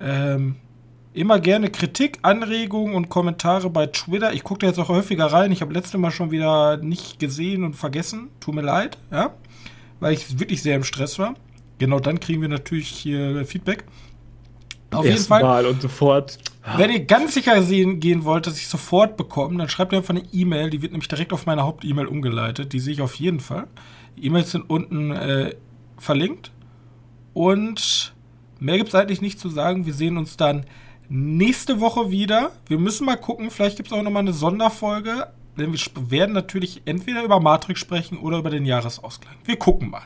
ähm, 0.00 0.56
immer 1.12 1.38
gerne 1.38 1.68
Kritik, 1.68 2.18
Anregungen 2.22 2.94
und 2.94 3.10
Kommentare 3.10 3.68
bei 3.68 3.86
Twitter. 3.86 4.32
Ich 4.32 4.42
gucke 4.42 4.60
da 4.60 4.68
jetzt 4.68 4.78
auch 4.78 4.88
häufiger 4.88 5.26
rein. 5.26 5.52
Ich 5.52 5.60
habe 5.60 5.74
letzte 5.74 5.98
Mal 5.98 6.10
schon 6.10 6.30
wieder 6.30 6.78
nicht 6.78 7.18
gesehen 7.18 7.62
und 7.62 7.74
vergessen. 7.74 8.30
Tut 8.40 8.54
mir 8.54 8.62
leid, 8.62 8.96
ja, 9.10 9.34
weil 10.00 10.14
ich 10.14 10.38
wirklich 10.38 10.62
sehr 10.62 10.76
im 10.76 10.84
Stress 10.84 11.18
war. 11.18 11.34
Genau 11.78 12.00
dann 12.00 12.20
kriegen 12.20 12.42
wir 12.42 12.48
natürlich 12.48 12.88
hier 12.88 13.44
Feedback. 13.46 13.84
Auf 14.90 15.04
jeden 15.04 15.18
Fall. 15.18 15.42
Mal 15.42 15.66
und 15.66 15.80
sofort. 15.80 16.38
Wenn 16.76 16.90
ihr 16.90 17.04
ganz 17.04 17.34
sicher 17.34 17.62
sehen, 17.62 18.00
gehen 18.00 18.24
wollt, 18.24 18.46
dass 18.46 18.58
ich 18.58 18.68
sofort 18.68 19.16
bekomme, 19.16 19.56
dann 19.58 19.68
schreibt 19.68 19.92
ihr 19.92 19.98
einfach 19.98 20.14
eine 20.14 20.24
E-Mail. 20.32 20.70
Die 20.70 20.82
wird 20.82 20.92
nämlich 20.92 21.08
direkt 21.08 21.32
auf 21.32 21.46
meine 21.46 21.62
Haupt-E-Mail 21.62 22.06
umgeleitet. 22.06 22.72
Die 22.72 22.80
sehe 22.80 22.92
ich 22.92 23.00
auf 23.00 23.14
jeden 23.14 23.40
Fall. 23.40 23.66
Die 24.16 24.26
E-Mails 24.26 24.50
sind 24.50 24.68
unten 24.68 25.10
äh, 25.12 25.54
verlinkt. 25.96 26.50
Und 27.32 28.14
mehr 28.58 28.76
gibt 28.76 28.88
es 28.88 28.94
eigentlich 28.94 29.22
nicht 29.22 29.38
zu 29.38 29.48
sagen. 29.48 29.86
Wir 29.86 29.94
sehen 29.94 30.18
uns 30.18 30.36
dann 30.36 30.66
nächste 31.08 31.80
Woche 31.80 32.10
wieder. 32.10 32.52
Wir 32.66 32.78
müssen 32.78 33.06
mal 33.06 33.16
gucken, 33.16 33.50
vielleicht 33.50 33.76
gibt 33.76 33.90
es 33.90 33.92
auch 33.92 34.02
nochmal 34.02 34.22
eine 34.22 34.32
Sonderfolge. 34.32 35.28
Denn 35.60 35.74
wir 35.74 36.10
werden 36.10 36.32
natürlich 36.32 36.80
entweder 36.86 37.22
über 37.22 37.38
Matrix 37.38 37.80
sprechen 37.80 38.18
oder 38.18 38.38
über 38.38 38.48
den 38.48 38.64
Jahresausgleich. 38.64 39.36
Wir 39.44 39.56
gucken 39.56 39.90
mal. 39.90 40.02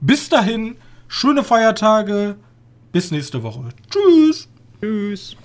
Bis 0.00 0.28
dahin, 0.28 0.76
schöne 1.08 1.42
Feiertage. 1.42 2.36
Bis 2.92 3.10
nächste 3.10 3.42
Woche. 3.42 3.70
Tschüss. 3.90 4.46
Tschüss. 4.80 5.36